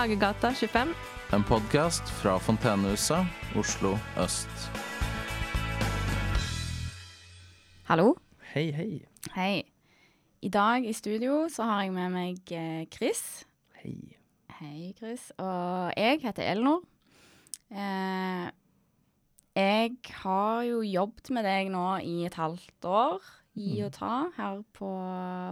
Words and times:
Hagegata 0.00 0.54
25. 0.54 0.94
En 1.32 1.42
podkast 1.44 2.08
fra 2.22 2.38
Fontenehuset, 2.38 3.26
Oslo 3.56 3.98
øst. 4.24 4.48
Hallo. 7.84 8.14
Hej, 8.54 8.70
hej. 8.70 9.04
Hei. 9.34 9.62
I 10.42 10.48
dag 10.48 10.86
i 10.88 10.92
studio 10.92 11.48
så 11.52 11.62
har 11.62 11.82
jeg 11.82 11.92
med 11.92 12.08
meg 12.16 12.52
eh, 12.52 12.86
Chris. 12.88 13.44
Hej. 13.82 14.16
Hei, 14.60 14.94
Chris. 14.98 15.32
Og 15.36 15.92
jeg 15.96 16.22
heter 16.22 16.48
Elinor. 16.48 16.80
Eh, 17.70 18.48
jeg 19.54 19.90
har 20.22 20.62
jo 20.62 20.80
jobbet 20.80 21.30
med 21.30 21.44
deg 21.44 21.68
nå 21.76 21.84
i 21.96 22.24
et 22.24 22.40
halvt 22.40 22.88
år, 22.88 23.20
gi 23.52 23.82
og 23.84 23.92
ta, 23.92 24.30
her 24.38 24.64
på 24.72 24.94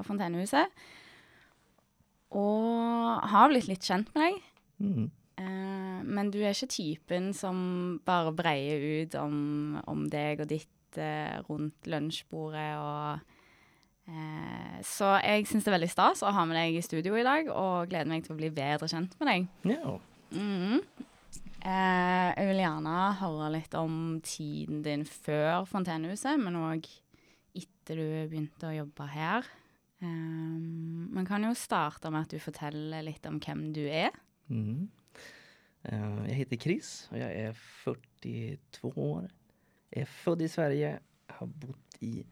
Fontenehuset. 0.09 0.73
Og 2.37 3.29
har 3.33 3.49
blitt 3.49 3.69
litt 3.71 3.87
kjent 3.87 4.11
med 4.15 4.27
deg. 4.27 4.43
Mm. 4.85 5.07
Eh, 5.39 5.99
men 6.05 6.31
du 6.35 6.41
er 6.43 6.53
ikke 6.53 6.71
typen 6.75 7.31
som 7.37 7.59
bare 8.07 8.35
breier 8.37 8.83
ut 9.03 9.17
om, 9.21 9.79
om 9.89 10.05
deg 10.11 10.43
og 10.43 10.51
ditt 10.51 10.99
eh, 11.01 11.39
rundt 11.49 11.89
lunsjbordet 11.89 12.71
og 12.83 13.35
eh, 14.11 14.79
Så 14.87 15.13
jeg 15.23 15.47
syns 15.49 15.67
det 15.67 15.73
er 15.73 15.79
veldig 15.79 15.91
stas 15.93 16.25
å 16.27 16.35
ha 16.35 16.47
med 16.49 16.59
deg 16.59 16.79
i 16.79 16.85
studio 16.85 17.17
i 17.19 17.27
dag, 17.27 17.51
og 17.55 17.91
gleder 17.91 18.11
meg 18.11 18.27
til 18.27 18.35
å 18.35 18.41
bli 18.41 18.51
bedre 18.55 18.91
kjent 18.91 19.15
med 19.21 19.31
deg. 19.33 19.49
Ja. 19.75 19.99
Mhm. 20.35 20.81
eh, 21.65 22.29
jeg 22.35 22.49
vil 22.51 22.65
gjerne 22.65 22.97
høre 23.23 23.53
litt 23.55 23.79
om 23.79 24.19
tiden 24.27 24.83
din 24.85 25.07
før 25.09 25.65
Fontenehuset, 25.71 26.37
men 26.43 26.59
òg 26.61 26.91
etter 27.59 27.97
du 27.97 28.09
begynte 28.29 28.69
å 28.69 28.75
jobbe 28.75 29.07
her. 29.15 29.47
Um, 30.01 31.09
man 31.15 31.27
kan 31.27 31.45
jo 31.45 31.55
starte 31.59 32.11
med 32.15 32.27
at 32.27 32.35
du 32.35 32.39
forteller 32.43 33.03
litt 33.03 33.27
om 33.27 33.41
hvem 33.43 33.73
du 33.75 33.83
er. 33.87 34.15
Mm. 34.51 34.89
Eh, 35.83 36.27
jag 36.29 36.35
heter 36.35 36.57
Chris 36.57 37.09
och 37.11 37.19
jag 37.19 37.33
är 37.33 37.53
42 37.53 38.93
år. 38.97 39.31
Jag 39.91 40.03
är 40.03 40.07
född 40.07 40.43
i 40.43 40.49
Sverige, 40.49 40.99
har 41.27 41.47
bott 41.47 41.97
i 42.01 42.27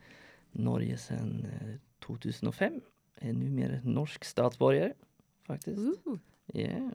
Norge 0.53 0.99
sedan 0.99 1.47
eh, 1.47 1.75
2005. 2.07 2.81
Är 3.15 3.33
numera 3.33 3.81
norsk 3.85 4.25
statsborgare 4.25 4.93
faktiskt. 5.47 5.81
Yeah. 6.55 6.91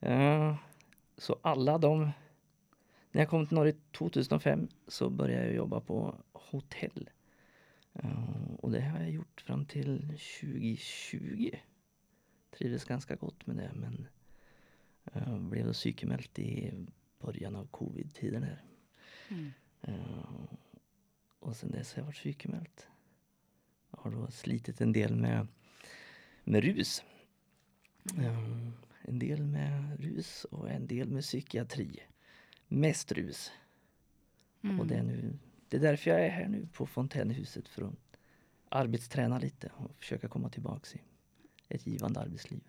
Eh, 0.00 0.56
så 1.16 1.36
alla 1.42 1.78
de... 1.78 2.10
När 3.12 3.20
jag 3.20 3.28
kom 3.28 3.46
till 3.46 3.56
Norge 3.56 3.74
2005 3.92 4.68
så 4.88 5.10
började 5.10 5.46
jag 5.46 5.54
jobba 5.54 5.80
på 5.80 6.14
hotell. 6.32 7.10
Eh, 7.92 8.54
och 8.58 8.70
det 8.70 8.80
har 8.80 9.00
jag 9.00 9.10
gjort 9.10 9.40
fram 9.40 9.66
till 9.66 9.98
2020. 10.40 11.50
Trivdes 12.50 12.84
ganska 12.84 13.16
gott 13.16 13.46
med 13.46 13.56
det 13.56 13.70
men 13.74 14.06
eh, 15.12 15.38
blev 15.38 15.66
då 15.66 15.72
psykemält 15.72 16.38
i 16.38 16.72
början 17.20 17.56
av 17.56 17.66
covid-tiden 17.66 18.42
här. 18.42 18.64
Mm. 19.28 19.50
Eh, 19.80 20.44
och 21.38 21.56
sen 21.56 21.70
dess 21.70 21.94
har 21.94 22.00
jag 22.00 22.06
varit 22.06 22.16
psykemält. 22.16 22.88
Jag 23.90 23.98
har 23.98 24.10
då 24.10 24.30
slitit 24.30 24.80
en 24.80 24.92
del 24.92 25.16
med, 25.16 25.46
med 26.44 26.64
rus. 26.64 27.02
Eh, 28.18 28.68
en 29.02 29.18
del 29.18 29.42
med 29.42 30.00
rus 30.00 30.44
och 30.44 30.70
en 30.70 30.86
del 30.86 31.08
med 31.08 31.22
psykiatri. 31.22 32.00
Mest 32.68 33.12
rus. 33.12 33.52
Mm. 34.62 34.80
Och 34.80 34.86
det 34.86 34.94
är, 34.94 35.02
nu, 35.02 35.38
det 35.70 35.76
är 35.76 35.80
därför 35.80 36.10
jag 36.10 36.24
är 36.24 36.28
här 36.30 36.48
nu 36.48 36.66
på 36.72 36.86
Fontänhuset 36.86 37.68
för 37.68 37.82
att 37.82 38.18
arbetsträna 38.68 39.38
lite 39.38 39.70
och 39.76 39.90
försöka 39.98 40.28
komma 40.28 40.48
tillbaks 40.48 40.94
i 40.94 41.00
ett 41.68 41.86
givande 41.86 42.20
arbetsliv. 42.20 42.60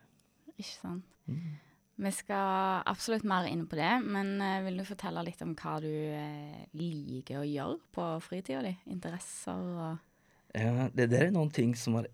Ikke 0.57 0.69
sant. 0.81 1.05
Mm. 1.27 1.55
Vi 1.95 2.11
skal 2.11 2.81
absolutt 2.85 3.23
mer 3.23 3.45
inn 3.47 3.67
på 3.67 3.75
det, 3.75 4.01
men 4.05 4.41
eh, 4.41 4.61
vil 4.65 4.77
du 4.77 4.85
fortelle 4.85 5.21
litt 5.23 5.41
om 5.41 5.51
hva 5.55 5.75
du 5.81 5.91
eh, 6.13 6.63
liker 6.73 7.41
å 7.41 7.45
gjøre 7.45 7.77
på 7.93 8.07
fritida 8.25 8.61
di? 8.65 8.75
Interesser 8.85 9.75
og 9.77 9.97
Eh, 10.53 10.85
Det 10.93 11.07
där 11.07 11.21
är 11.25 11.31
någonting 11.31 11.75
som 11.75 11.93
har 11.93 12.07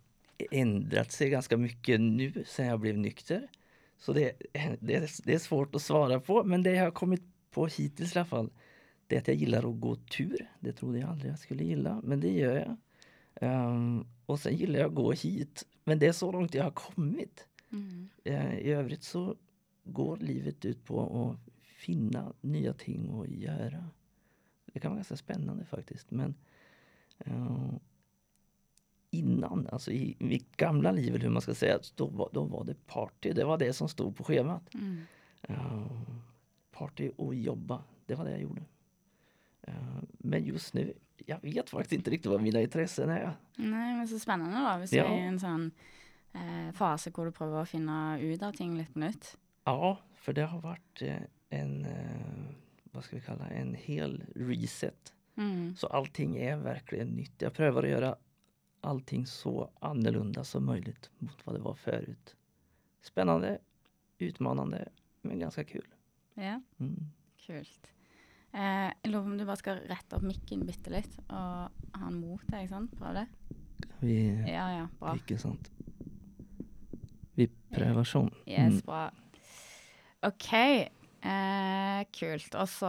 ändrat 0.51 1.11
sig 1.11 1.29
ganska 1.29 1.57
mycket 1.57 2.01
nu 2.01 2.43
sen 2.47 2.65
jag 2.67 2.79
blev 2.79 2.97
nykter. 2.97 3.47
Så 3.97 4.13
det, 4.13 4.31
det, 4.79 4.95
är- 4.95 5.25
det 5.25 5.33
är 5.33 5.39
svårt 5.39 5.75
att 5.75 5.81
svara 5.81 6.19
på, 6.19 6.43
men 6.43 6.63
det 6.63 6.71
jag 6.71 6.83
har 6.83 6.91
kommit 6.91 7.23
på 7.51 7.67
hittills 7.67 8.15
i 8.15 8.19
alla 8.19 8.25
fall, 8.25 8.49
det 9.07 9.15
är 9.15 9.19
att 9.19 9.27
jag 9.27 9.37
gillar 9.37 9.69
att 9.69 9.79
gå 9.79 9.95
tur. 9.95 10.49
Det 10.59 10.73
trodde 10.73 10.99
jag 10.99 11.09
aldrig 11.09 11.31
jag 11.31 11.39
skulle 11.39 11.63
gilla, 11.63 12.01
men 12.03 12.19
det 12.19 12.31
gör 12.31 12.55
jag. 12.55 12.75
Ehm, 13.35 14.05
och 14.25 14.39
sen 14.39 14.55
gillar 14.55 14.79
jag 14.79 14.87
att 14.89 14.95
gå 14.95 15.11
hit, 15.11 15.65
men 15.83 15.99
det 15.99 16.07
är 16.07 16.11
så 16.11 16.31
långt 16.31 16.53
jag 16.53 16.63
har 16.63 16.71
kommit. 16.71 17.47
Eh, 18.23 18.57
I 18.59 18.71
övrigt 18.71 19.03
så 19.03 19.35
går 19.83 20.17
livet 20.17 20.65
ut 20.65 20.85
på 20.85 21.01
att 21.01 21.53
finna 21.61 22.33
nya 22.41 22.73
ting 22.73 23.21
att 23.21 23.27
göra. 23.29 23.89
Det 24.73 24.79
kan 24.79 24.91
vara 24.91 24.97
ganska 24.97 25.17
spännande 25.17 25.65
faktiskt. 25.65 26.11
Men 26.11 26.35
eh, 27.19 27.73
innan, 29.11 29.67
alltså 29.71 29.91
i 29.91 30.15
mitt 30.19 30.57
gamla 30.57 30.91
liv 30.91 31.15
eller 31.15 31.23
hur 31.25 31.29
man 31.31 31.41
ska 31.41 31.55
säga, 31.55 31.79
då 31.95 32.07
var, 32.07 32.29
då 32.33 32.43
var 32.43 32.63
det 32.63 32.85
party. 32.87 33.33
Det 33.33 33.43
var 33.43 33.57
det 33.57 33.73
som 33.73 33.89
stod 33.89 34.15
på 34.15 34.23
schemat. 34.23 34.73
mm. 34.73 35.01
Eh, 35.41 36.01
party 36.71 37.11
och 37.17 37.35
jobba, 37.35 37.83
det 38.05 38.15
var 38.15 38.25
det 38.25 38.31
jag 38.31 38.41
gjorde. 38.41 38.61
Eh, 39.67 39.73
men 40.19 40.45
just 40.45 40.73
nu, 40.73 40.93
jag 41.25 41.41
vet 41.41 41.69
faktiskt 41.69 41.93
inte 41.93 42.09
riktigt 42.11 42.31
vad 42.31 42.41
mina 42.41 42.61
intressen 42.61 43.09
är. 43.09 43.33
Nei, 43.55 43.95
men 43.97 44.07
så 44.07 44.19
spennende, 44.19 44.57
da. 44.57 44.77
Hvis 44.77 44.93
Ja. 44.93 45.03
du 45.07 45.13
er 45.13 45.17
i 45.17 45.27
en 45.27 45.39
sånn 45.39 45.71
eh, 46.33 46.71
fase 46.73 47.11
hvor 47.11 47.25
du 47.25 47.31
prøver 47.31 47.61
å 47.61 47.65
finne 47.65 48.19
ut 48.21 48.43
av 48.43 48.51
ting 48.53 48.77
litt 48.77 48.93
på 48.93 48.99
nytt. 48.99 49.37
Ja, 49.65 49.97
för 50.15 50.33
det 50.33 50.45
har 50.45 50.61
varit 50.61 51.01
eh, 51.01 51.21
en, 51.49 51.85
eh, 51.85 52.53
vad 52.91 53.03
ska 53.03 53.15
vi 53.15 53.21
kalla 53.21 53.47
en 53.47 53.73
hel 53.73 54.23
reset. 54.35 55.13
Mm. 55.37 55.75
Så 55.75 55.87
allting 55.87 56.37
är 56.37 56.57
verkligen 56.57 57.07
nytt. 57.07 57.41
Jag 57.41 57.53
prövar 57.53 57.83
att 57.83 57.89
göra 57.89 58.15
allting 58.81 59.25
så 59.25 59.69
annorlunda 59.79 60.43
som 60.43 60.65
möjligt 60.65 61.09
mot 61.17 61.45
vad 61.45 61.55
det 61.55 61.61
var 61.61 61.73
förut. 61.75 62.35
Spännande, 63.01 63.59
utmanande, 64.17 64.89
men 65.21 65.39
ganska 65.39 65.63
kul. 65.63 65.87
Ja, 66.33 66.61
Mm. 66.79 67.11
kult. 67.45 67.91
Eh, 68.53 68.91
jeg 69.03 69.11
lurer 69.11 69.23
på 69.25 69.31
om 69.31 69.37
du 69.37 69.45
bare 69.45 69.59
skal 69.59 69.81
rette 69.89 70.15
opp 70.17 70.23
mikken 70.25 70.63
bitte 70.65 70.89
litt 70.93 71.17
og 71.27 71.67
ha 71.97 72.05
den 72.05 72.19
mot 72.21 72.41
deg, 72.49 72.69
sant? 72.71 72.93
Prøv 72.97 73.13
det. 73.19 73.25
Vi 74.01 74.15
Ja, 74.47 74.67
ja, 74.77 74.85
bra. 74.99 75.15
Ikke 75.19 75.37
sant. 75.41 75.69
Vi 77.37 77.47
prövar 77.73 78.05
sånn. 78.07 78.31
Yes, 78.47 78.79
Mm. 78.79 78.85
bra. 78.85 79.11
OK. 80.23 80.53
Eh, 81.21 82.03
kult. 82.13 82.55
Og 82.55 82.67
så 82.67 82.87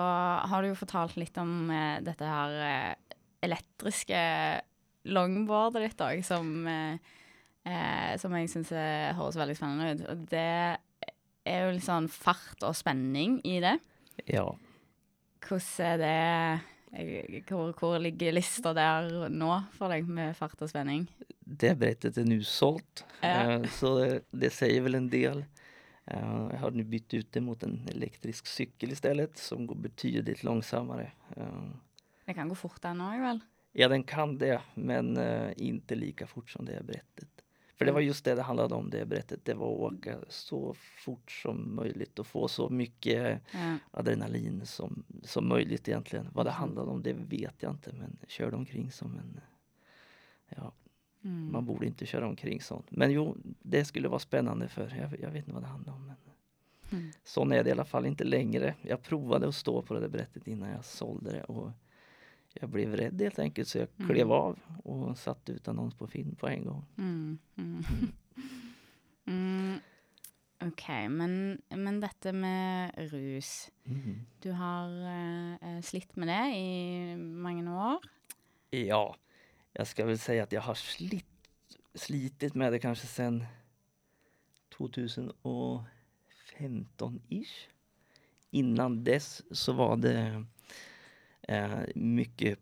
har 0.48 0.62
du 0.62 0.69
jo 0.69 0.74
fortalt 0.78 1.16
litt 1.16 1.36
om 1.38 1.70
eh, 1.70 2.00
dette 2.00 2.25
her 2.25 2.50
eh, 2.64 2.94
elektriske 3.42 4.62
longboardet 5.08 5.82
ditt 5.90 6.00
òg, 6.04 6.22
som, 6.25 6.66
eh, 6.66 6.98
eh, 7.66 8.16
som 8.16 8.32
jeg 8.36 8.48
syns 8.48 8.70
høres 8.70 9.36
veldig 9.36 9.56
spennende 9.56 9.92
ut. 9.94 10.08
Og 10.12 10.25
det 10.30 10.78
er 11.48 11.66
jo 11.66 11.72
litt 11.76 11.84
sånn 11.86 12.08
fart 12.08 12.62
og 12.62 12.75
spenning 12.76 13.40
i 13.44 13.58
det. 13.60 13.78
Ja. 14.28 14.46
Hvordan 15.41 15.87
er 15.87 15.99
det 16.03 16.60
eh, 16.93 17.43
hvor, 17.49 17.72
hvor 17.78 17.99
ligger 18.03 18.32
lista 18.32 18.72
der 18.75 19.28
nå 19.31 19.53
for 19.76 19.88
deg 19.93 20.09
med 20.09 20.37
fart 20.37 20.60
og 20.62 20.71
spenning? 20.71 21.06
Det 21.41 21.75
brettet 21.78 22.19
är 22.19 22.25
nu 22.25 22.43
sålt. 22.44 23.04
Ja. 23.22 23.53
Eh, 23.53 23.65
Så 23.71 23.99
det, 23.99 24.21
det 24.31 24.50
säger 24.50 24.81
väl 24.81 24.94
en 24.94 25.10
del. 25.10 25.44
Eh, 26.06 26.49
Jag 26.53 26.59
har 26.59 26.71
nu 26.71 26.84
bytt 26.84 27.15
ut 27.15 27.32
det 27.32 27.41
mot 27.41 27.62
en 27.62 27.88
elektrisk 27.88 28.47
cykel 28.47 28.93
istället 28.93 29.38
som 29.38 29.66
går 29.66 29.75
betydligt 29.75 30.43
långsammare. 30.43 31.12
Eh, 31.37 31.70
Det 32.26 32.34
kan 32.34 32.49
gå 32.49 32.55
fort 32.55 32.82
den 32.82 33.00
òg, 33.00 33.20
vel? 33.23 33.40
Ja, 33.73 33.88
den 33.88 34.02
kan 34.05 34.38
det, 34.38 34.61
men 34.75 35.17
eh, 35.17 35.52
inte 35.56 35.94
lika 35.94 36.26
fort 36.26 36.50
som 36.50 36.64
det 36.64 36.82
brettet. 36.82 37.38
För 37.78 37.84
det 37.84 37.92
var 37.92 38.00
just 38.00 38.25
det 38.25 38.34
det 38.34 38.42
handlade 38.42 38.75
om, 38.75 38.90
det 38.90 39.04
brettet. 39.06 39.44
Det 39.44 39.54
var 39.54 39.66
att 39.86 39.92
åka 39.92 40.16
så 40.28 40.75
fort 40.75 41.30
som 41.32 41.75
möjligt 41.76 42.19
och 42.19 42.26
få 42.26 42.48
så 42.48 42.69
mycket 42.69 43.40
Ja. 43.52 43.76
adrenalin 43.90 44.66
som, 44.66 45.04
som 45.22 45.48
möjligt 45.48 45.88
egentligen. 45.88 46.28
Vad 46.32 46.46
det 46.46 46.50
handlade 46.50 46.90
om, 46.90 47.02
det 47.02 47.12
vet 47.12 47.54
jag 47.62 47.72
inte, 47.72 47.92
men 47.92 48.16
körde 48.28 48.56
omkring 48.56 48.90
som 48.92 49.14
en... 49.19 49.40
Ja, 50.56 50.72
Mm. 51.22 51.52
man 51.52 51.64
borde 51.66 51.86
inte 51.86 52.06
köra 52.06 52.26
omkring 52.28 52.60
sånt. 52.60 52.86
Men 52.90 53.12
jo, 53.12 53.36
det 53.62 53.84
skulle 53.84 54.08
vara 54.08 54.19
spännande 54.19 54.69
för 54.69 54.96
jag, 55.00 55.20
jag 55.20 55.30
vet 55.30 55.36
inte 55.36 55.52
vad 55.52 55.62
det 55.62 55.66
handlar 55.66 55.92
om. 55.92 56.06
Men 56.06 56.16
Mm. 56.92 57.10
Sån 57.25 57.52
är 57.52 57.64
det 57.64 57.69
i 57.69 57.72
alla 57.72 57.84
fall 57.84 58.06
inte 58.06 58.25
längre. 58.25 58.75
Jag 58.82 59.02
provade 59.02 59.48
att 59.48 59.54
stå 59.54 59.82
på 59.82 59.94
det 59.94 60.00
där 60.00 60.08
brettet 60.08 60.46
innan 60.46 60.70
jag 60.70 60.84
sålde 60.84 61.30
det 61.32 61.42
och 61.44 61.70
jag 62.53 62.71
blev 62.71 62.97
rädd 62.97 63.21
helt 63.23 63.39
enkelt 63.39 63.69
så 63.69 63.79
jag 63.79 63.89
Mm. 63.97 64.09
klev 64.09 64.33
av 64.33 64.59
och 64.85 65.19
satte 65.19 65.53
ut 65.53 65.69
annons 65.69 65.95
på 65.95 66.06
film 66.06 66.35
på 66.35 66.49
en 66.49 66.65
gång. 66.65 66.85
Mm, 66.99 67.39
mm. 67.56 67.85
mm. 69.25 69.79
OK, 70.69 70.89
men, 70.89 71.62
men 71.69 72.00
dette 72.00 72.33
med 72.33 72.93
rus 72.97 73.71
Mm. 73.85 74.27
Du 74.41 74.50
har 74.53 74.89
eh, 75.62 75.81
slitt 75.83 76.17
med 76.17 76.29
det 76.29 76.56
i 76.56 77.17
mange 77.17 77.71
år? 77.71 77.99
Ja, 78.71 79.17
jag 79.73 79.87
ska 79.87 80.05
väl 80.05 80.19
säga 80.19 80.43
att 80.43 80.53
jag 80.53 80.61
har 80.61 80.75
slit, 80.75 81.27
slitit 81.95 82.55
med 82.55 82.73
det 82.73 82.79
kanske 82.79 83.06
sedan 83.06 83.45
2005 84.77 85.85
15-ish. 86.59 87.69
Innan 88.50 89.05
dess 89.05 89.43
så 89.50 89.73
var 89.73 89.97
det 89.97 90.45
eh, 91.49 91.81
mycket 91.95 92.59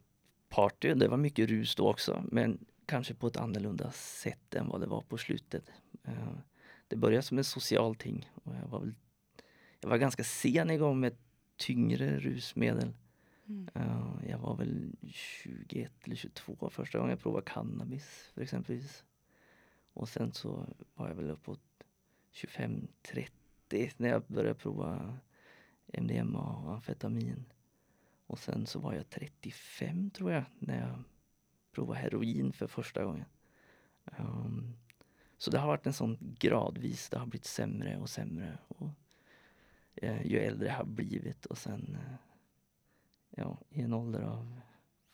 party. 0.49 0.94
Det 0.94 1.09
var 1.09 1.17
mycket 1.17 1.49
rus 1.49 1.75
då 1.75 1.88
också, 1.88 2.25
men 2.33 2.65
kanske 2.87 3.15
på 3.15 3.27
ett 3.27 3.37
annorlunda 3.37 3.91
sätt 3.93 4.55
än 4.55 4.69
vad 4.69 4.81
det 4.81 4.87
var 4.87 5.00
på 5.00 5.19
slutet. 5.19 5.71
Eh, 6.05 6.38
det 6.88 6.97
började 6.97 7.23
som 7.23 7.38
ett 7.38 7.47
socialt 7.47 7.99
ting 7.99 8.31
och 8.35 8.55
jag 8.62 8.69
var, 8.69 8.81
väl, 8.81 8.94
jag 9.81 9.88
var 9.88 9.97
ganska 9.97 10.25
sen 10.25 10.71
igång 10.71 11.00
med 11.00 11.17
tyngre 11.56 12.19
rusmedel. 12.19 12.94
Mm. 13.49 13.69
Uh, 13.77 14.31
jag 14.31 14.38
var 14.38 14.56
väl 14.56 14.97
21 15.09 15.93
eller 16.05 16.17
22 16.17 16.71
första 16.71 16.99
gången 16.99 17.11
jag 17.11 17.21
provade 17.21 17.47
cannabis 17.47 18.31
för 18.35 18.43
exempelvis. 18.43 19.05
Och 19.93 20.09
sen 20.09 20.33
så 20.33 20.67
var 20.94 21.09
jag 21.09 21.15
väl 21.15 21.31
uppåt 21.31 21.61
25-30 22.33 23.29
när 23.97 24.09
jag 24.09 24.23
började 24.27 24.55
prova 24.55 25.19
MDMA 25.87 26.56
och 26.65 26.75
amfetamin. 26.75 27.44
Och 28.26 28.38
sen 28.38 28.67
så 28.67 28.78
var 28.78 28.93
jag 28.93 29.11
35 29.11 30.11
tror 30.11 30.32
jag 30.32 30.44
när 30.58 30.81
jag 30.81 31.02
provade 31.73 32.00
heroin 32.00 32.52
för 32.52 32.67
första 32.67 33.05
gången. 33.05 33.26
Um, 34.19 34.76
så 35.38 35.50
det 35.50 35.58
har 35.58 35.67
varit 35.67 35.87
en 35.87 35.93
sån 35.93 36.37
gradvis, 36.38 37.08
det 37.08 37.19
har 37.19 37.26
blivit 37.26 37.44
sämre 37.44 37.99
och 37.99 38.11
sämre. 38.11 38.58
Och, 38.69 38.90
eh, 39.94 40.26
ju 40.26 40.38
äldre 40.38 40.69
jag 40.69 40.75
har 40.75 40.84
blivit 40.84 41.46
och 41.46 41.58
sen 41.58 41.99
eh, 42.00 42.14
ja, 43.31 43.58
i 43.70 43.82
en 43.82 43.93
ålder 43.93 44.23
av 44.23 44.61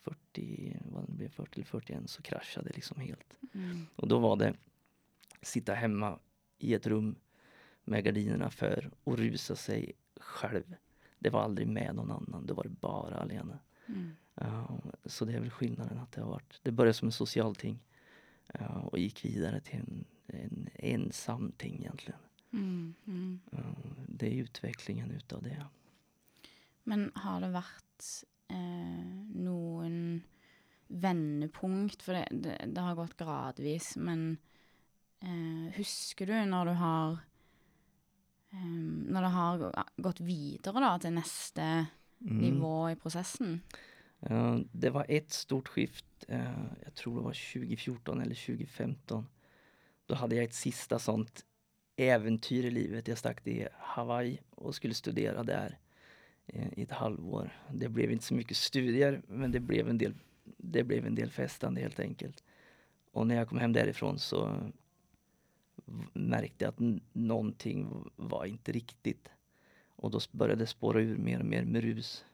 40, 0.01 0.79
vad 0.85 1.07
det 1.07 1.11
blev, 1.11 1.29
40 1.29 1.51
eller 1.53 1.65
41 1.65 2.09
så 2.09 2.21
kraschade 2.21 2.69
det 2.69 2.75
liksom 2.75 2.99
helt. 2.99 3.37
Mm. 3.53 3.87
Och 3.95 4.07
då 4.07 4.19
var 4.19 4.35
det 4.35 4.55
sitta 5.41 5.73
hemma 5.73 6.19
i 6.57 6.73
ett 6.73 6.87
rum 6.87 7.15
med 7.83 8.03
gardinerna 8.03 8.49
för 8.49 8.91
och 9.03 9.17
rusa 9.17 9.55
sig 9.55 9.93
själv. 10.15 10.75
Det 11.23 11.29
var 11.29 11.41
aldrig 11.41 11.67
med 11.67 11.95
någon 11.95 12.11
annan, 12.11 12.45
det 12.45 12.53
var 12.53 12.67
bara 12.67 13.15
alena. 13.15 13.59
Mm. 13.85 14.11
Uh, 14.41 14.77
så 15.05 15.25
det 15.25 15.33
är 15.33 15.39
väl 15.39 15.49
skillnaden 15.49 15.97
att 15.97 16.11
det 16.11 16.21
har 16.21 16.29
varit. 16.29 16.59
Det 16.63 16.71
började 16.71 16.93
som 16.93 17.07
en 17.07 17.11
social 17.11 17.55
ting 17.55 17.79
uh, 18.59 18.77
och 18.77 18.99
gick 18.99 19.25
vidare 19.25 19.59
till 19.59 19.79
en, 19.79 20.05
en 20.27 20.69
ensam 20.73 21.51
ting 21.51 21.79
egentligen. 21.79 22.19
Mm. 22.53 22.93
Mm. 23.07 23.39
Uh, 23.53 24.03
det 24.07 24.27
är 24.27 24.43
utvecklingen 24.43 25.11
utav 25.11 25.43
det. 25.43 25.65
Men 26.83 27.11
har 27.15 27.41
det 27.43 27.51
vært 27.53 28.07
eh, 28.51 29.11
noen 29.39 30.23
vendepunkt? 30.87 32.03
For 32.03 32.17
det, 32.17 32.27
det, 32.43 32.57
det 32.75 32.83
har 32.83 32.97
gått 32.99 33.15
gradvis, 33.19 33.93
men 33.95 34.37
eh, 35.23 35.71
husker 35.77 36.27
du 36.27 36.35
når 36.49 36.71
du 36.71 36.73
har 36.81 37.21
eh, 38.53 39.11
Når 39.13 39.21
det 39.21 39.33
har 39.33 39.83
gått 39.97 40.19
videre 40.21 40.79
da, 40.79 40.97
til 40.99 41.13
neste 41.17 41.87
Mm. 42.23 42.37
nivå 42.37 42.89
i 42.89 42.95
prosessen? 42.95 43.61
Eh, 44.21 44.57
det 44.71 44.89
var 44.93 45.05
ett 45.09 45.31
stort 45.33 45.67
skift, 45.67 46.05
eh, 46.27 46.63
jag 46.83 46.93
tror 46.95 47.15
det 47.15 47.23
var 47.23 47.33
2014 47.33 48.21
eller 48.21 48.35
2015. 48.35 49.27
Då 50.05 50.15
hade 50.15 50.35
jag 50.35 50.43
ett 50.45 50.53
sista 50.53 50.99
sånt 50.99 51.45
äventyr 51.97 52.65
i 52.65 52.71
livet. 52.71 53.07
Jag 53.07 53.17
stack 53.17 53.41
till 53.43 53.67
Hawaii 53.79 54.39
och 54.49 54.75
skulle 54.75 54.93
studera 54.93 55.43
där 55.43 55.77
eh, 56.47 56.67
i 56.79 56.81
ett 56.81 56.91
halvår. 56.91 57.51
Det 57.73 57.89
blev 57.89 58.11
inte 58.11 58.25
så 58.25 58.33
mycket 58.33 58.57
studier 58.57 59.21
men 59.27 59.51
det 59.51 59.59
blev 59.59 59.89
en 59.89 59.97
del, 59.97 60.13
det 60.57 60.83
blev 60.83 61.05
en 61.05 61.15
del 61.15 61.29
festande 61.31 61.81
helt 61.81 61.99
enkelt. 61.99 62.43
Och 63.11 63.27
när 63.27 63.35
jag 63.35 63.49
kom 63.49 63.57
hem 63.57 63.73
därifrån 63.73 64.19
så 64.19 64.71
märkte 66.13 66.65
jag 66.65 66.69
att 66.69 67.01
någonting 67.13 68.11
var 68.15 68.45
inte 68.45 68.71
riktigt. 68.71 69.29
Och 69.85 70.11
då 70.11 70.19
började 70.31 70.63
det 70.63 70.67
spåra 70.67 71.01
ur 71.01 71.17
mer 71.17 71.39
och 71.39 71.45
mer 71.45 71.63
med 71.63 71.81
rus. 71.81 72.25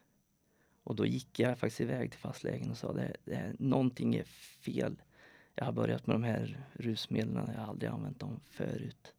Och 0.83 0.95
då 0.95 1.05
gick 1.05 1.39
jag 1.39 1.59
faktiskt 1.59 1.81
iväg 1.81 2.11
till 2.11 2.19
fastlägen 2.19 2.71
och 2.71 2.77
sa 2.77 2.93
det, 2.93 3.15
det, 3.25 3.55
någonting 3.59 4.15
är 4.15 4.23
fel. 4.23 5.01
Jag 5.55 5.65
har 5.65 5.71
börjat 5.71 6.07
med 6.07 6.15
de 6.15 6.23
här 6.23 6.63
rusmedlen, 6.73 7.49
jag 7.53 7.61
har 7.61 7.67
aldrig 7.67 7.91
använt 7.91 8.19
dem 8.19 8.39
förut. 8.43 9.13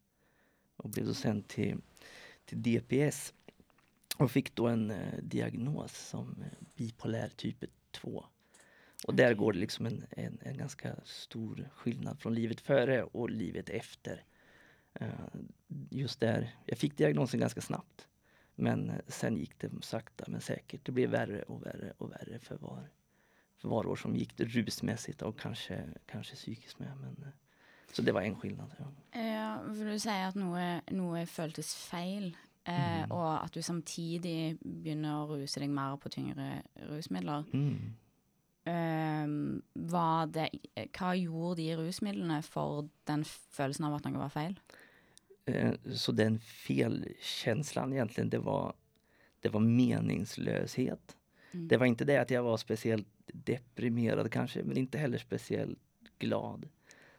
Och 0.77 0.89
blev 0.89 1.05
då 1.05 1.13
sänd 1.13 1.47
till, 1.47 1.77
till 2.45 2.61
DPS 2.61 3.33
och 4.17 4.31
fick 4.31 4.55
då 4.55 4.67
en 4.67 4.91
eh, 4.91 5.17
diagnos 5.23 6.07
som 6.07 6.35
eh, 6.41 6.67
bipolär 6.75 7.29
typ 7.35 7.63
2. 7.91 8.25
Och 9.07 9.15
där 9.15 9.33
går 9.33 9.53
det 9.53 9.59
liksom 9.59 9.85
en, 9.85 10.05
en, 10.09 10.37
en 10.41 10.57
ganska 10.57 10.95
stor 11.03 11.69
skillnad 11.75 12.19
från 12.19 12.33
livet 12.35 12.61
före 12.61 13.03
och 13.03 13.29
livet 13.29 13.69
efter. 13.69 14.23
Eh, 14.93 15.07
just 15.89 16.19
där, 16.19 16.55
jag 16.65 16.77
fick 16.77 16.97
diagnosen 16.97 17.39
ganska 17.39 17.61
snabbt. 17.61 18.07
Men 18.55 18.89
eh, 18.89 18.95
sen 19.07 19.37
gick 19.37 19.59
det 19.59 19.69
sakta 19.81 20.23
men 20.27 20.41
säkert. 20.41 20.85
Det 20.85 20.91
blev 20.91 21.09
värre 21.09 21.41
och 21.41 21.65
värre 21.65 21.93
och 21.97 22.11
värre 22.11 22.39
för 22.39 22.55
var, 22.57 22.89
för 23.57 23.67
var 23.69 23.85
år 23.87 23.95
som 23.95 24.15
gick 24.15 24.39
rusmässigt 24.39 25.21
och 25.21 25.39
kanske, 25.39 25.83
kanske 26.05 26.35
psykiskt 26.35 26.79
med. 26.79 26.97
Men, 27.01 27.23
eh, 27.23 27.29
så 27.93 28.01
det 28.01 28.11
var 28.11 28.21
en 28.21 28.35
skillnad. 28.35 28.71
Ja. 28.79 29.19
Ja, 29.21 29.57
for 29.67 29.85
du 29.85 29.97
sier 29.99 30.27
at 30.29 30.35
noe, 30.39 30.81
noe 30.91 31.25
føltes 31.27 31.73
feil, 31.75 32.35
eh, 32.63 33.01
Mhm. 33.01 33.11
og 33.11 33.43
at 33.43 33.53
du 33.53 33.61
samtidig 33.61 34.57
begynner 34.61 35.25
å 35.25 35.35
ruse 35.35 35.59
deg 35.59 35.69
mer 35.69 35.97
på 35.97 36.09
tyngre 36.09 36.61
rusmidler. 36.89 37.43
Mm. 37.53 37.95
Var 39.73 40.27
det, 40.27 40.49
hva 40.93 41.15
gjorde 41.17 41.61
de 41.61 41.75
rusmidlene 41.79 42.41
for 42.45 42.89
den 43.09 43.23
følelsen 43.25 43.87
av 43.87 43.95
at 43.97 44.05
noe 44.05 44.21
var 44.21 44.29
feil? 44.33 44.59
Eh, 45.45 45.73
Så 45.93 46.11
den 46.11 46.39
felkänslan 46.39 47.93
egentligen, 47.93 48.29
det 48.29 48.39
var, 48.39 48.73
det 49.39 49.49
var 49.49 49.59
meningslöshet. 49.59 51.17
Mm. 51.51 51.67
Det 51.67 51.77
var 51.77 51.85
inte 51.85 52.05
det 52.05 52.17
att 52.21 52.29
jag 52.29 52.43
var 52.43 52.57
speciellt 52.57 53.07
deprimerad 53.33 54.31
kanske, 54.31 54.63
men 54.63 54.77
inte 54.77 54.97
heller 54.97 55.17
speciellt 55.17 55.79
glad. 56.19 56.69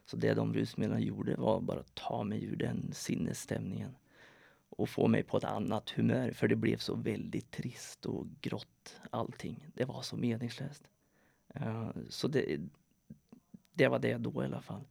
Så 0.04 0.16
det 0.16 0.34
de 0.34 0.54
rusmedlen 0.54 1.02
gjorde 1.02 1.36
var 1.36 1.60
bara 1.60 1.80
att 1.80 1.94
ta 1.94 2.24
mig 2.24 2.44
ur 2.44 2.56
den 2.56 2.92
sinnesstämningen 2.92 3.96
och 4.68 4.88
få 4.88 5.08
mig 5.08 5.22
på 5.22 5.36
ett 5.36 5.44
annat 5.44 5.90
humör, 5.90 6.30
för 6.32 6.48
det 6.48 6.56
blev 6.56 6.76
så 6.76 6.94
väldigt 6.94 7.50
trist 7.50 8.06
och 8.06 8.26
grått 8.40 9.00
allting. 9.10 9.66
Det 9.74 9.84
var 9.84 10.02
så 10.02 10.16
meningslöst. 10.16 10.88
Eh, 11.54 11.90
så 12.08 12.28
det, 12.28 12.60
det 13.74 13.88
var 13.88 13.98
det 13.98 14.16
då 14.18 14.42
i 14.42 14.46
alla 14.46 14.60
fall. 14.60 14.84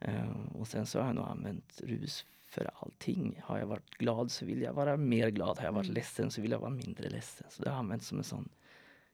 Eh, 0.00 0.30
och 0.54 0.68
sen 0.68 0.86
så 0.86 0.98
har 1.00 1.06
jag 1.06 1.14
nog 1.14 1.24
använt 1.28 1.80
rus 1.84 2.26
för 2.44 2.70
allting. 2.74 3.40
Har 3.44 3.58
jag 3.58 3.66
varit 3.66 3.90
glad 3.90 4.30
så 4.30 4.44
vill 4.44 4.62
jag 4.62 4.72
vara 4.72 4.96
mer 4.96 5.28
glad. 5.30 5.58
Har 5.58 5.64
jag 5.64 5.72
varit 5.72 5.86
Mm. 5.86 5.94
ledsen 5.94 6.30
så 6.30 6.42
vill 6.42 6.50
jag 6.50 6.58
vara 6.58 6.70
mindre 6.70 7.08
ledsen. 7.10 7.46
Så 7.50 7.62
det 7.62 7.70
har 7.70 7.78
använts 7.78 8.06
som 8.06 8.18
en 8.18 8.24
sån 8.24 8.48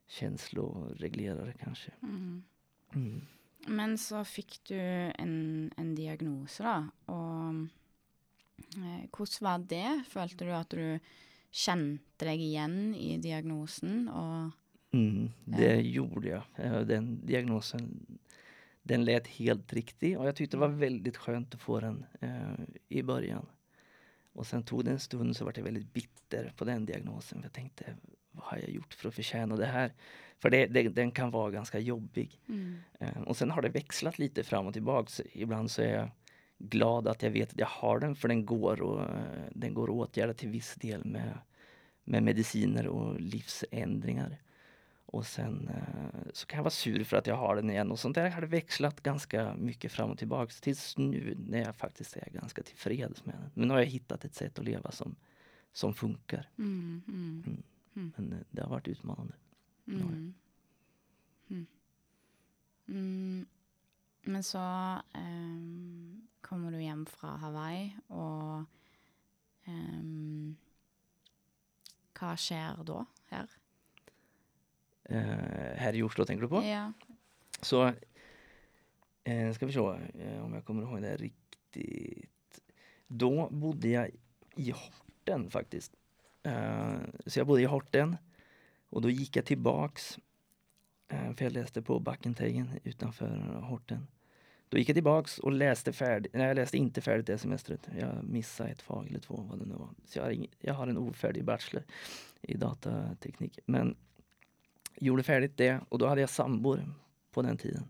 känsloreglerare 0.07 1.53
kanske. 1.53 1.93
Mm. 2.03 2.43
Mm. 2.95 3.27
Men 3.67 3.99
så 3.99 4.25
fikk 4.25 4.61
du 4.69 4.79
en, 5.19 5.71
en 5.77 5.95
diagnose, 5.95 6.63
da. 6.63 6.77
Og 7.07 7.67
eh, 8.77 9.05
hvordan 9.11 9.41
var 9.41 9.59
det? 9.69 10.05
Følte 10.09 10.45
du 10.47 10.53
at 10.57 10.71
du 10.71 10.99
kjente 11.51 12.25
deg 12.29 12.41
igjen 12.41 12.95
i 12.95 13.17
diagnosen? 13.23 14.09
Og 14.09 14.53
Mm, 14.91 15.31
det 15.45 15.81
gjorde 15.81 16.29
jag. 16.29 16.43
Eh, 16.57 16.81
Den 16.81 17.27
diagnosen 17.27 18.07
den 18.83 19.05
lät 19.05 19.27
helt 19.27 19.73
riktig 19.73 20.19
och 20.19 20.27
jag 20.27 20.37
tyckte 20.37 20.57
det 20.57 20.61
var 20.61 20.69
väldigt 20.69 21.17
skönt 21.17 21.55
att 21.55 21.61
få 21.61 21.81
den 21.81 22.05
eh, 22.21 22.55
i 22.89 23.03
början. 23.03 23.47
Och 24.33 24.47
sen 24.47 24.63
tog 24.63 24.85
det 24.85 24.91
en 24.91 25.01
stund 25.01 25.37
så 25.37 25.45
var 25.45 25.53
jag 25.57 25.65
väldigt 25.65 25.93
bitter 25.93 26.53
på 26.57 26.65
den 26.65 26.87
diagnosen. 26.87 27.41
Jag 27.43 27.53
tänkte, 27.53 27.85
vad 28.31 28.45
har 28.45 28.59
jag 28.59 28.71
gjort 28.71 28.95
för 28.95 29.09
att 29.09 29.15
förtjäna 29.15 29.57
det 29.57 29.67
här? 29.67 29.93
För 30.39 30.51
det, 30.51 30.67
det, 30.67 30.89
den 30.89 31.11
kan 31.11 31.31
vara 31.31 31.51
ganska 31.51 31.79
jobbig. 31.79 32.41
Eh, 33.01 33.23
och 33.23 33.37
sen 33.37 33.51
har 33.51 33.63
det 33.63 33.69
växlat 33.69 34.19
lite 34.19 34.45
fram 34.45 34.67
och 34.67 34.73
tillbaks. 34.73 35.21
Ibland 35.33 35.71
så 35.71 35.83
är 35.83 35.95
jag 35.95 36.11
glad 36.59 37.09
att 37.09 37.23
jag 37.23 37.31
vet 37.31 37.53
att 37.53 37.59
jag 37.59 37.67
har 37.67 37.99
den 38.01 38.17
för 38.17 38.29
den 38.29 38.47
går, 38.47 38.83
och, 38.83 39.01
eh, 39.01 39.45
den 39.51 39.75
går 39.75 39.85
att 39.85 39.91
åtgärda 40.11 40.35
till 40.35 40.49
viss 40.49 40.75
del 40.75 41.05
med, 41.05 41.39
med 42.05 42.23
mediciner 42.23 42.87
och 42.87 43.21
livsändringar. 43.21 44.39
Och 45.11 45.27
sen 45.27 45.69
eh, 45.69 46.31
så 46.33 46.47
kan 46.47 46.57
jag 46.57 46.65
vara 46.65 46.71
sur 46.71 47.05
för 47.05 47.17
att 47.17 47.27
jag 47.27 47.37
har 47.37 47.57
den 47.57 47.71
igen 47.71 47.91
och 47.91 47.99
sånt 47.99 48.15
där 48.15 48.31
har 48.31 48.41
det 48.41 48.47
växlat 48.47 49.01
ganska 49.03 49.55
mycket 49.55 49.93
fram 49.93 50.11
och 50.11 50.19
tillbaks 50.19 50.61
tills 50.61 50.97
nu 50.99 51.35
när 51.39 51.59
jag 51.59 51.77
faktiskt 51.77 52.17
är 52.17 52.31
ganska 52.31 52.63
tillfreds 52.63 53.25
med 53.25 53.35
den. 53.35 53.51
Men 53.55 53.69
nu 53.69 53.75
har 53.75 53.81
jag 53.81 53.87
hittat 53.87 54.25
ett 54.25 54.35
sätt 54.35 54.59
att 54.59 54.65
leva 54.65 54.91
som, 54.91 55.17
som 55.73 55.95
funkar. 55.95 56.49
mm, 56.59 57.03
mm, 57.09 58.13
Men 58.17 58.33
eh, 58.33 58.39
det 58.51 58.63
har 58.63 58.69
varit 58.69 58.89
utmanande. 58.89 59.35
mm. 59.87 60.35
Mm. 61.49 61.67
Mm. 62.89 63.47
Men 64.23 64.43
så 64.43 64.59
ehm, 65.15 66.29
kommer 66.41 66.71
du 66.73 66.83
hjem 66.83 67.07
fra 67.07 67.29
Hawaii, 67.37 67.95
og 68.09 68.65
ehm, 69.65 70.57
hva 72.19 72.35
skjer 72.37 72.83
da 72.85 73.05
her? 73.31 73.49
Eh, 75.09 75.77
här 75.77 75.95
i 75.95 76.03
Oslo 76.03 76.25
tänker 76.25 76.43
du 76.43 76.49
på? 76.49 76.65
Ja. 76.65 76.93
Så 77.61 77.93
eh, 79.25 79.53
ska 79.53 79.67
vi 79.67 79.73
se 79.73 79.79
eh, 79.79 80.45
om 80.45 80.55
jag 80.55 80.65
kommer 80.65 80.83
ihåg 80.83 81.03
det 81.03 81.09
här 81.09 81.17
riktigt. 81.17 82.61
Då 83.07 83.49
bodde 83.51 83.89
jag 83.89 84.11
i 84.57 84.71
Horten 84.71 85.51
faktiskt. 85.51 85.93
Eh, 86.43 86.97
så 87.27 87.41
jag 87.41 87.47
bodde 87.47 87.63
i 87.63 87.65
Horten 87.65 88.17
och 88.91 89.03
då 89.03 89.11
gick 89.11 89.37
jag 89.37 89.45
tillbaks, 89.45 90.19
eh, 91.09 91.33
för 91.33 91.45
jag 91.45 91.53
läste 91.53 91.83
på 91.83 92.01
Backenteigen 92.01 92.71
utanför 92.85 93.37
Horten. 93.63 94.07
Då 94.69 94.79
gick 94.79 94.89
jag 94.89 94.97
tillbaks 94.97 95.39
och 95.39 95.53
läste 95.53 95.93
färdigt, 95.93 96.33
nej 96.35 96.47
jag 96.47 96.55
läste 96.55 96.77
inte 96.77 97.01
färdigt 97.01 97.27
det 97.27 97.39
semestret. 97.39 97.89
Jag 97.99 98.25
missade 98.25 98.71
ett 98.71 98.83
fag 98.83 99.09
eller 99.09 99.19
två 99.19 99.47
vad 99.51 99.59
det 99.59 99.67
nu 99.67 99.75
var. 99.75 99.89
Så 100.05 100.19
jag 100.19 100.25
har, 100.25 100.31
ing, 100.31 100.47
jag 100.61 100.75
har 100.75 100.87
en 100.87 100.99
ofärdig 100.99 101.45
bachelor 101.45 101.85
i 102.43 102.57
datateknik. 102.57 103.59
Men 103.67 103.97
gjorde 105.01 105.23
färdigt 105.23 105.57
det 105.57 105.81
och 105.89 105.99
då 105.99 106.07
hade 106.07 106.21
jag 106.21 106.31
sambor 106.31 106.95
på 107.31 107.43
den 107.43 107.57
tiden. 107.57 107.85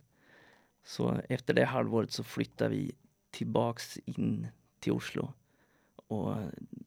Så 0.84 1.20
efter 1.28 1.54
det 1.54 1.64
halvåret 1.64 2.12
så 2.12 2.24
flyttade 2.24 2.70
vi 2.70 2.92
tillbaks 3.30 3.98
in 4.04 4.46
till 4.80 4.92
Oslo. 4.92 5.32
Och 6.06 6.36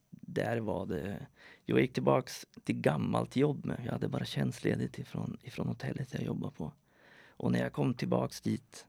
där 0.10 0.58
var 0.58 0.86
det... 0.86 1.28
Jag 1.66 1.82
gick 1.82 1.94
tillbaks 1.94 2.48
till 2.64 2.76
gammalt 2.76 3.36
jobb 3.36 3.66
med. 3.66 3.82
Jag 3.86 3.92
hade 3.92 4.08
bara 4.08 4.26
tjänstledigt 4.26 5.00
ifrån, 5.00 5.38
ifrån 5.42 5.68
hotellet 5.68 6.14
jag 6.14 6.24
jobbade 6.24 6.54
på. 6.54 6.72
Och 7.28 7.52
när 7.52 7.60
jag 7.60 7.74
kom 7.74 7.94
tillbaks 7.94 8.42
dit 8.42 8.88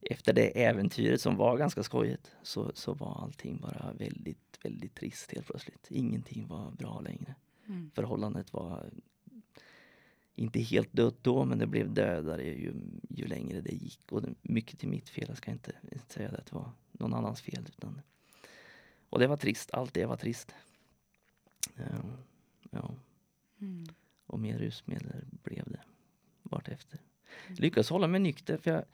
efter 0.00 0.32
det 0.32 0.64
äventyret 0.64 1.20
som 1.20 1.36
var 1.36 1.58
ganska 1.58 1.82
skojigt 1.82 2.36
så, 2.42 2.72
så 2.74 2.94
var 2.94 3.22
allting 3.22 3.60
bara 3.60 3.92
väldigt, 3.92 4.58
väldigt 4.62 4.94
trist 4.94 5.32
helt 5.32 5.46
plötsligt. 5.46 5.86
Ingenting 5.90 6.46
var 6.46 6.70
bra 6.70 7.00
längre. 7.00 7.34
Mm. 7.66 7.90
Förhållandet 7.94 8.52
var 8.52 8.90
inte 10.34 10.60
helt 10.60 10.92
dött 10.92 11.16
då, 11.22 11.44
men 11.44 11.58
det 11.58 11.66
blev 11.66 11.94
dödare 11.94 12.42
ju, 12.44 12.72
ju 13.08 13.26
längre 13.26 13.60
det 13.60 13.72
gick. 13.72 14.12
Och 14.12 14.22
det, 14.22 14.34
mycket 14.42 14.78
till 14.78 14.88
mitt 14.88 15.08
fel, 15.08 15.24
jag 15.28 15.36
ska 15.36 15.50
inte 15.50 15.72
säga 16.08 16.28
att 16.28 16.46
det 16.46 16.54
var 16.54 16.70
någon 16.92 17.14
annans 17.14 17.40
fel. 17.40 17.66
Utan, 17.68 18.00
och 19.10 19.18
det 19.18 19.26
var 19.26 19.36
trist, 19.36 19.70
allt 19.74 19.94
det 19.94 20.06
var 20.06 20.16
trist. 20.16 20.54
Ja, 21.76 21.84
ja. 22.70 22.94
Mm. 23.60 23.86
och 24.26 24.40
mer 24.40 24.58
rusmedel 24.58 25.24
blev 25.42 25.64
det 25.64 25.80
vartefter. 26.42 27.00
Lyckades 27.48 27.90
hålla 27.90 28.06
mig 28.06 28.20
nykter, 28.20 28.56
för 28.56 28.70
jag, 28.70 28.84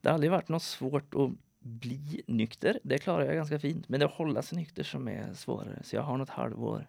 det 0.00 0.08
har 0.08 0.14
aldrig 0.14 0.30
varit 0.30 0.48
något 0.48 0.62
svårt 0.62 1.14
att 1.14 1.30
bli 1.58 2.22
nykter. 2.26 2.80
Det 2.82 2.98
klarar 2.98 3.24
jag 3.24 3.34
ganska 3.34 3.58
fint. 3.58 3.88
Men 3.88 4.00
det 4.00 4.06
att 4.06 4.12
hålla 4.12 4.42
sig 4.42 4.58
nykter 4.58 4.82
som 4.82 5.08
är 5.08 5.34
svårare. 5.34 5.82
Så 5.82 5.96
jag 5.96 6.02
har 6.02 6.18
något 6.18 6.28
halvår 6.28 6.88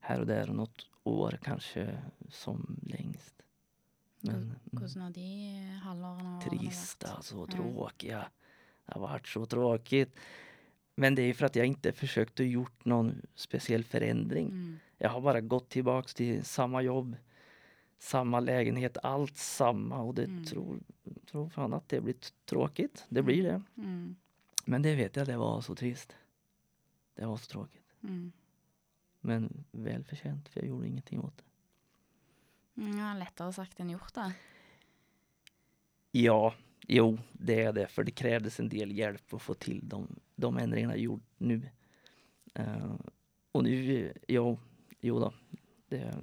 här 0.00 0.20
och 0.20 0.26
där 0.26 0.48
och 0.48 0.56
något 0.56 0.86
år 1.04 1.38
kanske 1.42 1.98
som 2.28 2.80
längst. 2.82 3.39
Men 4.22 4.34
mm, 4.34 4.50
Hvordan 4.72 5.02
har 5.02 5.10
de 5.10 5.80
halvårene 5.82 6.38
vært? 6.40 7.04
alltså 7.04 7.36
Ja. 7.36 7.46
tråkiga. 7.56 8.28
Det 8.86 8.92
har 8.94 9.00
varit 9.00 9.26
så 9.28 9.46
tråkigt. 9.46 10.16
Men 10.94 11.14
det 11.14 11.22
är 11.22 11.34
för 11.34 11.46
att 11.46 11.56
jag 11.56 11.66
inte 11.66 11.92
försökt 11.92 12.40
att 12.40 12.46
gjort 12.46 12.84
någon 12.84 13.22
speciell 13.34 13.84
förändring. 13.84 14.46
Mm. 14.48 14.78
Jag 14.98 15.10
har 15.10 15.20
bara 15.20 15.40
gått 15.40 15.68
tillbaks 15.68 16.14
till 16.14 16.44
samma 16.44 16.82
jobb, 16.82 17.16
samma 17.98 18.40
lägenhet, 18.40 18.96
allt 19.02 19.36
samma 19.36 19.98
och 20.02 20.14
det 20.14 20.24
Mm. 20.24 20.44
tror, 20.44 20.78
tror 21.30 21.48
fan 21.48 21.74
att 21.74 21.88
det 21.88 22.00
blir 22.00 22.14
tråkigt. 22.44 23.06
Det 23.08 23.22
blir 23.22 23.42
det. 23.42 23.62
Mm. 23.76 24.16
Men 24.64 24.82
det 24.82 24.94
vet 24.94 25.16
jag, 25.16 25.26
det 25.26 25.36
var 25.36 25.60
så 25.60 25.74
trist. 25.74 26.16
Det 27.14 27.26
var 27.26 27.36
så 27.36 27.46
tråkigt. 27.50 27.84
Mm. 28.02 28.32
Men 29.20 29.64
välförtjänt, 29.72 30.48
för 30.48 30.60
jag 30.60 30.68
gjorde 30.68 30.86
ingenting 30.88 31.20
åt 31.20 31.36
det. 31.36 31.44
Mm, 32.80 32.98
Ja, 32.98 33.12
lettere 33.14 33.52
sagt 33.52 33.80
enn 33.80 33.90
gjort, 33.92 34.14
da. 34.14 34.30
Ja, 36.12 36.54
jo, 36.88 37.18
det 37.32 37.62
är 37.62 37.72
det. 37.72 37.86
För 37.86 38.04
det 38.04 38.10
krävdes 38.10 38.60
en 38.60 38.68
del 38.68 38.92
hjälp 38.92 39.34
att 39.34 39.42
få 39.42 39.54
till 39.54 39.80
de, 39.88 40.08
de 40.36 40.56
ändringarna 40.58 40.96
gjort 40.96 41.22
nu. 41.38 41.68
Eh, 42.54 42.94
och 43.52 43.64
nu, 43.64 44.12
jo, 44.28 44.58
jo 45.00 45.18
då, 45.20 45.32
det, 45.88 46.14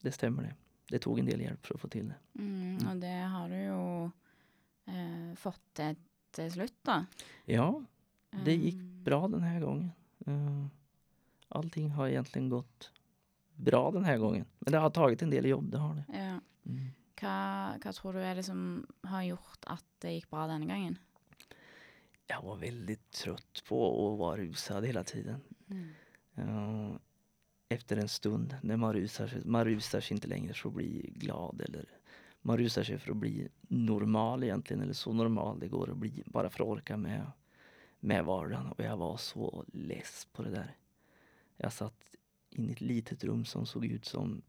det 0.00 0.12
stämmer 0.12 0.42
det. 0.42 0.54
Det 0.88 0.98
tog 0.98 1.18
en 1.18 1.26
del 1.26 1.40
hjälp 1.40 1.66
för 1.66 1.74
att 1.74 1.80
få 1.80 1.88
till 1.88 2.08
det. 2.08 2.42
Mm, 2.42 2.78
og 2.88 2.96
det 3.00 3.16
har 3.32 3.48
du 3.48 3.56
jo 3.64 4.10
eh, 4.86 5.34
fått 5.36 5.62
til 5.74 5.96
til 6.36 6.50
slutt, 6.52 6.74
da. 6.84 7.06
Ja, 7.48 7.84
det 8.44 8.54
gick 8.54 8.76
bra 9.04 9.28
den 9.28 9.40
här 9.42 9.60
gången. 9.60 9.90
Eh, 10.26 10.66
allting 11.48 11.90
har 11.90 12.08
egentligen 12.08 12.48
gått 12.48 12.90
bra 13.56 13.90
den 13.90 14.04
här 14.04 14.18
gången. 14.18 14.44
Men 14.58 14.72
det 14.72 14.78
har 14.78 14.90
tagit 14.90 15.22
en 15.22 15.30
del 15.30 15.46
jobb, 15.46 15.70
det 15.70 15.78
har 15.78 15.94
det. 15.94 16.04
Ja. 16.08 16.40
Mm. 16.66 16.90
Hva 17.16 17.92
tror 17.92 18.12
du 18.12 18.20
er 18.20 18.36
det 18.36 18.44
som 18.44 18.86
har 19.08 19.22
gjort 19.22 19.66
at 19.72 19.84
det 20.04 20.12
gikk 20.12 20.30
bra 20.30 20.46
denne 20.50 20.66
gangen? 20.66 20.98
Jag 22.26 22.42
var 22.42 22.56
väldigt 22.56 23.10
trött 23.10 23.62
på 23.68 23.78
att 24.12 24.18
vara 24.18 24.36
rusad 24.36 24.84
hela 24.84 25.04
tiden. 25.04 25.40
Mm. 25.70 25.88
Eh, 26.36 26.96
efter 27.68 27.96
en 27.96 28.08
stund 28.08 28.56
när 28.62 28.76
man 28.76 28.92
rusar 28.92 29.26
sig, 29.26 29.42
man 29.44 29.64
rusar 29.64 30.00
sig 30.00 30.14
inte 30.14 30.28
längre 30.28 30.54
för 30.54 30.68
att 30.68 30.74
bli 30.74 31.12
glad 31.14 31.60
eller 31.60 31.84
man 32.42 32.58
rusar 32.58 32.82
sig 32.82 32.98
för 32.98 33.10
att 33.10 33.16
bli 33.16 33.48
normal 33.60 34.44
egentligen 34.44 34.82
eller 34.82 34.92
så 34.92 35.12
normal 35.12 35.60
det 35.60 35.68
går 35.68 35.90
att 35.90 35.96
bli 35.96 36.22
bara 36.26 36.50
för 36.50 36.64
att 36.64 36.70
orka 36.70 36.96
med, 36.96 37.30
med 38.00 38.24
vardagen 38.24 38.66
och 38.66 38.80
jag 38.80 38.96
var 38.96 39.16
så 39.16 39.64
less 39.72 40.28
på 40.32 40.42
det 40.42 40.50
där. 40.50 40.76
Jag 41.56 41.72
satt 41.72 42.10
in 42.58 42.68
i 42.68 42.72
ett 42.72 42.80
litet 42.80 43.24
rum 43.24 43.44
som 43.44 43.66
såg 43.66 43.84
ut 43.86 44.04
som, 44.04 44.42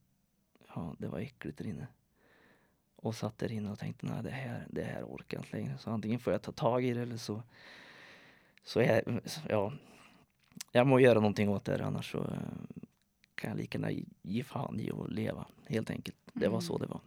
ja 0.76 0.96
det 1.00 1.08
var 1.08 1.20
äckligt 1.20 1.58
där 1.58 1.68
inne. 1.68 1.88
Och 2.96 3.16
satt 3.16 3.38
där 3.38 3.52
inne 3.52 3.72
och 3.72 3.80
tänkte 3.80 4.06
nej 4.06 4.24
det 4.24 4.30
här, 4.30 4.68
det 4.70 4.84
här 4.84 5.04
orkar 5.04 5.38
jag 5.38 5.46
inte 5.46 5.58
längre 5.58 5.78
så 5.78 5.90
antingen 5.90 6.20
får 6.20 6.34
jag 6.34 6.42
ta 6.42 6.52
tag 6.52 6.86
i 6.86 6.94
det 6.94 7.02
eller 7.02 7.18
så, 7.18 7.44
så 8.64 8.80
är, 8.80 9.22
ja, 9.50 9.74
jag 10.72 10.88
må 10.88 11.00
göra 11.00 11.20
någonting 11.20 11.50
åt 11.50 11.66
det 11.66 11.72
här, 11.72 11.82
annars 11.82 12.12
så 12.12 12.18
eh, 12.18 12.80
kan 13.36 13.50
jag 13.50 13.58
lika 13.58 13.78
gärna 13.78 14.02
ge 14.22 14.44
fan 14.44 14.80
i 14.80 14.92
att 14.92 15.12
leva 15.12 15.46
helt 15.66 15.90
enkelt. 15.90 16.18
Det 16.34 16.48
var 16.48 16.60
så 16.60 16.76
Mm. 16.76 16.82
det 16.88 16.94
var. 16.94 17.02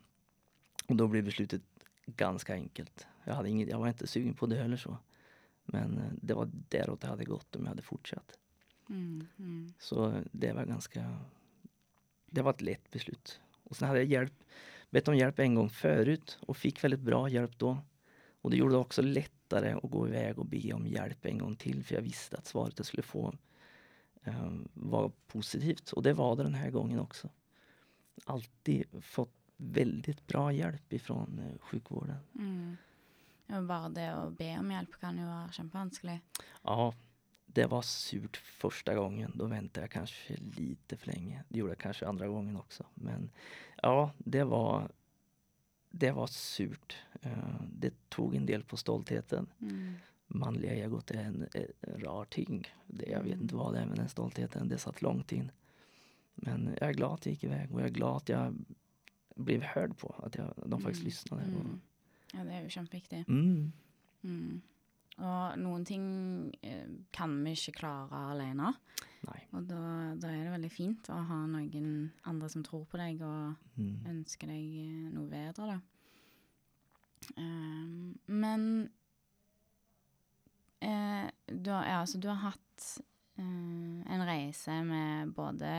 Och 0.89 0.97
då 0.97 1.09
blev 1.09 1.25
beslutet 1.25 1.63
ganska 2.07 2.55
enkelt. 2.55 3.07
Jag, 3.25 3.35
hade 3.35 3.49
inget, 3.49 3.69
jag 3.69 3.79
var 3.79 3.89
inte 3.89 4.07
sugen 4.07 4.35
på 4.35 4.47
det 4.47 4.61
eller 4.61 4.77
så. 4.77 4.99
Men 5.65 5.99
eh, 5.99 6.13
det 6.23 6.35
var 6.35 6.51
däråt 6.53 7.01
det 7.01 7.07
hade 7.07 7.25
gått 7.25 7.57
om 7.57 7.63
jag 7.63 7.69
hade 7.69 7.83
fortsatt. 7.83 8.39
Mm. 8.91 9.27
Mm. 9.39 9.73
Så 9.79 10.23
det 10.33 10.53
var 10.53 10.65
ganska... 10.65 11.19
Det 12.27 12.43
var 12.43 12.51
ett 12.51 12.61
lätt 12.61 12.91
beslut. 12.91 13.41
Och 13.65 13.77
sen 13.77 13.89
hade 13.89 14.01
jag 14.01 14.09
hjälp, 14.09 14.45
bett 14.91 15.09
om 15.09 15.17
hjälp 15.17 15.39
en 15.39 15.55
gång 15.55 15.71
förut 15.71 16.39
och 16.41 16.57
fick 16.57 16.85
väldigt 16.85 17.01
bra 17.01 17.29
hjälp 17.29 17.59
då. 17.59 17.79
Och 18.41 18.51
det 18.51 18.57
gjorde 18.57 18.75
det 18.75 18.79
också 18.79 19.03
lättare 19.03 19.73
att 19.73 19.91
gå 19.91 20.09
iväg 20.09 20.39
och 20.39 20.47
be 20.47 20.73
om 20.73 20.87
hjälp 20.87 21.25
en 21.25 21.39
gång 21.39 21.57
till 21.57 21.85
för 21.85 21.95
jag 21.95 22.03
visste 22.03 22.37
att 22.37 22.47
svaret 22.47 22.75
jag 22.77 22.87
skulle 22.87 23.03
få 23.03 23.35
eh, 24.23 24.53
var 24.75 25.13
positivt. 25.27 25.93
Och 25.93 26.03
det 26.03 26.13
var 26.13 26.37
det 26.37 26.43
den 26.43 26.55
här 26.55 26.71
gången 26.71 27.01
också. 27.01 27.29
Alltid 28.25 28.85
fått 29.03 29.35
väldigt 29.57 30.27
bra 30.27 30.53
hjälp 30.53 30.93
ifrån 30.93 31.39
eh, 31.39 31.59
sjukvården. 31.61 32.17
Mm. 32.35 32.77
Ja, 33.47 33.63
bare 33.63 33.89
det 33.89 34.09
å 34.15 34.31
be 34.31 34.51
om 34.59 34.71
hjelp 34.71 34.97
kan 35.01 35.19
jo 35.19 35.27
være 35.27 35.53
kjempevanskelig. 35.57 36.21
Ja, 36.63 36.93
det 37.53 37.67
var 37.67 37.83
surt 37.83 38.37
första 38.37 38.95
gången. 38.95 39.33
Då 39.35 39.47
väntade 39.47 39.81
jag 39.85 39.91
kanske 39.91 40.37
lite 40.37 40.97
för 40.97 41.07
länge. 41.07 41.45
Det 41.49 41.59
gjorde 41.59 41.71
jag 41.73 41.79
kanske 41.79 42.07
andra 42.07 42.29
gången 42.29 42.57
också. 42.57 42.87
Men 42.95 43.31
ja, 43.83 44.13
det 44.19 44.45
var, 44.45 44.91
det 45.91 46.11
var 46.13 46.27
surt. 46.27 46.97
Eh, 47.23 47.61
Det 47.73 47.95
tog 48.09 48.35
en 48.35 48.47
del 48.47 48.63
på 48.65 48.77
stoltheten. 48.77 49.47
Mm. 49.61 49.95
Manliga 50.27 50.75
egot 50.75 51.11
är 51.11 51.15
en, 51.25 51.49
en 51.81 52.01
rar 52.01 52.25
ting. 52.25 52.69
Det, 52.87 53.07
jag 53.11 53.19
vet 53.23 53.27
Mm. 53.33 53.43
inte 53.43 53.55
vad 53.55 53.75
det 53.75 53.81
är 53.81 53.87
med 53.87 53.99
den 53.99 54.09
stoltheten. 54.09 54.69
Det 54.69 54.79
satt 54.79 55.03
långt 55.03 55.33
in. 55.33 55.51
Men 56.35 56.77
jag 56.81 56.89
är 56.89 56.95
glad 56.95 57.13
att 57.15 57.27
jag 57.27 57.31
gick 57.33 57.45
iväg 57.45 57.73
och 57.73 57.81
jag 57.81 57.87
är 57.87 57.93
glad 57.93 58.17
att 58.17 58.29
jag 58.29 58.55
blev 59.37 59.63
hörd 59.63 59.99
på. 59.99 60.15
Att 60.19 60.35
jag, 60.35 60.55
de 60.67 60.81
faktiskt 60.81 61.01
Mm. 61.01 61.05
lyssnade. 61.07 61.43
Mm. 61.43 61.57
Och, 61.57 61.79
Ja, 62.33 62.45
det 62.45 62.53
er 62.55 62.63
jo 62.63 62.69
kjempeviktig. 62.69 63.25
mm, 63.29 63.73
Mm. 64.23 64.61
Og 65.21 65.59
noen 65.61 65.85
ting 65.85 66.05
eh, 66.65 66.87
kan 67.13 67.35
vi 67.45 67.53
ikke 67.53 67.75
klare 67.83 68.21
alene. 68.33 68.71
nej. 69.27 69.43
Og 69.53 69.67
da, 69.69 69.81
da 70.17 70.31
er 70.33 70.45
det 70.47 70.53
veldig 70.55 70.71
fint 70.73 71.11
å 71.13 71.19
ha 71.29 71.41
noen 71.47 72.11
andre 72.25 72.49
som 72.49 72.63
tror 72.65 72.87
på 72.89 72.97
deg 73.01 73.21
og 73.27 73.57
Mm. 73.81 74.05
ønsker 74.11 74.47
deg 74.51 74.65
eh, 74.85 75.11
noe 75.15 75.29
bedre, 75.31 75.67
da. 75.67 75.81
Ehm, 77.37 78.15
men 78.29 78.91
eh, 80.83 81.29
du, 81.47 81.71
har, 81.71 81.87
ja, 81.87 82.01
altså, 82.03 82.19
du 82.21 82.29
har 82.29 82.41
hatt 82.51 82.87
eh, 83.39 83.45
en 84.15 84.25
reise 84.29 84.77
med 84.87 85.33
både 85.37 85.71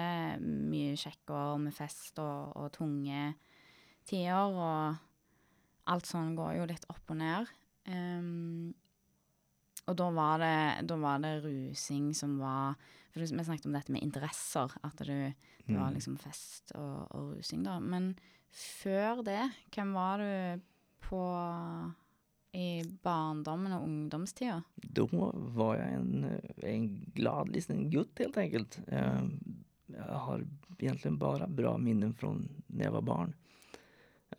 mye 0.41 0.95
kjekke 0.99 1.33
år 1.35 1.57
med 1.67 1.75
fest 1.77 2.19
og, 2.21 2.53
og 2.57 2.71
tunge 2.77 3.33
tider, 4.09 4.49
og 4.49 5.91
alt 5.91 6.09
sånn 6.09 6.35
går 6.37 6.57
jo 6.59 6.69
litt 6.69 6.85
opp 6.93 7.09
og 7.13 7.17
ned. 7.21 7.49
Ehm, 7.91 8.71
og 9.87 9.97
da 9.97 10.09
var, 10.13 10.39
det, 10.39 10.87
da 10.87 10.95
var 11.01 11.19
det 11.23 11.41
rusing 11.43 12.13
som 12.15 12.39
var 12.39 12.75
For 13.11 13.19
vi 13.19 13.27
snakket 13.27 13.65
om 13.65 13.73
dette 13.75 13.91
med 13.91 14.03
interesser, 14.05 14.71
at 14.83 15.01
du 15.03 15.33
det 15.65 15.77
var 15.77 15.89
Mm. 15.91 15.93
liksom 15.93 16.17
fest 16.17 16.71
og, 16.75 17.07
og 17.11 17.33
rusing, 17.35 17.63
da. 17.63 17.79
Men 17.79 18.15
før 18.51 19.21
det, 19.23 19.51
hvem 19.75 19.93
var 19.93 20.17
du 20.17 20.61
på 21.03 21.19
i 22.53 22.83
barndommen 23.03 23.71
og 23.73 23.83
ungdomstida? 23.83 24.63
Då 24.75 25.07
var 25.33 25.75
jag 25.75 25.93
en, 25.93 26.41
en 26.57 27.11
glad 27.13 27.49
liten 27.49 27.89
gutt 27.89 28.19
helt 28.19 28.37
enkelt. 28.37 28.79
Eh, 28.87 29.23
jag 29.85 30.03
har 30.03 30.45
egentligen 30.79 31.17
bara 31.17 31.47
bra 31.47 31.77
minnen 31.77 32.13
från 32.13 32.63
när 32.67 32.85
jag 32.85 32.91
var 32.91 33.01
barn. 33.01 33.33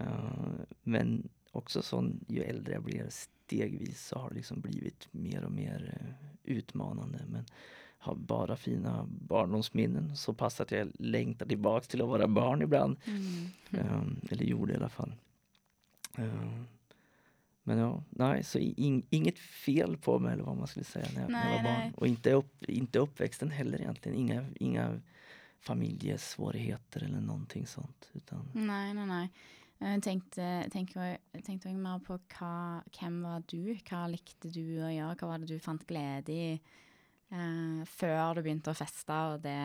Uh, 0.00 0.60
men 0.82 1.28
också 1.52 1.82
sån, 1.82 2.24
ju 2.28 2.42
äldre 2.42 2.72
jag 2.72 2.82
blir 2.82 3.06
stegvis 3.52 4.06
så 4.06 4.18
har 4.18 4.28
det 4.28 4.34
liksom 4.34 4.60
blivit 4.60 5.08
mer 5.10 5.44
och 5.44 5.52
mer 5.52 5.98
uh, 6.00 6.54
utmanande. 6.56 7.20
Men 7.28 7.44
har 7.98 8.14
bara 8.14 8.56
fina 8.56 9.06
barndomsminnen. 9.08 10.16
Så 10.16 10.34
pass 10.34 10.60
att 10.60 10.70
jag 10.70 10.92
längtar 10.98 11.46
tillbaks 11.46 11.88
till 11.88 12.02
att 12.02 12.08
vara 12.08 12.28
barn 12.28 12.62
ibland. 12.62 12.96
Mm. 13.04 13.50
Um, 13.70 14.20
eller 14.30 14.44
gjorde 14.44 14.72
i 14.72 14.76
alla 14.76 14.88
fall. 14.88 15.14
Um, 16.18 16.66
men 17.62 17.78
ja, 17.78 18.02
nej, 18.10 18.44
så 18.44 18.58
in, 18.58 19.02
inget 19.10 19.38
fel 19.38 19.96
på 19.96 20.18
mig 20.18 20.32
eller 20.32 20.44
vad 20.44 20.56
man 20.56 20.66
skulle 20.66 20.84
säga 20.84 21.06
när 21.14 21.20
jag, 21.22 21.30
nej, 21.30 21.44
när 21.44 21.56
jag 21.56 21.62
var 21.62 21.80
barn. 21.80 21.94
Och 21.96 22.06
inte, 22.06 22.32
upp, 22.32 22.64
inte 22.64 22.98
uppväxten 22.98 23.50
heller 23.50 23.80
egentligen. 23.80 24.18
Inga, 24.18 24.46
inga 24.60 25.00
familjesvårigheter 25.60 27.04
eller 27.04 27.20
någonting 27.20 27.66
sånt. 27.66 28.08
Utan... 28.12 28.48
Nej, 28.54 28.94
nej, 28.94 29.06
nej. 29.06 29.28
Jeg 29.82 30.02
tenkte, 30.04 30.48
tenkte, 30.70 31.06
tenkte 31.42 31.70
jeg 31.70 31.78
mer 31.80 32.02
på 32.04 32.14
hva, 32.36 32.82
hvem 32.94 33.16
var 33.24 33.42
du? 33.50 33.72
Hva 33.88 34.04
likte 34.10 34.50
du 34.52 34.78
å 34.78 34.90
gjøre? 34.92 35.16
Hva 35.18 35.30
var 35.32 35.42
det 35.42 35.50
du 35.50 35.62
fant 35.62 35.82
glede 35.88 36.34
i 36.34 36.52
eh, 36.54 37.80
før 37.90 38.38
du 38.38 38.44
begynte 38.44 38.70
å 38.70 38.78
feste 38.78 39.16
og 39.32 39.42
det 39.42 39.58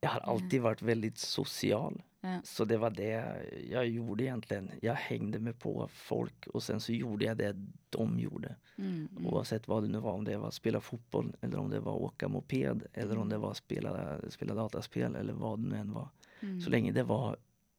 Jag 0.00 0.10
har 0.10 0.20
alltid 0.20 0.62
varit 0.62 0.82
väldigt 0.82 1.18
social. 1.18 2.02
Ja. 2.20 2.40
Så 2.44 2.64
det 2.64 2.76
var 2.76 2.90
det 2.90 3.24
jag 3.70 3.88
gjorde 3.88 4.24
egentligen. 4.24 4.70
Jag 4.82 4.94
hängde 4.94 5.38
med 5.38 5.58
på 5.58 5.88
folk 5.92 6.46
och 6.46 6.62
sen 6.62 6.80
så 6.80 6.92
gjorde 6.92 7.24
jag 7.24 7.36
det 7.36 7.56
de 7.90 8.18
gjorde. 8.18 8.56
Mm, 8.76 9.08
mm. 9.12 9.26
Oavsett 9.26 9.68
vad 9.68 9.82
det 9.82 9.88
nu 9.88 9.98
var, 9.98 10.12
om 10.12 10.24
det 10.24 10.36
var 10.36 10.50
spela 10.50 10.80
fotboll 10.80 11.36
eller 11.40 11.58
om 11.58 11.70
det 11.70 11.80
var 11.80 11.92
åka 11.92 12.28
moped 12.28 12.82
eller 12.92 13.12
om 13.12 13.16
mm. 13.16 13.28
det 13.28 13.38
var 13.38 13.54
spela, 13.54 14.20
spela 14.30 14.54
dataspel 14.54 15.14
eller 15.14 15.32
vad 15.32 15.58
det 15.58 15.68
nu 15.68 15.76
än 15.76 15.92
var. 15.92 16.08
Mm. 16.40 16.60
Så 16.60 16.70
länge 16.70 16.92
det 16.92 17.02
var 17.02 17.36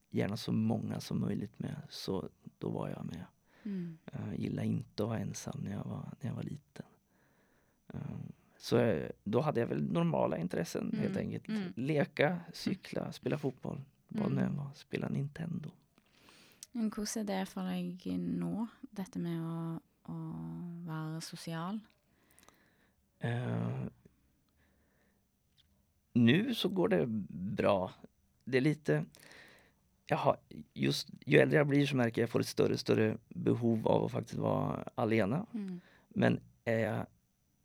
gärna 0.09 0.37
så 0.37 0.51
många 0.51 0.99
som 0.99 1.19
möjligt 1.19 1.59
med 1.59 1.75
så 1.89 2.29
då 2.57 2.69
var 2.69 2.89
jag 2.89 3.05
med. 3.05 3.25
Mm. 3.63 3.97
Jag 4.11 4.39
gillade 4.39 4.67
inte 4.67 5.03
att 5.03 5.09
vara 5.09 5.19
ensam 5.19 5.59
när 5.63 5.71
jag 5.71 5.83
var, 5.83 6.11
när 6.21 6.29
jag 6.29 6.35
var 6.35 6.43
liten. 6.43 6.85
Um, 7.87 8.31
så 8.57 8.77
eh, 8.77 9.09
då 9.23 9.41
hade 9.41 9.59
jag 9.59 9.67
väl 9.67 9.83
normala 9.83 10.37
intressen 10.37 10.89
mm. 10.89 10.99
helt 10.99 11.17
enkelt. 11.17 11.47
Mm. 11.47 11.73
Leka, 11.75 12.39
cykla, 12.53 13.11
spela 13.11 13.37
fotboll. 13.37 13.81
Vad 14.07 14.31
det 14.31 14.41
mm. 14.41 14.55
var. 14.55 14.69
Spela 14.75 15.09
Nintendo. 15.09 15.69
Men 16.71 16.91
hvordan 16.91 17.23
er 17.23 17.27
det 17.27 17.45
for 17.49 17.65
deg 17.65 18.03
nå, 18.19 18.67
dette 18.93 19.19
med 19.19 19.41
å, 19.41 19.79
å 20.11 20.17
være 20.85 21.21
sosial? 21.25 21.79
Uh, 23.25 23.87
nu 26.13 26.53
så 26.55 26.69
går 26.69 26.87
det 26.87 27.05
bra. 27.57 27.91
Det 28.43 28.57
är 28.57 28.61
lite... 28.61 29.05
Jaha, 30.09 30.35
just 30.73 31.09
ju 31.25 31.39
äldre 31.39 31.57
jag 31.57 31.67
blir 31.67 31.85
så 31.85 31.95
märker 31.95 32.21
jag 32.21 32.25
att 32.25 32.27
jag 32.27 32.29
får 32.29 32.39
ett 32.39 32.47
större 32.47 32.77
större 32.77 33.17
behov 33.29 33.87
av 33.87 34.05
att 34.05 34.11
faktiskt 34.11 34.39
vara 34.39 34.83
alena. 34.95 35.45
Mm. 35.53 35.81
Men 36.09 36.39
är 36.65 36.79
jag 36.79 37.05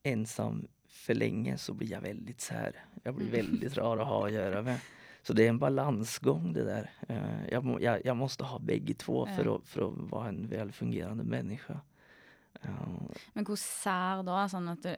ensam 0.02 0.68
för 0.86 1.14
länge 1.14 1.58
så 1.58 1.74
blir 1.74 1.92
jag 1.92 2.00
väldigt 2.00 2.40
så 2.40 2.54
här. 2.54 2.84
Jag 3.02 3.14
blir 3.14 3.28
mm. 3.28 3.36
väldigt 3.36 3.76
rar 3.76 3.98
att 3.98 4.06
ha 4.06 4.26
att 4.26 4.32
göra 4.32 4.62
med. 4.62 4.80
Så 5.22 5.32
det 5.32 5.44
är 5.44 5.48
en 5.48 5.58
balansgång 5.58 6.52
det 6.52 6.64
där. 6.64 6.90
Eh, 7.08 7.48
jag, 7.50 7.82
jag, 7.82 8.06
jag 8.06 8.16
måste 8.16 8.44
ha 8.44 8.58
bägge 8.58 8.94
två 8.94 9.26
för, 9.26 9.56
att, 9.56 9.68
för 9.68 9.88
att 9.88 10.10
vara 10.10 10.28
en 10.28 10.48
väl 10.48 10.72
fungerande 10.72 11.24
människa. 11.24 11.80
Men 13.32 13.46
hur 13.46 13.56
sär 13.56 14.22
då? 14.22 14.48
Sånn 14.48 14.68
at 14.68 14.82
du, 14.82 14.94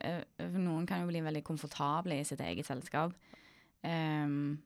noen 0.59 0.87
kan 0.87 1.01
ju 1.01 1.07
bli 1.07 1.21
väldigt 1.21 1.43
komfortabla 1.43 2.15
i 2.15 2.25
sitt 2.25 2.39
eget 2.39 2.65
sällskap. 2.65 3.13
Um, 3.83 4.57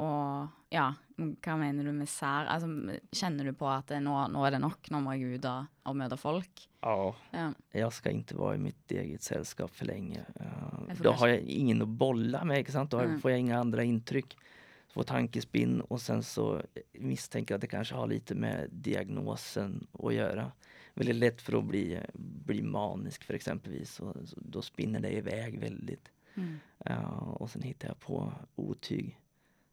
og 0.00 0.48
ja, 0.72 0.90
hva 1.16 1.56
mener 1.60 1.84
du 1.84 1.92
med 1.92 2.08
sær? 2.08 2.48
Altså, 2.48 2.98
kjenner 3.12 3.50
du 3.50 3.56
på 3.56 3.68
at 3.68 3.92
nå, 4.02 4.14
nå 4.32 4.44
är 4.46 4.56
det 4.56 4.62
nog, 4.62 4.76
nu 4.90 5.00
måste 5.00 5.20
jag 5.20 5.34
ut 5.34 5.44
och, 5.44 5.64
och 5.82 5.96
möta 5.96 6.16
folk? 6.16 6.68
Ja, 6.80 7.16
ja, 7.30 7.52
jag 7.72 7.92
ska 7.92 8.10
inte 8.10 8.36
vara 8.36 8.54
i 8.54 8.58
mitt 8.58 8.90
eget 8.90 9.22
sällskap 9.22 9.70
för 9.70 9.86
länge. 9.86 10.24
Uh, 10.40 11.02
då 11.02 11.12
har 11.12 11.28
jag 11.28 11.38
ingen 11.40 11.82
att 11.82 11.88
bolla 11.88 12.44
med, 12.44 12.58
inte 12.58 12.72
sant? 12.72 12.90
då 12.90 12.98
mm. 12.98 13.20
får 13.20 13.30
jag 13.30 13.40
inga 13.40 13.58
andra 13.58 13.84
intryck. 13.84 14.36
Får 14.92 15.02
tankespinn 15.02 15.80
och 15.80 16.00
sen 16.00 16.22
så 16.22 16.62
misstänker 16.92 17.54
jag 17.54 17.56
att 17.56 17.60
det 17.60 17.66
kanske 17.66 17.94
har 17.94 18.06
lite 18.06 18.34
med 18.34 18.68
diagnosen 18.72 19.86
att 19.92 20.14
göra. 20.14 20.52
Väldigt 20.94 21.16
lätt 21.16 21.42
för 21.42 21.58
att 21.58 21.64
bli, 21.64 22.00
bli 22.14 22.62
manisk 22.62 23.24
för 23.24 23.34
exempelvis. 23.34 24.00
Och, 24.00 24.16
då 24.36 24.62
spinner 24.62 25.00
det 25.00 25.12
iväg 25.12 25.60
väldigt. 25.60 26.10
Mm. 26.34 26.58
Uh, 26.90 27.28
och 27.28 27.50
sen 27.50 27.62
hittar 27.62 27.88
jag 27.88 27.98
på 27.98 28.32
otyg 28.54 29.20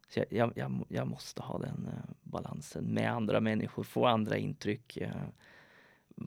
så 0.08 0.24
jag, 0.30 0.52
jag, 0.56 0.84
jag, 0.88 1.08
måste 1.08 1.42
ha 1.42 1.58
den 1.58 1.86
uh, 1.86 2.14
balansen 2.22 2.84
med 2.84 3.12
andra 3.12 3.40
människor, 3.40 3.82
få 3.82 4.06
andra 4.06 4.36
intryck, 4.36 4.98
uh, 5.02 5.10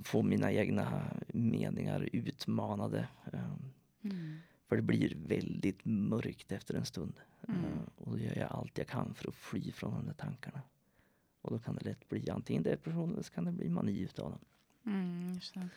få 0.03 0.21
mina 0.21 0.51
egna 0.51 1.03
meningar 1.27 2.09
utmanade. 2.13 3.07
Uh, 3.33 3.55
mm. 4.03 4.37
För 4.69 4.75
det 4.75 4.81
blir 4.81 5.13
väldigt 5.15 5.85
mörkt 5.85 6.51
efter 6.51 6.75
en 6.75 6.85
stund. 6.85 7.13
Mm. 7.47 7.63
och 7.95 8.11
då 8.11 8.17
gör 8.17 8.37
jag 8.37 8.51
allt 8.51 8.77
jag 8.77 8.87
kan 8.87 9.13
för 9.13 9.29
att 9.29 9.35
fly 9.35 9.71
från 9.71 9.91
de 9.91 10.05
där 10.05 10.13
tankarna. 10.13 10.61
Och 11.41 11.51
då 11.51 11.59
kan 11.59 11.75
det 11.75 11.85
lätt 11.85 12.09
bli 12.09 12.29
antingen 12.29 12.63
depression 12.63 13.13
eller 13.13 13.23
så 13.23 13.33
kan 13.33 13.45
det 13.45 13.51
bli 13.51 13.69
mani 13.69 13.99
utav 13.99 14.31
dem. 14.31 14.39
Mm, 14.85 15.39
mm. 15.55 15.69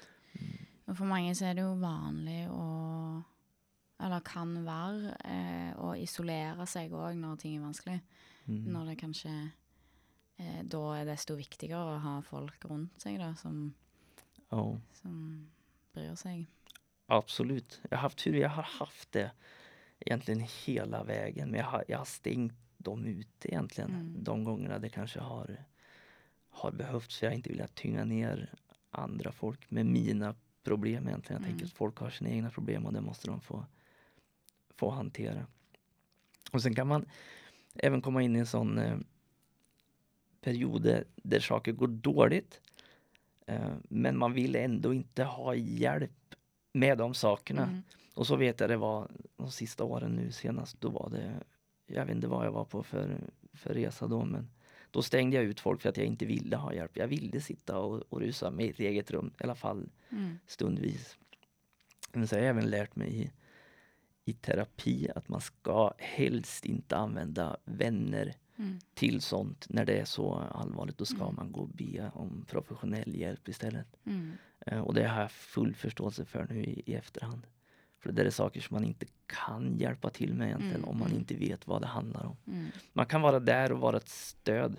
Och 0.85 0.99
för 0.99 1.05
många 1.05 1.35
så 1.35 1.45
är 1.45 1.55
det 1.55 1.61
ju 1.61 1.75
vanligt 1.75 2.49
att 2.49 2.55
eller 4.03 4.21
kan 4.21 4.57
være, 4.67 5.15
eh, 5.25 5.71
å 5.79 5.95
isolere 5.97 6.67
seg 6.67 6.93
òg 6.93 7.17
når 7.19 7.37
ting 7.41 7.57
er 7.57 7.65
vanskelig. 7.65 8.01
Mm. 8.47 8.65
Når 8.75 8.91
det 8.91 8.99
kanskje 9.01 9.35
eh, 10.39 10.63
Da 10.69 10.83
er 10.99 11.07
desto 11.09 11.37
viktigere 11.39 11.95
å 11.95 12.03
ha 12.03 12.19
folk 12.27 12.67
rundt 12.69 13.01
seg 13.01 13.17
da, 13.23 13.31
som, 13.41 13.71
oh. 14.51 14.77
som 15.01 15.47
bryr 15.95 16.15
sig. 16.21 16.47
Absolut. 17.07 17.81
Jag 17.91 17.97
har 17.97 18.03
haft 18.03 18.19
tur. 18.19 18.35
Jag 18.35 18.49
har 18.49 18.63
haft 18.63 19.13
det 19.13 19.31
egentligen 20.01 20.47
hela 20.65 21.05
vägen. 21.05 21.51
Men 21.51 21.61
jag 21.61 21.67
har, 21.67 21.85
jag 21.89 21.99
har 21.99 22.05
stängt 22.05 22.55
dem 22.77 23.07
ute 23.07 23.49
egentligen. 23.49 23.91
Mm. 23.91 24.25
De 24.25 24.45
gångerna 24.45 24.79
det 24.79 24.89
kanske 24.89 25.21
har, 25.21 25.65
har 26.49 26.73
behövts. 26.73 27.19
För 27.19 27.27
jag 27.27 27.31
har 27.31 27.37
inte 27.37 27.53
velat 27.53 27.75
tynga 27.75 28.05
ner 28.05 28.55
andra 28.91 29.33
folk 29.33 29.71
med 29.71 29.87
mina 29.87 30.35
problem 30.63 31.09
egentligen. 31.09 31.43
Jag 31.43 31.49
mm. 31.49 31.59
tänker 31.59 31.67
att 31.67 31.79
folk 31.79 31.99
har 31.99 32.11
sina 32.11 32.31
egna 32.31 32.51
problem 32.51 32.87
och 32.87 32.93
det 32.93 33.01
måste 33.01 33.27
de 33.27 33.41
få 33.41 33.67
få 34.77 34.91
hantera. 34.91 35.47
Och 36.53 36.63
sen 36.63 36.75
kan 36.75 36.87
man 36.87 37.07
även 37.75 38.03
komma 38.03 38.23
in 38.23 38.37
i 38.37 38.39
en 38.39 38.47
sån 38.47 38.79
eh, 38.79 38.99
period 40.41 41.05
där 41.17 41.41
saker 41.41 41.73
går 41.73 41.87
dåligt. 41.87 42.61
Eh, 43.47 43.75
men 43.89 44.19
man 44.19 44.33
vill 44.33 44.57
ändå 44.57 44.95
inte 44.95 45.25
ha 45.25 45.55
hjälp 45.55 46.35
med 46.73 46.99
de 46.99 47.15
sakerna. 47.15 47.63
Mm. 47.63 47.83
Och 48.15 48.27
så 48.27 48.37
vet 48.37 48.61
jag 48.61 48.71
det 48.71 48.77
var 48.77 49.09
de 49.37 49.51
sista 49.51 49.85
åren 49.85 50.11
nu 50.11 50.33
senast, 50.33 50.81
då 50.81 50.89
var 50.89 51.11
det, 51.11 51.35
jag 51.87 52.07
vet 52.07 52.15
inte 52.15 52.29
vad 52.29 52.47
jag 52.47 52.53
var 52.53 52.65
på 52.65 52.83
för, 52.83 53.21
för 53.53 53.75
resa 53.75 54.07
då 54.07 54.25
men 54.25 54.51
då 54.91 55.03
stängde 55.03 55.37
jag 55.37 55.45
ut 55.45 55.61
folk 55.61 55.81
för 55.81 55.89
att 55.89 55.97
jag 55.97 56.07
inte 56.07 56.27
ville 56.27 56.57
ha 56.57 56.75
hjälp. 56.75 56.97
Jag 56.97 57.09
ville 57.09 57.41
sitta 57.41 57.79
och, 57.79 58.03
och 58.09 58.21
rusa 58.21 58.51
med 58.51 58.71
ett 58.71 58.81
eget 58.81 59.11
rum, 59.11 59.33
i 59.41 59.45
alla 59.45 59.55
fall 59.55 59.89
mm. 60.11 60.39
stundvis. 60.47 61.19
Men 62.13 62.29
så 62.29 62.37
har 62.37 62.41
jag 62.41 62.51
även 62.51 62.71
lärt 62.71 62.97
mig 62.97 63.33
i 64.25 64.33
terapi 64.33 65.09
att 65.15 65.29
man 65.29 65.41
ska 65.41 65.93
helst 65.99 66.65
inte 66.65 66.97
använda 66.97 67.57
vänner 67.65 68.35
mm. 68.57 68.79
till 68.95 69.21
sånt 69.21 69.67
när 69.69 69.85
det 69.85 69.99
är 69.99 70.05
så 70.05 70.35
allvarligt. 70.35 70.99
Då 70.99 71.05
ska 71.05 71.23
mm. 71.23 71.35
man 71.35 71.53
gå 71.53 71.61
och 71.61 71.69
be 71.69 72.11
om 72.15 72.45
professionell 72.49 73.17
hjälp 73.17 73.49
istället. 73.49 73.97
Mm. 74.05 74.33
Uh, 74.73 74.81
och 74.81 74.95
det 74.95 75.09
har 75.09 75.21
jag 75.21 75.31
full 75.31 75.75
förståelse 75.75 76.25
för 76.25 76.47
nu 76.51 76.65
i, 76.65 76.83
i 76.87 76.95
efterhand. 76.95 77.47
För 77.99 78.13
det 78.13 78.23
är 78.23 78.31
saker 78.31 78.61
som 78.61 78.75
man 78.75 78.85
inte 78.85 79.07
kan 79.27 79.77
hjälpa 79.79 80.11
till 80.11 80.35
med 80.35 80.47
egentligen 80.47 80.77
mm, 80.77 80.89
om 80.89 80.99
man 80.99 81.09
mm. 81.09 81.19
inte 81.19 81.35
vet 81.35 81.67
vad 81.67 81.81
det 81.81 81.87
handlar 81.87 82.27
om. 82.27 82.37
Mm. 82.47 82.67
Man 82.93 83.07
kan 83.07 83.23
vara 83.23 83.41
där 83.41 83.73
och 83.73 83.81
vara 83.81 83.97
ett 83.97 84.09
stöd. 84.09 84.77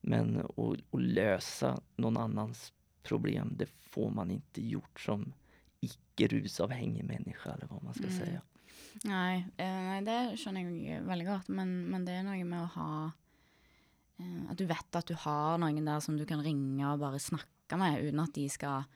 Men 0.00 0.46
att 0.56 1.00
lösa 1.00 1.80
någon 1.96 2.16
annans 2.16 2.72
problem, 3.02 3.54
det 3.58 3.66
får 3.66 4.10
man 4.10 4.30
inte 4.30 4.66
gjort 4.66 5.00
som 5.00 5.32
icke 5.80 6.26
rusavhängig 6.26 7.04
människa 7.04 7.50
eller 7.52 7.66
vad 7.66 7.82
man 7.82 7.94
ska 7.94 8.08
säga. 8.08 8.40
Nei, 9.08 9.44
eh, 9.56 9.80
nei, 9.88 10.00
det 10.06 10.18
skjønner 10.40 10.66
jeg 10.66 11.02
veldig 11.06 11.26
godt, 11.28 11.50
men, 11.54 11.74
men, 11.92 12.04
det 12.06 12.18
er 12.18 12.26
noe 12.26 12.44
med 12.48 12.60
å 12.64 12.70
ha 12.74 12.90
eh, 14.18 14.44
At 14.50 14.58
du 14.58 14.66
vet 14.68 14.98
at 14.98 15.10
du 15.10 15.14
har 15.22 15.58
noen 15.62 15.86
der 15.86 16.02
som 16.04 16.18
du 16.18 16.24
kan 16.28 16.42
ringe 16.44 16.84
og 16.88 17.02
bare 17.02 17.20
snakke 17.22 17.78
med, 17.78 18.00
uten 18.02 18.24
at 18.24 18.34
de 18.34 18.46
skal 18.50 18.88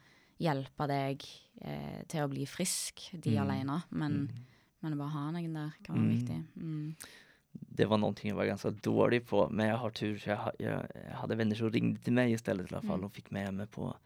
hjelpe 0.42 0.88
deg 0.90 1.26
eh, 1.62 2.00
til 2.10 2.24
å 2.24 2.30
bli 2.30 2.46
frisk, 2.50 3.04
de 3.12 3.36
mm. 3.36 3.42
alene. 3.44 3.80
Men, 3.90 4.22
mm. 4.24 4.62
men 4.82 4.96
å 4.96 5.02
bare 5.02 5.14
ha 5.16 5.26
noen 5.36 5.58
der 5.58 5.76
kan 5.84 5.98
være 5.98 6.06
mm. 6.06 6.14
viktig. 6.16 6.38
Mm. 6.56 7.20
Det 7.52 7.86
var 7.86 7.98
någonting 7.98 8.28
jag 8.28 8.36
var 8.36 8.44
ganska 8.44 8.70
dålig 8.70 9.26
på, 9.26 9.48
men 9.50 9.68
jag 9.68 9.76
har 9.76 9.90
tur 9.90 10.18
så 10.18 10.30
jag, 10.30 10.52
jag, 10.58 10.86
jag 11.08 11.16
hade 11.16 11.34
vänner 11.34 11.56
som 11.56 11.70
ringde 11.70 12.00
till 12.00 12.12
mig 12.12 12.32
istället 12.32 12.72
i 12.72 12.74
alla 12.74 12.82
fall 12.82 12.98
mm. 12.98 13.04
och 13.04 13.12
fick 13.12 13.30
med 13.30 13.54
mig 13.54 13.66
på, 13.66 13.96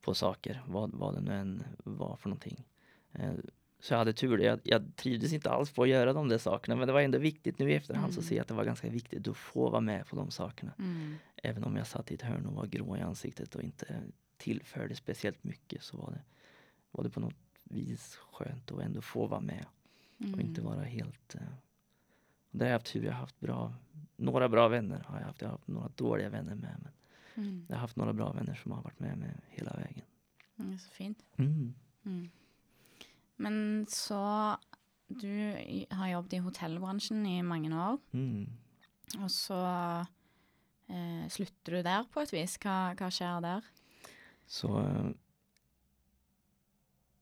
på 0.00 0.14
saker, 0.14 0.62
vad, 0.66 0.90
vad 0.94 1.14
det 1.14 1.20
nu 1.20 1.34
än 1.34 1.64
var 1.84 2.16
för 2.16 2.28
någonting. 2.28 2.64
Eh, 3.12 3.32
Så 3.80 3.92
jag 3.94 3.98
hade 3.98 4.12
tur. 4.12 4.38
Jag, 4.38 4.60
jag 4.64 4.96
trivdes 4.96 5.32
inte 5.32 5.50
alls 5.50 5.70
på 5.72 5.82
att 5.82 5.88
göra 5.88 6.12
de 6.12 6.28
där 6.28 6.38
sakerna 6.38 6.76
men 6.76 6.86
det 6.86 6.92
var 6.92 7.00
ändå 7.00 7.18
viktigt 7.18 7.58
nu 7.58 7.70
i 7.70 7.74
efterhand 7.74 8.12
så 8.14 8.20
Mm. 8.20 8.28
ser 8.28 8.36
jag 8.36 8.42
att 8.42 8.48
det 8.48 8.54
var 8.54 8.64
ganska 8.64 8.88
viktigt 8.90 9.28
att 9.28 9.36
få 9.36 9.70
vara 9.70 9.80
med 9.80 10.06
på 10.06 10.16
de 10.16 10.30
sakerna. 10.30 10.72
Mm. 10.78 11.14
Även 11.36 11.64
om 11.64 11.76
jag 11.76 11.86
satt 11.86 12.10
i 12.10 12.14
ett 12.14 12.22
hörn 12.22 12.46
och 12.46 12.54
var 12.54 12.66
grå 12.66 12.96
i 12.96 13.00
ansiktet 13.00 13.54
och 13.54 13.62
inte 13.62 14.02
tillförde 14.36 14.94
speciellt 14.96 15.44
mycket 15.44 15.82
så 15.82 15.96
var 15.96 16.10
det, 16.10 16.20
var 16.90 17.04
det 17.04 17.10
på 17.10 17.20
något 17.20 17.34
vis 17.64 18.16
skönt 18.32 18.72
att 18.72 18.80
ändå 18.80 19.00
få 19.00 19.26
vara 19.26 19.40
med 19.40 19.66
och 20.18 20.40
inte 20.40 20.60
Mm. 20.60 20.72
vara 20.72 20.84
helt... 20.84 21.34
Eh, 21.34 21.40
där 22.50 22.64
har 22.66 22.70
jag 22.70 22.78
haft 22.78 22.86
tur. 22.92 23.04
Jag 23.04 23.12
har 23.12 23.18
haft 23.20 23.40
bra, 23.40 23.74
några 24.16 24.48
bra 24.48 24.68
vänner 24.68 25.04
har 25.06 25.18
jag 25.18 25.26
haft. 25.26 25.40
Jag 25.40 25.48
har 25.48 25.52
haft 25.52 25.68
några 25.68 25.88
dåliga 25.96 26.28
vänner 26.28 26.54
med. 26.54 26.76
Men 26.82 26.92
Mm. 27.44 27.66
jag 27.68 27.76
har 27.76 27.80
haft 27.80 27.96
några 27.96 28.12
bra 28.12 28.32
vänner 28.32 28.54
som 28.54 28.72
har 28.72 28.82
varit 28.82 29.00
med 29.00 29.18
mig 29.18 29.30
hela 29.48 29.72
vägen. 29.72 30.04
Mm, 30.58 30.78
så 30.78 30.90
fint. 30.90 31.18
Mm. 31.36 31.74
Men 33.40 33.86
så 33.88 34.20
Du 35.10 35.26
har 35.90 36.06
jobbet 36.12 36.36
i 36.36 36.42
hotellbransjen 36.44 37.24
i 37.26 37.40
mange 37.42 37.70
år, 37.74 37.96
Mm. 38.14 38.46
og 39.24 39.30
så 39.30 39.56
eh, 40.88 41.24
slutter 41.28 41.72
du 41.72 41.82
der 41.82 42.04
på 42.12 42.20
et 42.22 42.32
vis. 42.32 42.54
Hva, 42.62 42.94
hva 42.94 43.08
skjer 43.10 43.40
der? 43.42 43.66
Så 44.46 44.70
eh, 44.78 45.10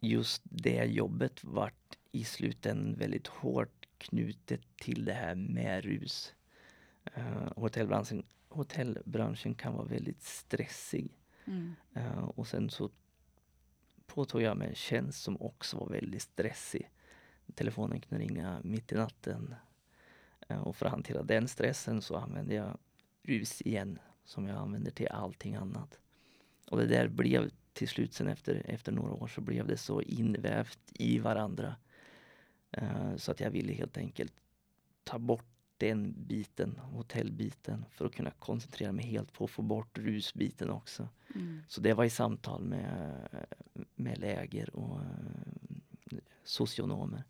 just 0.01 0.43
det 0.45 0.85
jobbet 0.93 1.41
vart 1.45 1.97
i 2.13 2.25
slutändan 2.25 2.95
väldigt 2.99 3.27
hårt 3.27 3.87
knutet 3.99 4.63
till 4.77 5.05
det 5.05 5.15
här 5.15 5.35
med 5.35 5.85
rus. 5.85 6.35
Eh, 7.15 7.53
hotellbranschen, 7.57 8.23
hotellbranschen 8.49 9.55
kan 9.55 9.75
vara 9.75 9.87
väldigt 9.87 10.23
stressig. 10.23 11.11
Mm. 11.47 11.75
Eh, 11.95 12.19
och 12.37 12.47
sen 12.47 12.71
så 12.71 12.91
påtog 14.09 14.43
jag 14.43 14.57
mig 14.57 14.69
en 14.69 14.75
tjänst 14.75 15.23
som 15.23 15.43
också 15.43 15.77
var 15.77 15.89
väldigt 15.89 16.23
stressig. 16.23 16.91
Telefonen 17.55 18.01
kunde 18.01 18.25
ringa 18.25 18.61
mitt 18.65 18.93
i 18.93 18.95
natten. 18.95 19.55
Eh, 20.49 20.61
och 20.61 20.77
för 20.77 20.87
att 20.87 20.93
hantera 20.93 21.23
den 21.23 21.49
stressen 21.49 22.03
så 22.03 22.17
använde 22.17 22.55
jag 22.55 22.79
rus 23.23 23.63
igen 23.63 23.99
som 24.25 24.47
jag 24.47 24.59
använder 24.59 24.91
till 24.91 25.09
allting 25.09 25.55
annat. 25.55 25.99
Och 26.71 26.79
det 26.79 26.87
där 26.87 27.09
blev 27.09 27.51
till 27.73 27.89
slut 27.89 28.15
sen 28.15 28.29
efter, 28.29 28.63
efter 28.65 28.93
några 28.93 29.13
år 29.13 29.27
så 29.27 29.41
blev 29.41 29.67
det 29.67 29.77
så 29.77 30.03
invävt 30.03 30.81
i 30.95 31.19
varandra. 31.19 31.77
Eh, 32.71 33.17
så 33.17 33.31
att 33.31 33.41
jag 33.41 33.51
ville 33.51 33.73
helt 33.73 33.97
enkelt 33.97 34.33
ta 35.05 35.19
bort 35.19 35.58
den 35.79 36.15
biten, 36.17 36.79
hotellbiten, 36.79 37.85
för 37.91 38.05
att 38.05 38.15
kunna 38.15 38.31
koncentrera 38.31 38.93
mig 38.93 39.05
helt 39.05 39.33
på 39.33 39.45
att 39.45 39.51
få 39.51 39.63
bort 39.63 39.99
rusbiten 39.99 40.71
också. 40.71 41.09
Mm. 41.35 41.63
Så 41.69 41.81
det 41.81 41.95
var 41.95 42.05
i 42.05 42.11
samtal 42.11 42.63
med, 42.65 43.29
med 43.95 44.19
läger 44.19 44.77
och 44.77 45.01
eh, 45.01 46.19
socionomer 46.45 47.25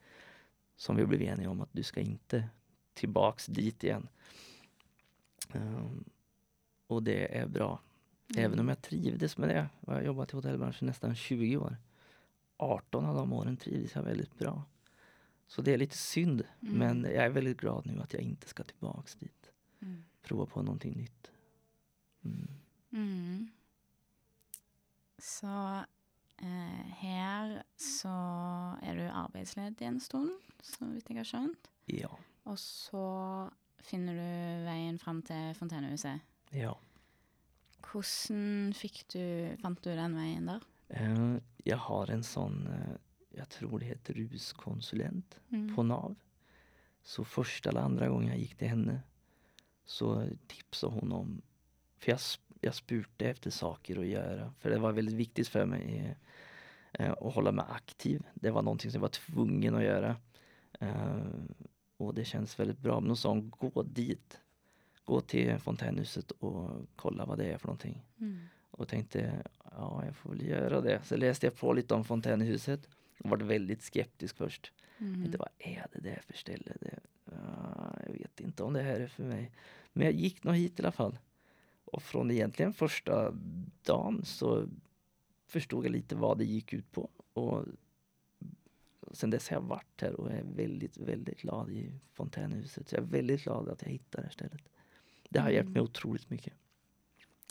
som 0.77 0.97
vi 0.97 1.07
blev 1.07 1.23
eniga 1.23 1.51
om 1.51 1.61
att 1.61 1.73
du 1.73 1.83
ska 1.83 2.01
inte 2.01 2.49
tillbaks 2.95 3.47
dit 3.47 3.85
igen. 3.85 4.09
Ehm, 5.53 6.05
och 6.87 7.03
det 7.03 7.39
är 7.39 7.47
bra. 7.47 7.81
Även 8.37 8.61
om 8.61 8.69
jag 8.69 8.83
trivdes 8.83 9.39
med 9.39 9.49
det. 9.49 9.69
Jag 9.87 9.93
har 9.93 10.03
jobbat 10.03 10.33
i 10.33 10.37
hotellbranschen 10.37 10.87
nästan 10.87 11.15
20 11.15 11.57
år. 11.57 11.77
18 12.57 13.05
av 13.05 13.17
de 13.17 13.33
åren 13.33 13.57
trivdes 13.57 13.95
jag 13.95 14.03
väldigt 14.03 14.39
bra. 14.39 14.63
Så 15.49 15.63
det 15.63 15.73
är 15.73 15.79
lite 15.79 15.97
synd. 15.97 16.43
Mm. 16.63 16.79
Men 16.79 17.03
jag 17.05 17.25
är 17.25 17.31
väldigt 17.31 17.61
glad 17.61 17.87
nu 17.87 18.01
att 18.01 18.13
jag 18.13 18.23
inte 18.23 18.49
ska 18.49 18.65
tillbaks 18.65 19.15
dit. 19.15 19.51
Mm. 19.83 20.05
Prova 20.23 20.47
på 20.47 20.63
någonting 20.63 20.97
nytt. 20.97 21.31
Mm. 22.25 22.49
Mm. 22.93 23.49
Så 25.19 25.83
eh, 26.39 26.87
her 27.01 27.63
så 27.77 28.13
er 28.83 28.95
du 28.97 29.09
arbeidsledig 29.09 29.87
en 29.87 30.01
stund, 30.01 30.31
vidt 30.81 31.11
jeg 31.11 31.19
har 31.19 31.25
skjønt. 31.27 31.71
Ja. 31.87 32.11
Og 32.45 32.59
så 32.61 33.05
finner 33.83 34.15
du 34.15 34.67
veien 34.69 34.99
fram 34.99 35.23
til 35.23 35.55
Fontenehuset. 35.59 36.21
ja. 36.53 36.77
Hvordan 37.89 38.75
fikk 38.77 39.05
du, 39.15 39.23
fant 39.63 39.79
du 39.85 39.89
den 39.97 40.17
veien 40.19 40.49
der? 40.51 40.65
Eh, 40.89 41.39
jag 41.65 41.77
har 41.77 42.11
en 42.11 42.25
sån, 42.25 42.67
eh, 42.67 42.97
jag 43.39 43.49
tror 43.49 43.79
det 43.79 43.87
heter 43.87 44.15
ruskonsulent 44.15 45.41
Mm. 45.51 45.77
på 45.77 45.83
NAV. 45.83 46.15
Så 47.03 47.25
första 47.25 47.69
eller 47.71 47.81
andra 47.81 48.09
gången 48.09 48.29
jag 48.29 48.39
gick 48.39 48.55
till 48.57 48.69
henne 48.69 49.01
så 49.85 50.29
tipsade 50.47 50.93
hon 50.95 51.13
om, 51.13 51.43
för 51.99 52.11
jag, 52.11 52.21
jag 52.61 52.75
spurte 52.75 53.29
efter 53.31 53.51
saker 53.51 53.99
att 54.01 54.07
göra. 54.07 54.53
För 54.59 54.71
det 54.71 54.79
var 54.79 54.93
väldigt 54.93 55.15
viktigt 55.15 55.49
för 55.49 55.67
mig 55.67 56.17
eh, 56.93 57.11
att 57.13 57.35
hålla 57.35 57.53
mig 57.53 57.65
aktiv. 57.69 58.23
Det 58.35 58.51
var 58.51 58.63
någonting 58.63 58.91
som 58.91 58.99
jag 58.99 59.03
var 59.03 59.09
tvungen 59.09 59.75
att 59.75 59.83
göra. 59.83 60.17
Eh, 60.81 61.27
och 61.97 62.15
det 62.15 62.25
känns 62.25 62.59
väldigt 62.59 62.79
bra. 62.79 63.01
Men 63.01 63.11
hon 63.11 63.17
sa 63.17 63.35
gå 63.35 63.83
dit. 63.83 64.41
Gå 65.05 65.21
till 65.21 65.59
fontänhuset 65.59 66.31
och 66.31 66.71
kolla 66.97 67.25
vad 67.27 67.39
det 67.39 67.45
är 67.53 67.59
för 67.59 67.67
någonting. 67.67 68.05
Mm. 68.21 68.39
Och 68.71 68.89
tänkte, 68.89 69.43
ja 69.65 70.03
jag 70.05 70.17
får 70.17 70.31
väl 70.31 70.47
göra 70.47 70.81
det. 70.81 71.03
Så 71.05 71.17
läste 71.17 71.47
jag 71.47 71.57
på 71.57 71.73
lite 71.73 71.95
om 71.95 72.05
fontänhuset. 72.05 72.89
Och 73.19 73.31
var 73.31 73.39
väldigt 73.39 73.83
skeptisk 73.83 74.37
först. 74.37 74.73
Mm. 74.99 75.23
Tänkte, 75.23 75.39
vad 75.39 75.49
är 75.59 75.87
det 75.93 76.01
där 76.01 76.23
för 76.27 76.35
ställe? 76.35 76.73
Det, 76.81 76.99
ja, 77.25 77.99
jag 78.07 78.13
vet 78.13 78.41
inte 78.41 78.63
om 78.63 78.73
det 78.73 78.83
här 78.83 79.01
är 79.01 79.07
för 79.07 79.25
mig. 79.25 79.53
Men 79.93 80.05
jag 80.05 80.15
gick 80.15 80.45
nog 80.45 80.55
hit 80.55 80.81
i 80.81 80.83
alla 80.83 80.93
fall. 80.93 81.19
Och 81.85 82.03
från 82.03 82.31
egentligen 82.31 82.73
första 82.73 83.35
dagen 83.83 84.25
så 84.25 84.69
förstod 85.47 85.85
jag 85.85 85.93
lite 85.93 86.17
vad 86.17 86.39
det 86.39 86.45
gick 86.45 86.73
ut 86.73 86.93
på. 86.93 87.11
Och 87.33 87.65
sen 89.13 89.31
dess 89.31 89.49
har 89.49 89.57
jag 89.57 89.63
varit 89.63 90.01
här 90.01 90.21
och 90.21 90.31
är 90.31 90.43
väldigt, 90.43 90.97
väldigt 90.97 91.41
glad 91.41 91.71
i 91.71 91.93
fontänhuset. 92.13 92.89
Så 92.89 92.97
jag 92.97 93.03
är 93.03 93.07
väldigt 93.07 93.45
glad 93.45 93.69
att 93.69 93.83
jag 93.83 93.91
hittade 93.91 94.23
det 94.23 94.27
här 94.27 94.33
stället. 94.33 94.69
Det 95.29 95.41
har 95.41 95.51
hjälpt 95.51 95.71
mig 95.71 95.83
otroligt 95.83 96.31
mycket. 96.31 96.53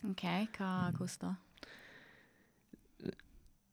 OK, 0.03 0.23
hva, 0.57 0.91
hvordan 0.97 1.19
da? 1.19 1.35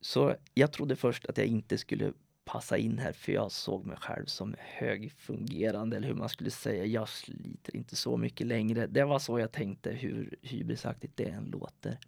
Så 0.05 0.37
jag 0.55 0.73
trodde 0.73 0.97
först 0.97 1.27
att 1.27 1.39
jag 1.39 1.47
inte 1.47 1.79
skulle 1.79 2.13
passa 2.45 2.77
in 2.77 2.99
här 2.99 3.13
för 3.13 3.33
jag 3.33 3.53
såg 3.53 3.87
mig 3.87 3.97
själv 3.97 4.27
som 4.27 4.55
högfungerande 4.59 5.97
eller 5.97 6.09
hur 6.09 6.15
man 6.15 6.29
skulle 6.29 6.51
säga. 6.51 6.85
Jag 6.85 7.09
sliter 7.09 7.77
inte 7.77 7.97
så 7.97 8.17
mycket 8.17 8.47
längre. 8.47 8.87
Det 8.87 9.05
var 9.05 9.19
så 9.19 9.39
jag 9.39 9.53
tänkte 9.53 9.91
hur 9.91 10.37
hybrisaktigt 10.43 11.17
det 11.17 11.25
än 11.25 11.45
låter. 11.45 11.99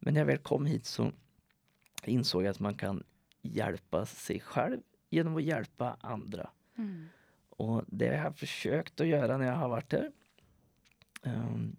Men 0.00 0.14
när 0.14 0.20
jag 0.20 0.26
väl 0.26 0.38
kom 0.38 0.66
hit 0.66 0.86
så 0.86 1.12
insåg 2.04 2.42
jag 2.42 2.50
att 2.50 2.60
man 2.60 2.74
kan 2.74 3.04
hjälpa 3.42 4.06
sig 4.06 4.40
själv 4.40 4.80
genom 5.10 5.36
att 5.36 5.44
hjälpa 5.44 5.96
andra. 6.00 6.50
Mm. 6.78 7.06
Och 7.48 7.84
det 7.86 8.16
har 8.16 8.24
jag 8.24 8.36
försökt 8.36 9.00
att 9.00 9.06
göra 9.06 9.38
när 9.38 9.46
jag 9.46 9.56
har 9.56 9.68
varit 9.68 9.92
här. 9.92 10.12
Ehm, 11.22 11.76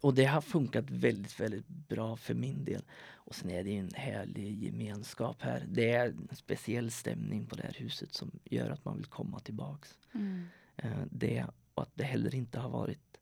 och 0.00 0.14
det 0.14 0.24
har 0.24 0.40
funkat 0.40 0.90
väldigt, 0.90 1.40
väldigt 1.40 1.68
bra 1.68 2.16
för 2.16 2.34
min 2.34 2.64
del. 2.64 2.82
Och 3.12 3.34
sen 3.34 3.50
är 3.50 3.64
det 3.64 3.76
en 3.76 3.90
härlig 3.94 4.64
gemenskap 4.64 5.42
här. 5.42 5.64
Det 5.68 5.92
är 5.92 6.06
en 6.06 6.28
speciell 6.32 6.90
stämning 6.90 7.46
på 7.46 7.56
det 7.56 7.62
här 7.62 7.76
huset 7.78 8.14
som 8.14 8.30
gör 8.44 8.70
att 8.70 8.84
man 8.84 8.96
vill 8.96 9.06
komma 9.06 9.38
tillbaks. 9.40 9.98
Mm. 10.14 10.46
Eh, 10.76 11.02
det 11.10 11.46
och 11.74 11.82
att 11.82 11.92
det 11.94 12.04
heller 12.04 12.34
inte 12.34 12.58
har 12.58 12.70
varit 12.70 13.18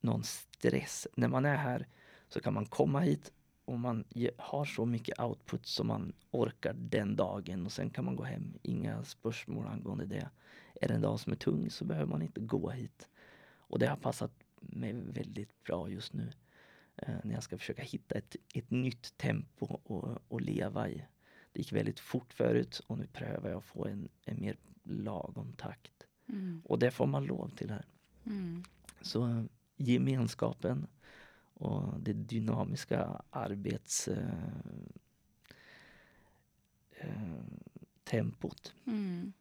någon 0.00 0.24
stress. 0.24 1.06
När 1.14 1.28
man 1.28 1.44
är 1.44 1.56
här 1.56 1.86
så 2.28 2.40
kan 2.40 2.54
man 2.54 2.66
komma 2.66 3.00
hit 3.00 3.32
och 3.64 3.78
man 3.78 4.04
har 4.38 4.64
så 4.64 4.86
mycket 4.86 5.20
output 5.20 5.66
som 5.66 5.86
man 5.86 6.12
orkar 6.30 6.72
den 6.72 7.16
dagen 7.16 7.66
och 7.66 7.72
sen 7.72 7.90
kan 7.90 8.04
man 8.04 8.16
gå 8.16 8.24
hem. 8.24 8.58
Inga 8.62 9.04
spörsmål 9.04 9.66
angående 9.66 10.06
det. 10.06 10.30
Är 10.80 10.88
det 10.88 10.94
en 10.94 11.00
dag 11.00 11.20
som 11.20 11.32
är 11.32 11.36
tung 11.36 11.70
så 11.70 11.84
behöver 11.84 12.10
man 12.10 12.22
inte 12.22 12.40
gå 12.40 12.70
hit. 12.70 13.08
Och 13.56 13.78
det 13.78 13.86
har 13.86 13.96
passat 13.96 14.32
mig 14.68 14.92
väldigt 14.92 15.64
bra 15.64 15.88
just 15.88 16.12
nu. 16.12 16.32
Eh, 16.96 17.14
när 17.24 17.34
jag 17.34 17.42
ska 17.42 17.58
försöka 17.58 17.82
hitta 17.82 18.14
ett, 18.14 18.36
ett 18.54 18.70
nytt 18.70 19.16
tempo 19.16 19.80
och, 19.84 20.18
och 20.28 20.40
leva 20.40 20.88
i. 20.88 21.04
Det 21.52 21.60
gick 21.60 21.72
väldigt 21.72 22.00
fort 22.00 22.32
förut 22.32 22.80
och 22.86 22.98
nu 22.98 23.06
prövar 23.06 23.50
jag 23.50 23.58
att 23.58 23.64
få 23.64 23.86
en, 23.86 24.08
en 24.24 24.40
mer 24.40 24.56
lagom 24.82 25.52
takt. 25.52 26.06
Mm. 26.28 26.62
Och 26.64 26.78
det 26.78 26.90
får 26.90 27.06
man 27.06 27.24
lov 27.24 27.48
till 27.48 27.70
här. 27.70 27.84
Mm. 28.26 28.64
Så 29.00 29.26
eh, 29.26 29.44
gemenskapen 29.76 30.86
och 31.54 32.00
det 32.00 32.12
dynamiska 32.12 33.22
arbets 33.30 34.08
eh, 34.08 34.28
eh, 36.90 37.42
tempot. 38.04 38.74
Mm. 38.86 39.32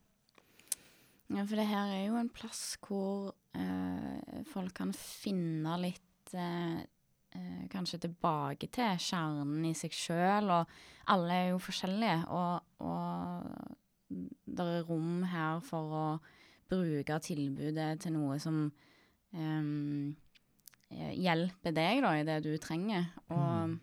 Ja, 1.27 1.45
for 1.47 1.55
det 1.55 1.65
her 1.65 1.91
er 1.93 2.05
jo 2.05 2.17
en 2.19 2.29
plass 2.29 2.77
hvor 2.83 3.33
eh, 3.55 3.82
folk 4.47 4.73
kan 4.77 4.93
finne 4.95 5.77
litt 5.81 6.33
eh, 6.37 6.79
eh, 6.79 7.63
Kanskje 7.71 8.01
tilbake 8.05 8.69
til 8.73 8.99
kjernen 9.01 9.65
i 9.69 9.73
seg 9.77 9.95
sjøl, 9.95 10.51
og 10.53 10.73
alle 11.13 11.39
er 11.39 11.47
jo 11.51 11.61
forskjellige. 11.63 12.19
Og, 12.33 12.83
og 12.85 14.17
det 14.45 14.67
er 14.77 14.85
rom 14.87 15.23
her 15.31 15.63
for 15.65 15.97
å 15.97 16.05
bruke 16.69 17.19
tilbudet 17.23 18.01
til 18.03 18.15
noe 18.15 18.37
som 18.41 18.65
eh, 19.33 20.13
hjelper 21.13 21.73
deg 21.75 22.03
da, 22.05 22.13
i 22.17 22.27
det 22.27 22.37
du 22.45 22.53
trenger. 22.61 23.09
Og 23.33 23.75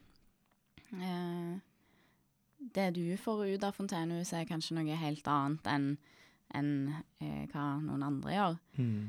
eh, 1.00 1.58
det 2.70 2.88
du 2.94 3.04
får 3.18 3.44
ut 3.54 3.66
av 3.66 3.76
fontenehuset, 3.76 4.42
er 4.42 4.48
kanskje 4.48 4.78
noe 4.78 5.02
helt 5.04 5.28
annet 5.30 5.70
enn 5.74 5.92
enn 6.56 6.70
eh, 7.22 7.46
hva 7.50 7.64
noen 7.82 8.02
andre 8.06 8.34
gjør. 8.34 8.56
Mm. 8.80 9.02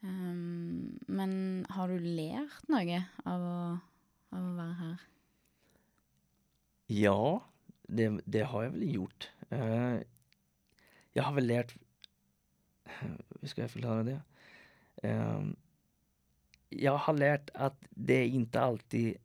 Um, 0.00 0.98
men 1.06 1.66
har 1.74 1.90
du 1.90 1.98
lært 1.98 2.68
noe 2.70 3.00
av 3.26 3.42
å, 3.42 3.60
av 4.30 4.44
å 4.44 4.56
være 4.58 4.76
her? 4.82 5.06
Ja, 6.86 7.22
det, 7.88 8.08
det 8.24 8.44
har 8.52 8.62
jag 8.62 8.76
väl 8.76 8.94
gjort. 8.94 9.30
Uh, 9.52 9.98
jag 11.12 11.22
har 11.22 11.34
väl 11.34 11.46
lärt... 11.46 11.74
Hur 13.40 13.48
ska 13.48 13.60
jag 13.60 13.70
förklara 13.70 14.02
det? 14.02 14.20
Uh, 15.04 15.50
jag 16.68 16.96
har 16.96 17.14
lärt 17.14 17.50
att 17.54 17.86
det 17.90 18.26
inte 18.26 18.60
alltid 18.60 19.16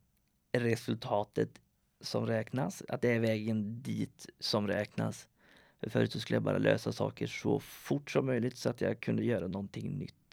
är 0.52 0.60
resultatet 0.60 1.60
som 2.00 2.26
räknas, 2.26 2.82
att 2.88 3.02
det 3.02 3.08
är 3.08 3.20
vägen 3.20 3.82
dit 3.82 4.26
som 4.38 4.68
räknas. 4.68 5.28
Förut 5.82 6.12
så 6.12 6.20
skulle 6.20 6.36
jag 6.36 6.42
bara 6.42 6.58
lösa 6.58 6.92
saker 6.92 7.26
så 7.26 7.60
fort 7.60 8.10
som 8.10 8.26
möjligt 8.26 8.56
så 8.56 8.70
att 8.70 8.80
jag 8.80 9.00
kunde 9.00 9.24
göra 9.24 9.46
någonting 9.46 9.98
nytt. 9.98 10.23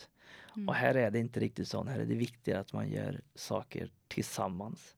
Mm. 0.56 0.70
Och 0.70 0.76
här 0.76 0.96
är 0.96 1.12
det 1.12 1.20
inte 1.20 1.40
riktigt 1.40 1.68
så. 1.68 1.84
Här 1.84 2.00
är 2.00 2.06
det 2.06 2.16
viktigare 2.16 2.60
att 2.60 2.74
man 2.74 2.90
gör 2.90 3.22
saker 3.36 3.90
tillsammans. 4.08 4.96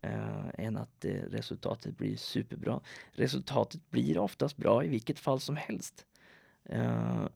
Eh, 0.00 0.46
än 0.58 0.76
att 0.76 1.04
eh, 1.04 1.10
resultatet 1.10 1.96
blir 1.96 2.16
superbra. 2.16 2.80
Resultatet 3.12 3.90
blir 3.90 4.18
oftast 4.18 4.56
bra 4.56 4.84
i 4.84 4.88
vilket 4.88 5.18
fall 5.18 5.40
som 5.40 5.56
helst. 5.56 6.06
Eh, 6.64 7.26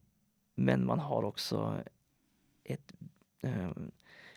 men 0.54 0.86
man 0.86 0.98
har 0.98 1.22
också 1.22 1.82
ett 2.64 2.92
eh, 3.42 3.70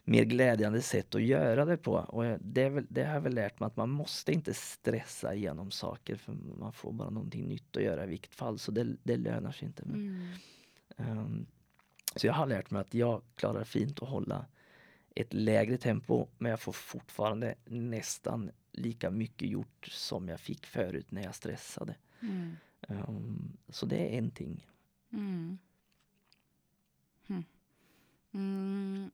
mer 0.04 0.24
glädjande 0.24 0.82
sätt 0.82 1.16
att 1.16 1.24
göra 1.24 1.66
det 1.66 1.78
på. 1.78 1.94
Och 1.94 2.38
det, 2.40 2.70
väl, 2.70 2.86
det 2.90 3.04
har 3.04 3.14
jag 3.14 3.22
väl 3.22 3.34
lärt 3.34 3.60
mig 3.60 3.68
att 3.68 3.78
man 3.78 3.90
måste 3.90 4.34
inte 4.34 4.54
stressa 4.54 5.34
igenom 5.36 5.72
saker 5.72 6.16
för 6.16 6.34
man 6.60 6.74
får 6.74 6.92
bara 6.92 7.10
någonting 7.10 7.48
nytt 7.48 7.78
att 7.78 7.84
göra 7.84 8.04
i 8.04 8.08
vilket 8.08 8.36
fall. 8.36 8.60
Så 8.60 8.72
det, 8.72 8.96
det 9.04 9.18
lönar 9.18 9.52
sig 9.52 9.68
inte. 9.68 9.84
Men, 9.86 10.30
Mm. 10.98 11.18
Ehm, 11.18 11.46
så 12.16 12.28
jag 12.28 12.34
har 12.34 12.46
lärt 12.46 12.72
mig 12.72 12.82
att 12.82 12.94
jag 12.94 13.22
klarar 13.36 13.64
fint 13.64 14.02
att 14.02 14.10
hålla 14.10 14.46
ett 15.16 15.34
lägre 15.34 15.78
tempo 15.78 16.28
men 16.38 16.50
jag 16.50 16.60
får 16.60 16.72
fortfarande 16.72 17.56
nästan 17.66 18.52
lika 18.72 19.10
mycket 19.10 19.50
gjort 19.50 19.88
som 19.92 20.28
jag 20.28 20.40
fick 20.40 20.66
förut 20.66 21.12
när 21.12 21.24
jag 21.24 21.36
stressade. 21.36 21.96
Mm. 22.22 22.56
Ehm, 22.88 23.58
så 23.70 23.86
det 23.86 24.16
är 24.16 24.18
en 24.18 24.32
ting. 24.32 24.68
Mm. 25.12 25.58
Hm. 27.28 27.44
Mm. 28.32 29.12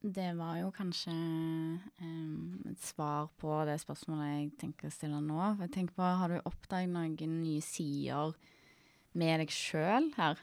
Det 0.00 0.32
var 0.36 0.58
jo 0.60 0.70
kanskje 0.72 1.10
em, 1.10 2.62
et 2.70 2.80
svar 2.80 3.30
på 3.40 3.62
det 3.64 3.78
spørsmålet 3.80 4.34
jeg 4.34 4.50
tenker 4.60 4.90
å 4.90 4.92
stille 4.92 5.20
nå. 5.24 5.38
Jeg 5.62 5.72
tenker 5.72 5.96
på, 5.96 6.02
Har 6.02 6.28
du 6.28 6.40
oppdaget 6.44 6.92
noen 6.92 7.38
nye 7.40 7.62
sider 7.64 8.34
med 9.12 9.40
deg 9.40 9.54
sjøl 9.54 10.10
her? 10.18 10.42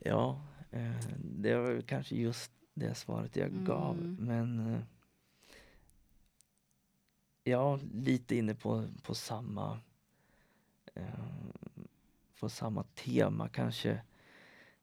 Ja, 0.00 0.40
eh, 0.70 1.08
det 1.18 1.54
var 1.54 1.80
kanske 1.80 2.16
just 2.16 2.50
det 2.74 2.94
svaret 2.94 3.36
jag 3.36 3.52
gav. 3.52 3.98
Mm. 3.98 4.16
Men 4.20 4.74
eh, 4.74 4.80
ja, 7.44 7.78
lite 7.92 8.36
inne 8.36 8.54
på, 8.54 8.84
på 9.02 9.14
samma 9.14 9.80
eh, 10.94 11.04
på 12.40 12.48
samma 12.48 12.82
tema 12.82 13.48
kanske. 13.48 14.00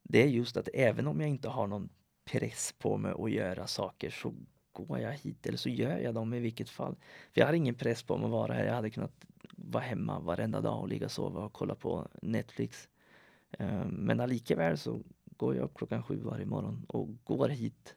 Det 0.03 0.23
är 0.23 0.27
just 0.27 0.57
att 0.57 0.69
även 0.73 1.07
om 1.07 1.19
jag 1.19 1.29
inte 1.29 1.49
har 1.49 1.67
någon 1.67 1.89
press 2.25 2.75
på 2.79 2.97
mig 2.97 3.13
att 3.19 3.31
göra 3.31 3.67
saker 3.67 4.09
så 4.09 4.33
går 4.71 4.99
jag 4.99 5.11
hit 5.11 5.45
eller 5.45 5.57
så 5.57 5.69
gör 5.69 5.97
jag 5.97 6.13
dem 6.13 6.33
i 6.33 6.39
vilket 6.39 6.69
fall. 6.69 6.95
För 7.33 7.41
jag 7.41 7.47
har 7.47 7.53
ingen 7.53 7.75
press 7.75 8.03
på 8.03 8.17
mig 8.17 8.25
att 8.25 8.31
vara 8.31 8.53
här. 8.53 8.65
Jag 8.65 8.73
hade 8.73 8.89
kunnat 8.89 9.25
vara 9.51 9.83
hemma 9.83 10.19
varenda 10.19 10.61
dag 10.61 10.79
och 10.79 10.87
ligga 10.87 11.05
och 11.05 11.11
sova 11.11 11.45
och 11.45 11.53
kolla 11.53 11.75
på 11.75 12.07
Netflix. 12.21 12.89
Eh, 13.59 13.85
men 13.85 14.29
likaväl 14.29 14.77
så 14.77 15.01
går 15.37 15.55
jag 15.55 15.63
upp 15.63 15.77
klockan 15.77 16.03
sju 16.03 16.19
varje 16.19 16.45
morgon 16.45 16.85
och 16.87 17.09
går 17.23 17.49
hit 17.49 17.95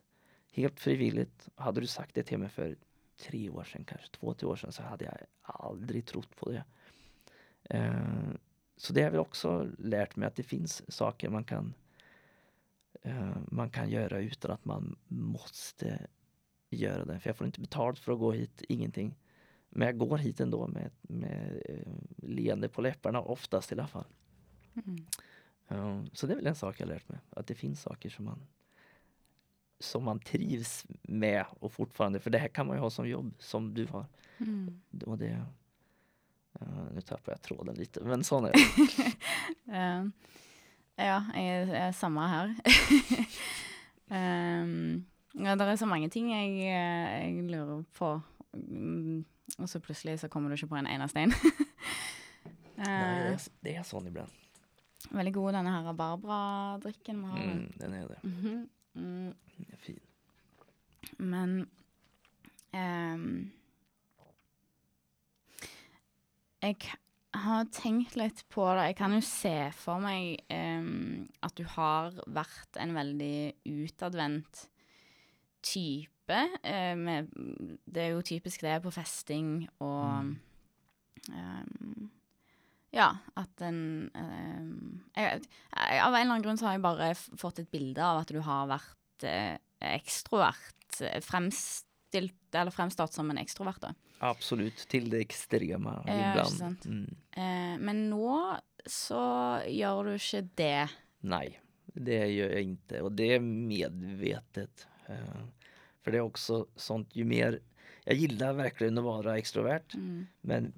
helt 0.52 0.80
frivilligt. 0.80 1.48
Hade 1.54 1.80
du 1.80 1.86
sagt 1.86 2.14
det 2.14 2.22
till 2.22 2.38
mig 2.38 2.48
för 2.48 2.76
tre 3.16 3.50
år 3.50 3.64
sedan, 3.64 3.84
kanske 3.84 4.08
två, 4.08 4.34
tre 4.34 4.48
år 4.48 4.56
sedan 4.56 4.72
så 4.72 4.82
hade 4.82 5.04
jag 5.04 5.14
aldrig 5.42 6.06
trott 6.06 6.36
på 6.36 6.50
det. 6.50 6.64
Eh, 7.64 8.30
så 8.76 8.92
det 8.92 9.00
har 9.00 9.04
jag 9.04 9.10
väl 9.10 9.20
också 9.20 9.70
lärt 9.78 10.16
mig 10.16 10.26
att 10.26 10.36
det 10.36 10.42
finns 10.42 10.92
saker 10.92 11.28
man 11.28 11.44
kan 11.44 11.74
eh, 13.02 13.36
man 13.46 13.70
kan 13.70 13.90
göra 13.90 14.20
utan 14.20 14.50
att 14.50 14.64
man 14.64 14.96
måste 15.08 16.06
göra 16.70 17.04
det. 17.04 17.20
För 17.20 17.28
jag 17.28 17.36
får 17.36 17.46
inte 17.46 17.60
betalt 17.60 17.98
för 17.98 18.12
att 18.12 18.18
gå 18.18 18.32
hit, 18.32 18.62
ingenting. 18.68 19.14
Men 19.68 19.86
jag 19.86 19.98
går 19.98 20.16
hit 20.16 20.40
ändå 20.40 20.66
med, 20.66 20.90
med 21.02 21.62
leende 22.16 22.68
på 22.68 22.82
läpparna, 22.82 23.20
oftast 23.20 23.72
i 23.72 23.74
alla 23.74 23.86
fall. 23.86 24.06
Mm. 24.74 25.06
Ja, 25.68 26.04
så 26.12 26.26
det 26.26 26.32
är 26.32 26.36
väl 26.36 26.46
en 26.46 26.54
sak 26.54 26.80
jag 26.80 26.88
lärt 26.88 27.08
mig. 27.08 27.18
Att 27.30 27.46
det 27.46 27.54
finns 27.54 27.82
saker 27.82 28.10
som 28.10 28.24
man 28.24 28.46
som 29.78 30.04
man 30.04 30.20
trivs 30.20 30.86
med 31.02 31.44
och 31.60 31.72
fortfarande, 31.72 32.20
för 32.20 32.30
det 32.30 32.38
här 32.38 32.48
kan 32.48 32.66
man 32.66 32.76
ju 32.76 32.80
ha 32.80 32.90
som 32.90 33.08
jobb 33.08 33.34
som 33.38 33.74
du 33.74 33.86
har. 33.86 34.06
Mm. 34.38 34.80
Och 35.06 35.18
det, 35.18 35.46
ja, 36.52 36.66
nu 36.94 37.00
tappar 37.00 37.32
jag 37.32 37.42
tråden 37.42 37.74
lite, 37.74 38.00
men 38.00 38.24
sån 38.24 38.44
är 38.44 38.52
det. 39.64 39.76
Eh, 39.76 40.04
ja, 41.06 41.24
jeg 41.34 41.68
er 41.68 41.92
samme 41.92 42.28
her. 42.28 42.54
um, 44.08 45.04
ja, 45.34 45.56
det 45.56 45.66
er 45.66 45.76
så 45.76 45.86
mange 45.86 46.08
ting 46.08 46.30
jeg, 46.32 46.54
eh, 46.72 47.34
jeg 47.36 47.50
lurer 47.50 47.82
på, 47.92 48.20
mm, 48.54 49.24
og 49.58 49.68
så 49.68 49.80
plutselig 49.80 50.20
så 50.20 50.28
kommer 50.28 50.48
du 50.48 50.56
ikke 50.56 50.70
på 50.72 50.76
en 50.80 50.86
eneste 50.86 51.20
en. 51.20 51.34
Nej, 52.76 53.24
det, 53.24 53.34
är, 53.34 53.40
det 53.60 53.76
är 53.76 53.82
sån 53.82 54.06
ibland. 54.06 54.30
Veldig 55.10 55.32
god 55.34 55.52
denne 55.58 55.72
her 55.74 55.92
Barbara-drikken 55.96 57.20
vi 57.22 57.28
har. 57.32 57.42
Mm, 57.44 57.72
den 57.80 57.94
är 57.94 58.08
det. 58.08 58.20
Mhm. 58.22 58.68
Mm, 58.94 59.34
Den 59.56 59.66
är 59.72 59.76
fin. 59.76 60.00
men 61.18 61.68
ehm, 62.72 63.50
Jeg 66.62 66.76
har 67.34 67.64
tenkt 67.70 68.16
litt 68.16 68.44
på 68.48 68.64
det. 68.74 68.86
Jeg 68.90 68.96
kan 68.96 69.12
jo 69.14 69.20
se 69.20 69.70
for 69.76 70.00
meg 70.02 70.40
ehm, 70.50 71.26
at 71.44 71.54
du 71.58 71.64
har 71.76 72.16
vært 72.26 72.78
en 72.80 72.94
veldig 72.96 73.52
utadvendt 73.66 74.68
type. 75.62 76.40
med, 76.96 77.28
det 77.86 78.02
er 78.02 78.08
jo 78.16 78.22
typisk 78.22 78.60
det 78.66 78.82
på 78.82 78.90
festing 78.90 79.68
og 79.78 80.34
ehm, 81.30 82.10
Ja, 82.96 83.10
at 83.36 83.60
en 83.66 84.10
ehm, 84.16 85.02
jeg, 85.16 85.42
jeg, 85.44 86.00
Av 86.00 86.14
en 86.14 86.20
eller 86.20 86.30
annen 86.30 86.42
grunn 86.46 86.56
så 86.58 86.68
har 86.70 86.76
jeg 86.78 86.84
bare 86.86 87.10
fått 87.36 87.58
et 87.60 87.70
bilde 87.74 88.00
av 88.04 88.22
at 88.22 88.30
du 88.32 88.38
har 88.46 88.70
vært 88.70 89.26
eh, 89.28 89.58
ekstrovert. 89.92 91.00
eh, 91.04 91.20
Fremstilt, 91.20 92.54
eller 92.56 92.72
fremstått 92.72 93.12
som 93.12 93.28
en 93.30 93.38
ekstrovert, 93.42 93.80
da. 93.84 93.90
Absolut, 94.24 94.76
till 94.88 95.10
det 95.10 95.20
ibland. 96.30 96.56
sant. 96.56 96.86
Mm. 96.88 97.16
Eh, 97.36 97.76
men 97.84 98.06
nå 98.10 98.56
så 98.86 99.20
gjør 99.68 100.04
du 100.08 100.14
ikke 100.16 100.40
det. 100.56 100.88
Nej, 101.20 101.60
det 101.94 102.26
gör 102.32 102.50
jag 102.50 102.62
inte 102.62 103.00
och 103.02 103.12
det 103.12 103.34
är 103.34 103.40
medvetet. 103.40 104.86
Eh, 105.06 105.42
För 106.02 106.10
det 106.12 106.16
är 106.18 106.22
också 106.22 106.66
sånt, 106.76 107.16
ju 107.16 107.24
mer, 107.24 107.60
jag 108.04 108.14
gillar 108.16 108.52
verkligen 108.52 108.98
att 108.98 109.04
vara 109.04 109.38
extrovert 109.38 109.94
Mm. 109.94 110.26
men 110.40 110.72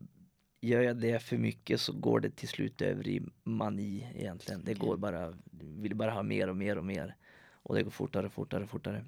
gör 0.61 0.83
jag 0.83 0.97
det 0.97 1.19
för 1.23 1.37
mycket 1.39 1.81
så 1.81 1.93
går 1.93 2.21
det 2.21 2.31
till 2.31 2.49
slut 2.49 2.83
över 2.83 3.09
i 3.09 3.23
mani 3.45 4.07
egentligen. 4.15 4.65
Det 4.65 4.75
går 4.75 4.97
bara, 4.97 5.35
vill 5.51 5.95
bara 5.95 6.11
ha 6.11 6.23
mer 6.23 6.49
och 6.49 6.57
mer 6.57 6.79
och 6.79 6.85
mer. 6.85 7.17
Och 7.63 7.75
det 7.75 7.83
går 7.83 7.91
fortare, 7.91 8.29
fortare, 8.31 8.67
fortare. 8.67 9.05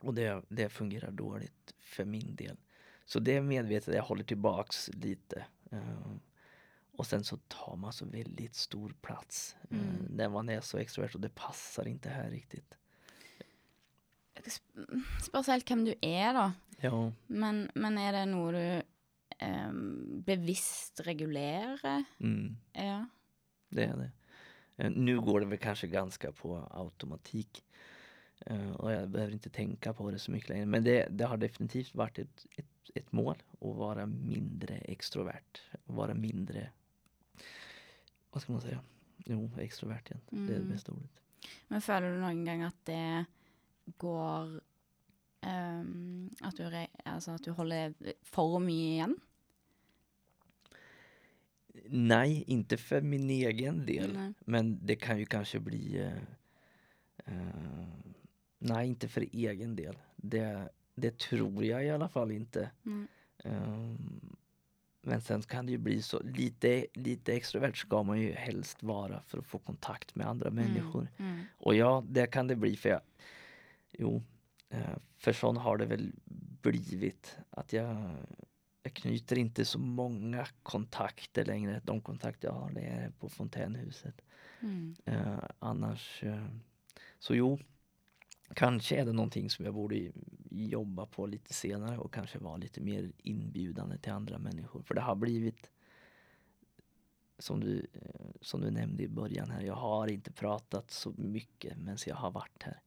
Och 0.00 0.14
det, 0.14 0.42
det 0.48 0.68
fungerar 0.68 1.10
dåligt 1.10 1.74
för 1.78 2.04
min 2.04 2.34
del. 2.36 2.56
Så 3.04 3.18
det 3.20 3.36
är 3.36 3.40
medvetet, 3.42 3.94
jag 3.94 4.02
håller 4.02 4.24
tillbaks 4.24 4.90
lite. 4.94 5.44
Eh, 5.70 6.10
och 6.96 7.06
sen 7.06 7.24
så 7.24 7.36
tar 7.36 7.76
man 7.76 7.92
så 7.92 8.04
väldigt 8.06 8.54
stor 8.54 8.94
plats 9.02 9.56
eh, 9.70 9.78
Mm. 9.78 10.06
när 10.16 10.28
man 10.28 10.48
är 10.48 10.60
så 10.60 10.78
extrovert 10.78 11.14
och 11.14 11.20
det 11.20 11.34
passar 11.34 11.88
inte 11.88 12.08
här 12.08 12.30
riktigt. 12.30 12.74
Sp- 14.34 15.02
Spørs 15.22 15.46
helt 15.46 15.68
hvem 15.70 15.84
du 15.84 15.94
er, 16.02 16.32
da. 16.34 16.52
Ja, 16.80 17.12
Men, 17.26 17.70
men 17.74 17.98
er 17.98 18.12
det 18.16 18.24
noe 18.32 18.52
du 18.52 18.82
ehm, 19.42 20.22
bevisst 20.26 21.00
regulerer? 21.00 22.04
mm, 22.20 22.56
Ja. 22.72 23.06
det 23.68 23.84
är 23.84 23.96
det. 23.96 24.10
Eh, 24.76 24.90
Nu 24.90 25.20
går 25.20 25.40
det 25.40 25.46
väl 25.46 25.58
kanske 25.58 25.86
ganska 25.86 26.32
på 26.32 26.68
automatik. 26.70 27.64
Eh, 28.46 28.72
Och 28.72 28.92
jag 28.92 29.08
behöver 29.10 29.32
inte 29.32 29.50
tänka 29.50 29.92
på 29.92 30.10
det 30.10 30.18
så 30.18 30.30
mycket 30.30 30.48
längre. 30.48 30.66
Men 30.66 30.84
det, 30.84 31.08
det 31.10 31.24
har 31.24 31.36
definitivt 31.36 31.94
varit 31.94 32.18
ett, 32.18 32.46
ett, 32.56 32.90
ett 32.94 33.12
mål 33.12 33.42
att 33.60 33.76
vara 33.76 34.06
mindre 34.06 34.74
extrovert. 34.76 35.60
Vara 35.84 36.14
mindre, 36.14 36.70
vad 38.30 38.42
ska 38.42 38.52
man 38.52 38.60
säga? 38.60 38.80
Jo, 39.26 39.50
extrovert 39.58 40.10
igen. 40.10 40.20
Det 40.30 40.36
är 40.36 40.46
det 40.46 40.56
Mm. 40.56 40.68
bästa 40.72 40.92
ordet. 40.92 41.10
Men 41.68 41.80
føler 41.82 42.12
du 42.12 42.20
noen 42.20 42.44
gang 42.44 42.62
at 42.62 42.76
det 42.84 43.24
går 43.98 44.60
ehm, 45.42 46.30
at, 46.42 46.56
du 46.56 46.64
re 46.70 46.86
altså 47.04 47.34
at 47.34 47.44
du 47.44 47.50
holder 47.52 47.94
for 48.22 48.58
mye 48.62 48.92
igjen? 48.96 49.16
Nej, 51.88 52.44
inte 52.46 52.76
för 52.76 53.00
min 53.00 53.30
egen 53.30 53.86
del. 53.86 54.12
Nej. 54.12 54.32
Men 54.40 54.86
det 54.86 54.96
kan 54.96 55.18
ju 55.18 55.26
kanske 55.26 55.60
bli... 55.60 56.00
Eh, 56.00 57.34
eh, 57.34 57.88
nej, 58.58 58.88
inte 58.88 59.08
för 59.08 59.26
egen 59.32 59.76
del. 59.76 59.96
Det, 60.16 60.68
det 60.94 61.18
tror 61.18 61.64
jag 61.64 61.84
i 61.84 61.90
alla 61.90 62.08
fall 62.08 62.30
inte. 62.30 62.70
Mm. 62.86 63.08
Ehm, 63.44 64.36
men 65.02 65.20
sen 65.20 65.42
kan 65.42 65.66
det 65.66 65.72
ju 65.72 65.78
bli 65.78 66.02
så, 66.02 66.22
lite, 66.22 66.86
lite 66.94 67.32
extrovert 67.32 67.76
ska 67.76 68.02
man 68.02 68.20
ju 68.20 68.32
helst 68.32 68.82
vara 68.82 69.22
för 69.22 69.38
att 69.38 69.46
få 69.46 69.58
kontakt 69.58 70.14
med 70.14 70.26
andra 70.26 70.50
människor. 70.50 71.08
Mm. 71.16 71.32
Mm. 71.32 71.44
Och 71.58 71.74
ja, 71.74 72.04
det 72.08 72.26
kan 72.26 72.46
det 72.46 72.56
bli 72.56 72.76
för 72.76 72.88
jag, 72.88 73.00
jo, 73.92 74.22
eh, 74.68 74.96
för 75.18 75.32
sån 75.32 75.56
har 75.56 75.76
det 75.76 75.86
väl 75.86 76.12
blivit 76.62 77.36
att 77.50 77.72
jag, 77.72 78.16
jag 78.82 78.94
knyter 78.94 79.38
inte 79.38 79.64
så 79.64 79.78
många 79.78 80.46
kontakter 80.62 81.44
längre. 81.44 81.80
De 81.84 82.00
kontakter 82.00 82.48
jag 82.48 82.54
har 82.54 82.70
det 82.70 82.80
är 82.80 83.10
på 83.10 83.28
fontänhuset. 83.28 84.22
Mm. 84.60 84.96
Eh, 85.04 85.38
annars, 85.58 86.22
eh, 86.22 86.48
så 87.18 87.34
jo, 87.34 87.58
kanske 88.54 88.96
är 88.96 89.04
det 89.04 89.12
någonting 89.12 89.50
som 89.50 89.64
jag 89.64 89.74
borde 89.74 90.12
jobba 90.50 91.06
på 91.06 91.26
lite 91.26 91.54
senare 91.54 91.98
och 91.98 92.14
kanske 92.14 92.38
vara 92.38 92.56
lite 92.56 92.80
mer 92.80 93.12
inbjudande 93.18 93.98
till 93.98 94.12
andra 94.12 94.38
människor. 94.38 94.82
För 94.82 94.94
det 94.94 95.00
har 95.00 95.14
blivit, 95.14 95.70
som 97.38 97.60
du, 97.60 97.86
eh, 97.92 98.30
som 98.40 98.60
du 98.60 98.70
nämnde 98.70 99.02
i 99.02 99.08
början 99.08 99.50
här, 99.50 99.62
jag 99.62 99.74
har 99.74 100.08
inte 100.08 100.32
pratat 100.32 100.90
så 100.90 101.12
mycket 101.16 101.78
medan 101.78 101.98
jag 102.06 102.16
har 102.16 102.30
varit 102.30 102.62
här. 102.62 102.80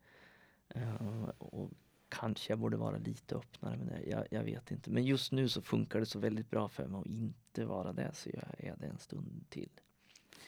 Eh, 0.67 1.29
och 1.38 1.71
kanske 2.10 2.52
jag 2.52 2.60
borde 2.60 2.78
vara 2.78 2.98
lite 2.98 3.36
öppnare 3.36 3.78
med 3.78 3.88
det, 3.88 4.10
jag, 4.10 4.28
jag 4.30 4.44
vet 4.44 4.72
inte. 4.72 4.89
Men 4.89 5.04
just 5.04 5.32
nu 5.32 5.50
så 5.50 5.62
funkar 5.62 6.00
det 6.00 6.06
så 6.06 6.20
väldigt 6.20 6.50
bra 6.50 6.70
för 6.70 6.88
mig 6.88 7.00
att 7.00 7.06
inte 7.06 7.65
vara 7.65 7.94
det, 7.94 8.12
så 8.13 8.30
jag 8.34 8.44
är 8.58 8.76
det 8.80 8.88
en 8.88 8.98
stund 8.98 9.46
till. 9.50 9.70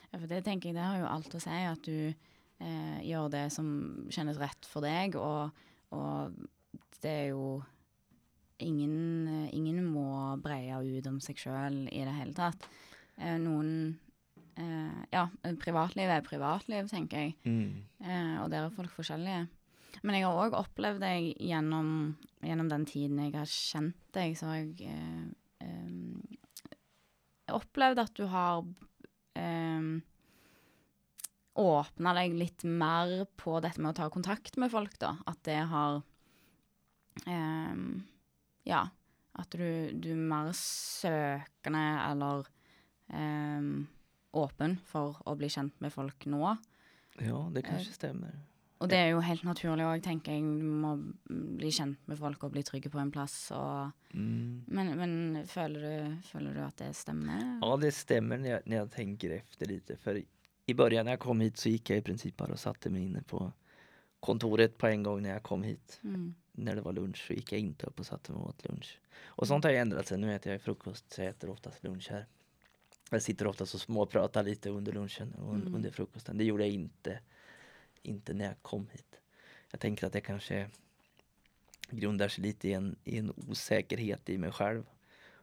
Ja, 0.09 0.19
for 0.19 0.27
det 0.27 0.41
tenker 0.41 0.69
jeg, 0.69 0.75
det 0.75 0.85
har 0.85 0.99
jo 1.01 1.07
alt 1.09 1.33
å 1.35 1.39
si, 1.43 1.55
at 1.67 1.83
du 1.83 2.13
eh, 2.63 2.99
gjør 3.03 3.31
det 3.33 3.47
som 3.51 3.67
kjennes 4.13 4.39
rett 4.39 4.67
for 4.69 4.85
deg, 4.85 5.17
og, 5.19 5.51
og 5.91 6.37
det 7.03 7.11
er 7.11 7.27
jo 7.33 7.57
ingen, 8.63 9.49
ingen 9.51 9.83
må 9.85 10.37
breie 10.43 10.79
ut 10.79 11.09
om 11.11 11.19
seg 11.23 11.39
sjøl 11.41 11.83
i 11.91 12.05
det 12.07 12.15
hele 12.21 12.35
tatt. 12.37 12.67
Eh, 13.17 13.35
noen 13.41 13.97
eh, 14.55 15.03
Ja, 15.11 15.27
privatliv 15.59 16.09
er 16.09 16.25
privatliv, 16.25 16.87
tenker 16.91 17.27
jeg, 17.27 17.35
eh, 17.43 18.35
og 18.41 18.49
der 18.53 18.63
er 18.67 18.73
folk 18.79 18.95
forskjellige. 18.95 19.47
Men 20.03 20.17
jeg 20.17 20.27
har 20.27 20.41
òg 20.45 20.57
opplevd 20.57 21.01
deg 21.03 21.31
gjennom, 21.41 21.89
gjennom 22.45 22.69
den 22.71 22.85
tiden 22.89 23.21
jeg 23.23 23.33
har 23.35 23.49
kjent 23.49 24.03
deg, 24.15 24.35
så 24.37 24.51
har 24.51 24.59
jeg 24.61 24.91
eh, 24.91 25.23
eh, 25.65 27.55
opplevd 27.55 28.03
at 28.03 28.13
du 28.17 28.25
har 28.29 28.61
um, 28.65 29.89
åpna 31.57 32.13
deg 32.19 32.37
litt 32.37 32.67
mer 32.67 33.25
på 33.39 33.57
dette 33.63 33.81
med 33.81 33.93
å 33.93 33.97
ta 34.01 34.09
kontakt 34.13 34.59
med 34.61 34.73
folk, 34.73 34.97
da. 35.01 35.15
At 35.25 35.41
det 35.47 35.61
har 35.71 36.01
ehm, 37.25 38.03
Ja. 38.67 38.87
At 39.37 39.53
du, 39.53 39.93
du 39.93 40.11
er 40.15 40.17
mer 40.17 40.47
søkende 40.57 41.83
eller 42.07 42.47
åpen 44.37 44.77
for 44.85 45.19
å 45.29 45.35
bli 45.37 45.49
kjent 45.51 45.77
med 45.83 45.93
folk 45.93 46.25
nå. 46.29 46.41
Ja, 47.21 47.39
det 47.53 47.63
kanske 47.67 47.93
stämmer. 47.93 48.33
Og 48.79 48.89
det 48.89 48.97
er 48.97 49.09
jo 49.09 49.19
helt 49.25 49.43
naturlig 49.43 49.85
òg, 49.85 50.03
tenker 50.05 50.31
jeg. 50.35 50.41
Du 50.59 50.65
må 50.65 50.91
bli 51.57 51.71
kjent 51.73 51.97
med 52.07 52.17
folk 52.19 52.43
og 52.43 52.51
bli 52.53 52.61
trygge 52.63 52.89
på 52.93 52.99
en 53.01 53.11
plass. 53.11 53.51
Og, 53.51 53.91
Mm. 54.13 54.63
men 54.67 54.97
men 54.97 55.43
føler, 55.47 55.79
du, 55.81 56.17
føler 56.31 56.53
du 56.53 56.59
at 56.61 56.77
det 56.77 56.95
stemmer? 56.95 57.59
Ja, 57.61 57.77
det 57.77 57.91
stämmer 57.91 58.37
när 58.37 58.49
jag, 58.49 58.61
när 58.65 58.77
jag 58.77 58.91
tänker 58.91 59.29
efter 59.31 59.65
lite. 59.65 59.95
För 59.97 60.23
i 60.65 60.73
början 60.73 61.05
när 61.05 61.11
jag 61.11 61.19
kom 61.19 61.39
hit 61.41 61.57
så 61.57 61.69
gick 61.69 61.89
jag 61.89 61.97
i 61.97 62.01
princip 62.01 62.37
bara 62.37 62.53
och 62.53 62.59
satte 62.59 62.89
mig 62.89 63.03
inne 63.03 63.21
på 63.21 63.51
kontoret 64.19 64.77
på 64.77 64.87
en 64.87 65.03
gång 65.03 65.21
när 65.21 65.29
jag 65.29 65.43
kom 65.43 65.63
hit. 65.63 65.99
Mm. 66.03 66.35
När 66.51 66.75
det 66.75 66.81
var 66.81 66.93
lunch 66.93 67.27
så 67.27 67.33
gick 67.33 67.51
jag 67.51 67.59
inte 67.61 67.85
upp 67.85 67.99
och 67.99 68.05
satte 68.05 68.31
mig 68.31 68.41
och 68.41 68.49
åt 68.49 68.65
lunch. 68.69 68.99
Och 69.25 69.47
sånt 69.47 69.63
har 69.63 69.71
ju 69.71 69.77
ändrat 69.77 70.07
sig. 70.07 70.17
Nu 70.17 70.35
äter 70.35 70.51
jag 70.51 70.61
frukost 70.61 71.13
så 71.13 71.21
jag 71.21 71.29
äter 71.29 71.49
oftast 71.49 71.83
lunch 71.83 72.07
här. 72.11 72.25
Jag 73.09 73.21
sitter 73.21 73.47
oftast 73.47 73.73
och 73.73 73.81
småpratar 73.81 74.43
lite 74.43 74.69
under 74.69 74.91
lunchen 74.91 75.33
och 75.33 75.55
Mm. 75.55 75.75
under 75.75 75.91
frukosten. 75.91 76.37
Det 76.37 76.43
gjorde 76.43 76.63
jag 76.65 76.73
inte, 76.73 77.19
inte 78.01 78.33
när 78.33 78.45
jag 78.45 78.61
kom 78.61 78.87
hit. 78.87 79.21
Jag 79.71 79.79
tänker 79.79 80.07
att 80.07 80.13
det 80.13 80.21
kanske 80.21 80.69
grundar 81.89 82.27
sig 82.27 82.43
lite 82.43 82.67
i 82.69 82.73
en, 82.73 82.95
i 83.03 83.17
en 83.17 83.31
osäkerhet 83.31 84.29
i 84.29 84.37
mig 84.37 84.51
själv. 84.51 84.83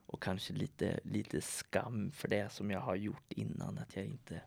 Och 0.07 0.23
kanske 0.23 0.53
lite, 0.53 1.01
lite 1.05 1.41
skam 1.41 2.11
för 2.13 2.29
det 2.29 2.53
som 2.53 2.71
jag 2.71 2.81
har 2.81 2.97
gjort 2.97 3.33
innan. 3.33 3.79
Att 3.79 3.97
jag 3.97 4.05
inte... 4.05 4.41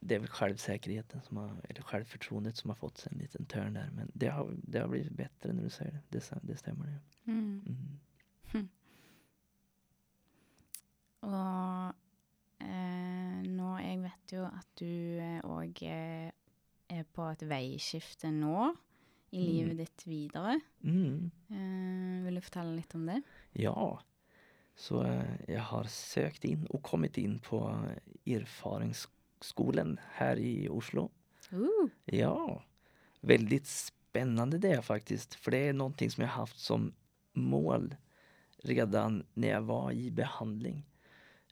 Det 0.00 0.14
är 0.14 0.18
väl 0.18 0.28
självsäkerheten 0.28 1.20
som 1.22 1.36
har, 1.36 1.56
eller 1.68 1.82
självförtroendet 1.82 2.56
som 2.56 2.70
har 2.70 2.74
fått 2.74 2.98
sig 2.98 3.12
en 3.12 3.18
liten 3.18 3.44
törn 3.44 3.74
där. 3.74 3.90
Men 3.94 4.10
det 4.14 4.28
har, 4.28 4.54
det 4.62 4.78
har 4.78 4.88
blivit 4.88 5.12
bättre 5.12 5.52
när 5.52 5.62
du 5.62 5.70
säger 5.70 5.92
det. 5.92 6.18
Det, 6.18 6.38
det 6.42 6.56
stämmer 6.56 6.86
det. 6.86 7.30
Mm. 7.30 7.62
Mm. 8.54 8.68
Og 11.22 11.94
eh, 12.60 13.42
nå 13.46 13.76
Jeg 13.78 14.00
vet 14.02 14.34
jo 14.34 14.46
at 14.48 14.80
du 14.80 15.20
òg 15.46 15.82
eh, 15.86 16.32
er 16.92 17.04
på 17.12 17.24
et 17.32 17.42
veiskifte 17.48 18.30
nå 18.32 18.72
i 19.32 19.38
Mm. 19.40 19.46
livet 19.48 19.76
ditt 19.78 20.06
videre. 20.06 20.60
Mm. 20.84 21.30
Eh, 21.50 22.24
vil 22.24 22.34
du 22.34 22.40
fortelle 22.44 22.76
litt 22.76 22.94
om 22.94 23.06
det? 23.06 23.22
Ja, 23.52 24.00
så 24.76 25.02
eh, 25.04 25.36
jag 25.48 25.60
har 25.60 25.84
sökt 25.84 26.44
in 26.44 26.66
och 26.66 26.82
kommit 26.82 27.18
in 27.18 27.38
på 27.38 27.70
eh, 28.26 28.34
erfaringsskolan 28.36 30.00
här 30.12 30.36
i 30.36 30.68
Oslo. 30.68 31.10
Uh. 31.52 31.88
Ja, 32.04 32.62
väldigt 33.20 33.66
spännande 33.66 34.58
det 34.58 34.72
är 34.72 34.82
faktiskt. 34.82 35.34
För 35.34 35.50
det 35.50 35.68
är 35.68 35.72
någonting 35.72 36.10
som 36.10 36.22
jag 36.22 36.30
haft 36.30 36.58
som 36.58 36.92
mål 37.32 37.94
redan 38.62 39.26
när 39.34 39.48
jag 39.48 39.62
var 39.62 39.92
i 39.92 40.10
behandling. 40.10 40.86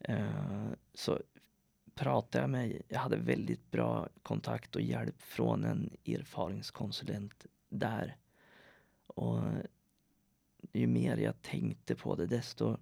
Eh, 0.00 0.70
så 0.94 1.20
pratade 2.00 2.42
jag 2.42 2.50
med, 2.50 2.82
jag 2.88 2.98
hade 2.98 3.16
väldigt 3.16 3.70
bra 3.70 4.08
kontakt 4.22 4.76
och 4.76 4.82
hjälp 4.82 5.22
från 5.22 5.64
en 5.64 5.90
erfaringskonsulent 6.04 7.46
där. 7.68 8.16
Och 9.06 9.42
ju 10.72 10.86
mer 10.86 11.16
jag 11.16 11.42
tänkte 11.42 11.94
på 11.94 12.14
det 12.14 12.26
desto 12.26 12.76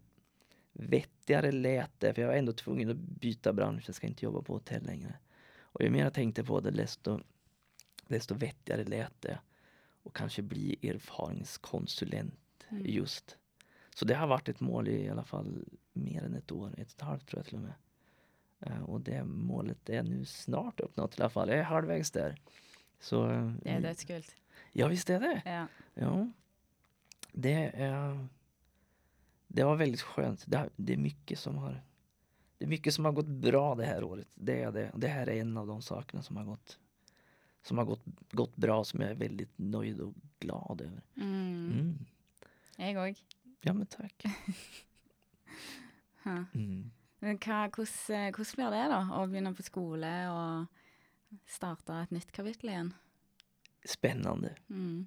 vettigare 0.73 1.53
lät 1.53 2.01
det. 2.01 2.15
För 2.15 2.23
jag 2.23 2.29
var 2.29 2.37
ändå 2.37 2.53
tvungen 2.53 2.91
att 2.91 2.97
byta 2.97 3.53
bransch, 3.53 3.85
jag 3.87 3.95
ska 3.95 4.07
inte 4.07 4.25
jobba 4.25 4.43
på 4.43 4.53
hotell 4.53 4.83
längre. 4.83 5.15
Och 5.59 5.83
ju 5.83 5.91
mer 5.91 6.05
jag 6.05 6.15
tänkte 6.15 6.45
på 6.45 6.61
det 6.61 6.71
desto, 6.71 7.21
desto 8.07 8.35
vettigare 8.35 8.85
lät 8.85 9.21
det. 9.21 9.39
Och 10.03 10.17
kanske 10.17 10.43
bli 10.43 10.89
erfaringskonsulent 10.89 12.35
Mm. 12.71 12.87
just. 12.87 13.37
Så 13.95 14.05
det 14.05 14.15
har 14.15 14.27
varit 14.27 14.49
ett 14.49 14.61
mål 14.61 14.89
i 14.89 15.09
alla 15.09 15.25
fall 15.25 15.65
mer 15.93 16.23
än 16.23 16.35
ett 16.35 16.53
år, 16.53 16.69
ett 16.69 16.75
och 16.75 16.81
ett 16.81 17.01
halvt 17.01 17.29
tror 17.29 17.39
jag 17.39 17.47
till 17.47 17.57
och 17.57 17.63
med. 17.63 17.73
Eh, 18.61 18.83
och 18.83 19.01
det 19.01 19.25
målet 19.25 19.89
är 19.91 20.03
nu 20.03 20.25
snart 20.25 20.81
uppnått 20.81 21.19
i 21.19 21.23
alla 21.23 21.31
fall. 21.31 21.49
Jag 21.49 21.59
är 21.59 21.63
halvvägs 21.63 22.11
där. 22.11 22.41
Så, 23.01 23.31
eh, 23.31 23.53
Det 23.63 23.79
i- 23.79 23.81
dødskult. 23.83 24.35
Ja, 24.73 24.89
visst 24.89 25.11
är 25.11 25.21
det. 25.21 25.43
Ja. 25.45 25.67
Ja. 25.95 26.31
Det 27.33 27.71
är... 27.75 28.27
Det 29.47 29.65
var 29.65 29.77
väldigt 29.77 30.01
skönt. 30.01 30.45
Det, 30.47 30.69
det 30.77 30.93
är 30.93 30.97
mycket 30.97 31.39
som 31.39 31.57
har... 31.57 31.83
Det 32.59 32.65
är 32.65 32.69
mycket 32.69 32.95
som 32.95 33.05
har 33.05 33.13
gått 33.13 33.27
bra 33.27 33.75
det 33.75 33.85
här 33.85 34.05
året. 34.05 34.29
Det 34.35 34.63
är 34.63 34.73
det. 34.73 34.93
Det 34.97 35.09
här 35.09 35.27
är 35.29 35.41
en 35.41 35.57
av 35.57 35.67
de 35.67 35.83
sakerna 35.83 36.23
som 36.23 36.37
har 36.37 36.45
gått 36.45 36.79
som 37.63 37.79
har 37.79 37.85
gått, 37.85 38.03
gått 38.31 38.57
bra 38.57 38.85
som 38.85 39.01
jag 39.01 39.11
är 39.11 39.15
väldigt 39.15 39.53
nöjd 39.57 40.01
och 40.01 40.15
glad 40.39 40.81
över. 40.81 41.03
Mm. 41.17 41.71
Mm. 41.73 41.99
Jeg 42.77 42.97
òg. 42.97 43.25
Ja, 43.61 43.73
men 43.73 43.87
tack. 43.87 44.25
Huh. 46.23 46.43
Mm. 46.55 46.91
Hva, 47.21 47.35
hvordan, 47.35 48.33
hvordan 48.35 48.55
blir 48.55 48.71
det, 48.75 48.85
da? 48.93 49.01
Å 49.19 49.27
begynne 49.27 49.55
på 49.59 49.67
skole 49.67 50.11
og 50.31 51.39
starte 51.51 51.97
et 52.05 52.15
nytt 52.15 52.33
kapittel 52.33 52.71
igjen? 52.71 52.93
Spännande. 53.85 54.55
Mm. 54.71 55.07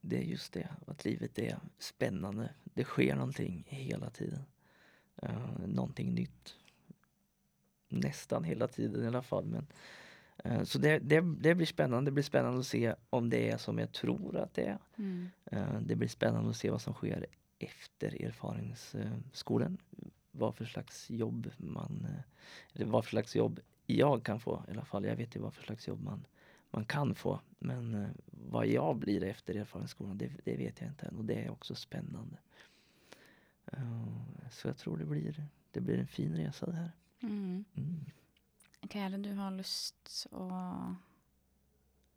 Det 0.00 0.18
är 0.18 0.22
just 0.22 0.52
det, 0.52 0.68
att 0.86 1.04
livet 1.04 1.38
är 1.38 1.58
spännande. 1.78 2.54
Det 2.64 2.84
sker 2.84 3.14
någonting 3.14 3.64
hela 3.66 4.10
tiden. 4.10 4.44
Uh, 5.22 5.66
någonting 5.66 6.14
nytt. 6.14 6.56
Nästan 7.88 8.44
hela 8.44 8.68
tiden 8.68 9.04
i 9.04 9.06
alla 9.06 9.22
fall. 9.22 9.44
Men, 9.44 9.66
eh, 10.44 10.62
så 10.62 10.78
det, 10.78 10.98
det, 10.98 11.20
det 11.20 11.54
blir 11.54 11.66
spännande. 11.66 12.10
Det 12.10 12.14
blir 12.14 12.24
spännande 12.24 12.60
att 12.60 12.66
se 12.66 12.94
om 13.10 13.30
det 13.30 13.50
är 13.50 13.56
som 13.56 13.78
jag 13.78 13.92
tror 13.92 14.36
att 14.36 14.54
det 14.54 14.64
är. 14.64 14.78
Mm. 14.96 15.28
Eh, 15.44 15.80
det 15.80 15.96
blir 15.96 16.08
spännande 16.08 16.50
att 16.50 16.56
se 16.56 16.70
vad 16.70 16.80
som 16.80 16.94
sker 16.94 17.26
efter 17.58 18.22
erfaringsskolan. 18.24 19.78
Vad 20.38 20.54
för 20.54 20.64
slags 20.64 21.10
jobb 21.10 21.50
man, 21.56 22.06
eh, 22.08 22.20
eller 22.72 22.86
vad 22.86 23.04
för 23.04 23.10
slags 23.10 23.36
jobb 23.36 23.60
jag 23.86 24.24
kan 24.24 24.40
få 24.40 24.62
i 24.68 24.70
alla 24.70 24.84
fall. 24.84 25.04
Jag 25.04 25.16
vet 25.16 25.36
ju 25.36 25.40
vad 25.40 25.54
för 25.54 25.62
slags 25.62 25.88
jobb 25.88 26.02
man, 26.02 26.26
man 26.70 26.84
kan 26.84 27.14
få. 27.14 27.40
Men 27.58 27.94
eh, 27.94 28.08
vad 28.26 28.66
jag 28.66 28.96
blir 28.96 29.22
efter 29.24 29.54
erfarenhetsskolan, 29.54 30.18
det, 30.18 30.30
det 30.44 30.56
vet 30.56 30.80
jag 30.80 30.90
inte 30.90 31.06
än. 31.06 31.16
Och 31.16 31.24
det 31.24 31.44
är 31.44 31.50
också 31.50 31.74
spännande. 31.74 32.38
Eh, 33.66 34.50
så 34.50 34.68
jag 34.68 34.76
tror 34.76 34.96
det 34.96 35.04
blir, 35.04 35.44
det 35.70 35.80
blir 35.80 35.98
en 35.98 36.06
fin 36.06 36.36
resa 36.36 36.66
det 36.66 36.76
här. 36.76 36.90
Mm. 37.22 37.64
Mm. 37.74 38.04
Det 38.80 39.08
du 39.16 39.32
har 39.34 39.50
lyst 39.50 40.26
å 40.30 40.46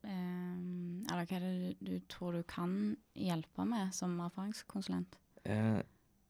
ehm, 0.04 1.06
Eller 1.10 1.26
hva 1.26 1.38
er 1.38 1.46
det 1.46 1.54
du, 1.58 1.76
du 1.80 2.00
tror 2.00 2.34
du 2.34 2.44
kan 2.44 2.98
hjelpe 3.14 3.66
med 3.66 3.96
som 3.96 4.20
erfaringskonsulent? 4.20 5.18
Eh, 5.44 5.80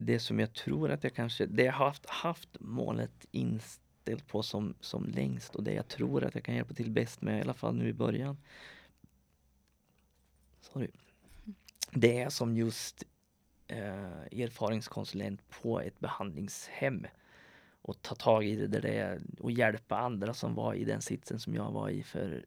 det 0.01 0.19
som 0.19 0.39
jag 0.39 0.53
tror 0.53 0.91
att 0.91 1.03
jag 1.03 1.13
kanske, 1.13 1.45
det 1.45 1.63
jag 1.63 1.73
haft, 1.73 2.05
haft 2.09 2.49
målet 2.59 3.25
inställt 3.31 4.27
på 4.27 4.43
som, 4.43 4.73
som 4.79 5.05
längst 5.05 5.55
och 5.55 5.63
det 5.63 5.73
jag 5.73 5.87
tror 5.87 6.23
att 6.23 6.35
jag 6.35 6.43
kan 6.43 6.55
hjälpa 6.55 6.73
till 6.73 6.91
bäst 6.91 7.21
med 7.21 7.39
i 7.39 7.41
alla 7.41 7.53
fall 7.53 7.75
nu 7.75 7.89
i 7.89 7.93
början. 7.93 8.37
Sorry. 10.61 10.87
Det 11.91 12.21
är 12.21 12.29
som 12.29 12.57
just 12.57 13.03
eh, 13.67 14.41
erfaringskonsulent 14.41 15.49
på 15.49 15.81
ett 15.81 15.99
behandlingshem 15.99 17.07
och 17.81 18.01
ta 18.01 18.15
tag 18.15 18.45
i 18.45 18.55
det 18.55 18.67
där 18.67 18.81
det 18.81 18.97
är 18.97 19.21
och 19.39 19.51
hjälpa 19.51 19.97
andra 19.97 20.33
som 20.33 20.55
var 20.55 20.73
i 20.73 20.85
den 20.85 21.01
sitsen 21.01 21.39
som 21.39 21.55
jag 21.55 21.71
var 21.71 21.89
i 21.89 22.03
för 22.03 22.45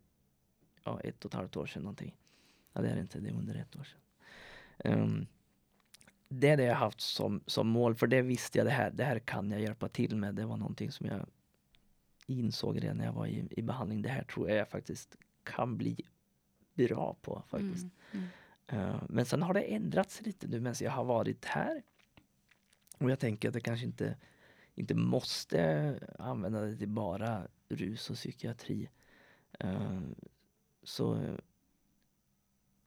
ja, 0.85 1.01
ett 1.01 1.25
och 1.25 1.31
ett 1.31 1.35
halvt 1.35 1.57
år 1.57 1.67
sedan 1.67 1.83
någonting. 1.83 2.17
Ja, 2.73 2.81
det 2.81 2.89
är 2.89 3.01
inte, 3.01 3.21
det 3.21 3.29
är 3.29 3.35
under 3.35 3.55
ett 3.55 3.77
år 3.77 3.85
sedan. 3.85 4.01
Ehm, 4.79 5.27
det 6.33 6.49
är 6.49 6.57
det 6.57 6.65
jag 6.65 6.75
haft 6.75 7.01
som, 7.01 7.41
som 7.47 7.69
mål, 7.69 7.95
för 7.95 8.07
det 8.07 8.23
visste 8.23 8.59
jag 8.59 8.67
det 8.67 8.71
här, 8.71 8.91
det 8.91 9.05
här 9.05 9.19
kan 9.19 9.51
jag 9.51 9.61
hjälpa 9.61 9.89
till 9.89 10.17
med. 10.17 10.35
Det 10.35 10.47
var 10.47 10.57
någonting 10.57 10.93
som 10.93 11.07
jag 11.07 11.27
insåg 12.27 12.83
redan 12.83 12.97
när 12.97 13.05
jag 13.05 13.13
var 13.13 13.27
i, 13.27 13.49
i 13.51 13.63
behandling. 13.63 14.03
Det 14.03 14.09
här 14.09 14.23
tror 14.23 14.49
jag 14.49 14.59
jag 14.59 14.69
faktiskt 14.69 15.17
kan 15.43 15.77
bli 15.77 15.97
bra 16.75 17.17
på 17.23 17.43
faktiskt. 17.49 17.87
Mm. 18.13 18.27
Eh, 18.67 19.03
men 19.09 19.25
sen 19.25 19.43
har 19.43 19.55
det 19.55 19.61
ändrats 19.61 20.21
lite 20.23 20.47
nu 20.47 20.61
medan 20.61 20.75
jag 20.81 20.91
har 20.91 21.05
varit 21.05 21.45
här. 21.45 21.83
Och 22.99 23.11
jag 23.11 23.19
tänker 23.19 23.49
att 23.49 23.55
jag 23.55 23.65
kanske 23.65 23.87
inte, 23.87 24.17
inte 24.75 24.95
måste 24.95 25.99
använda 26.19 26.61
det 26.61 26.77
till 26.77 26.89
bara 26.89 27.49
rus 27.69 28.11
och 28.11 28.17
psykiatri. 28.17 28.89
Eh, 29.59 30.01
så 30.83 31.15
eh, 31.15 31.35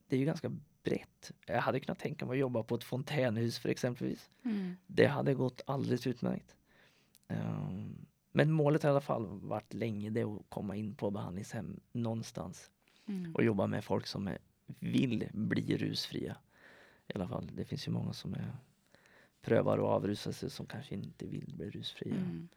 det 0.07 0.15
är 0.15 0.19
ju 0.19 0.25
ganska 0.25 0.51
brett. 0.85 1.31
Jag 1.45 1.61
hade 1.61 1.79
kunnat 1.79 1.99
tänka 1.99 2.25
mig 2.25 2.33
att 2.33 2.39
jobba 2.39 2.63
på 2.63 2.75
ett 2.75 2.83
fontänhus 2.83 3.59
för 3.59 3.69
exempelvis. 3.69 4.29
Mm. 4.43 4.75
Det 4.87 5.05
hade 5.05 5.33
gått 5.33 5.61
alldeles 5.65 6.07
utmärkt. 6.07 6.55
Um, 7.27 8.05
men 8.31 8.51
målet 8.51 8.83
har 8.83 8.89
i 8.89 8.91
alla 8.91 9.01
fall 9.01 9.25
varit 9.25 9.73
länge 9.73 10.09
det 10.09 10.23
att 10.23 10.41
komma 10.49 10.75
in 10.75 10.95
på 10.95 11.11
behandlingshem 11.11 11.79
någonstans 11.91 12.71
Mm. 13.07 13.35
och 13.35 13.43
jobba 13.43 13.67
med 13.67 13.83
folk 13.83 14.07
som 14.07 14.27
är, 14.27 14.37
vill 14.79 15.29
bli 15.33 15.77
rusfria. 15.77 16.37
I 17.07 17.11
alla 17.15 17.27
fall, 17.27 17.49
det 17.53 17.65
finns 17.65 17.87
ju 17.87 17.91
många 17.91 18.13
som 18.13 18.33
är, 18.33 18.55
prövar 19.41 19.77
att 19.77 19.83
avrusa 19.83 20.33
sig 20.33 20.49
som 20.49 20.65
kanske 20.65 20.95
inte 20.95 21.25
vill 21.25 21.53
bli 21.55 21.69
rusfria. 21.69 22.15
Mm. 22.15 22.47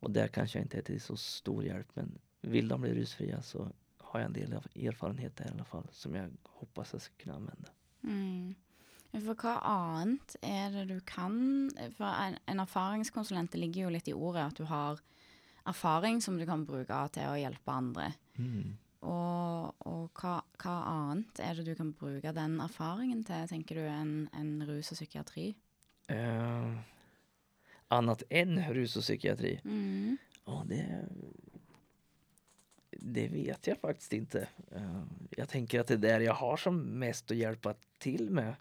Och 0.00 0.10
där 0.10 0.28
kanske 0.28 0.58
jag 0.58 0.64
inte 0.64 0.78
är 0.78 0.82
till 0.82 1.00
så 1.00 1.16
stor 1.16 1.64
hjälp 1.64 1.88
men 1.94 2.18
vill 2.40 2.68
de 2.68 2.80
bli 2.80 2.94
rusfria 2.94 3.42
så 3.42 3.72
har 4.10 4.20
jag 4.20 4.26
en 4.26 4.32
del 4.32 4.52
av 4.52 4.66
erfarenhet 4.74 5.36
där 5.36 5.44
i 5.44 5.50
alla 5.54 5.64
fall 5.64 5.86
som 5.92 6.14
jag 6.14 6.30
hoppas 6.44 6.92
jag 6.92 7.02
ska 7.02 7.14
kunna 7.14 7.36
använda. 7.36 7.68
Mm. 8.04 8.54
For 9.12 9.34
hva 9.34 9.56
annet 9.66 10.36
er 10.42 10.70
det 10.70 10.84
du 10.86 11.00
kan? 11.06 11.70
For 11.96 12.06
en, 12.06 12.36
en 12.46 12.62
erfaringskonsulent, 12.62 13.52
det 13.52 13.58
ligger 13.58 13.86
jo 13.86 13.94
litt 13.94 14.10
i 14.10 14.14
ordet 14.14 14.44
at 14.44 14.58
du 14.58 14.64
har 14.70 15.00
erfaring 15.66 16.20
som 16.22 16.38
du 16.38 16.46
kan 16.46 16.62
bruke 16.66 17.00
til 17.14 17.26
å 17.26 17.38
hjelpe 17.38 17.74
andre. 17.74 18.12
Og, 19.00 19.74
og 19.86 20.20
hva, 20.20 20.36
hva 20.62 20.76
annet 20.90 21.42
er 21.42 21.58
det 21.58 21.66
du 21.70 21.74
kan 21.78 21.90
bruke 21.96 22.34
den 22.36 22.58
erfaringen 22.62 23.24
til, 23.26 23.46
tenker 23.50 23.80
du, 23.80 23.84
enn 23.90 24.28
enn 24.36 24.62
rus 24.68 24.92
og 24.94 25.00
psykiatri? 25.00 25.52
Eh, 26.10 26.78
annat 27.88 28.22
än 28.30 28.58
rus 28.74 28.96
och 28.96 29.02
psykiatri? 29.02 29.60
Mm. 29.64 30.18
Ja, 30.46 30.64
det, 30.66 30.82
det 33.02 33.28
vet 33.28 33.66
jag 33.66 33.78
faktiskt 33.78 34.12
inte. 34.12 34.48
Eh, 34.70 35.02
jag 35.30 35.48
tänker 35.48 35.80
att 35.80 35.86
det 35.86 35.94
är 35.94 35.98
där 35.98 36.20
jag 36.20 36.34
har 36.34 36.56
som 36.56 36.80
mest 36.80 37.30
att 37.30 37.36
hjälpa 37.36 37.74
till 37.98 38.30
med. 38.30 38.54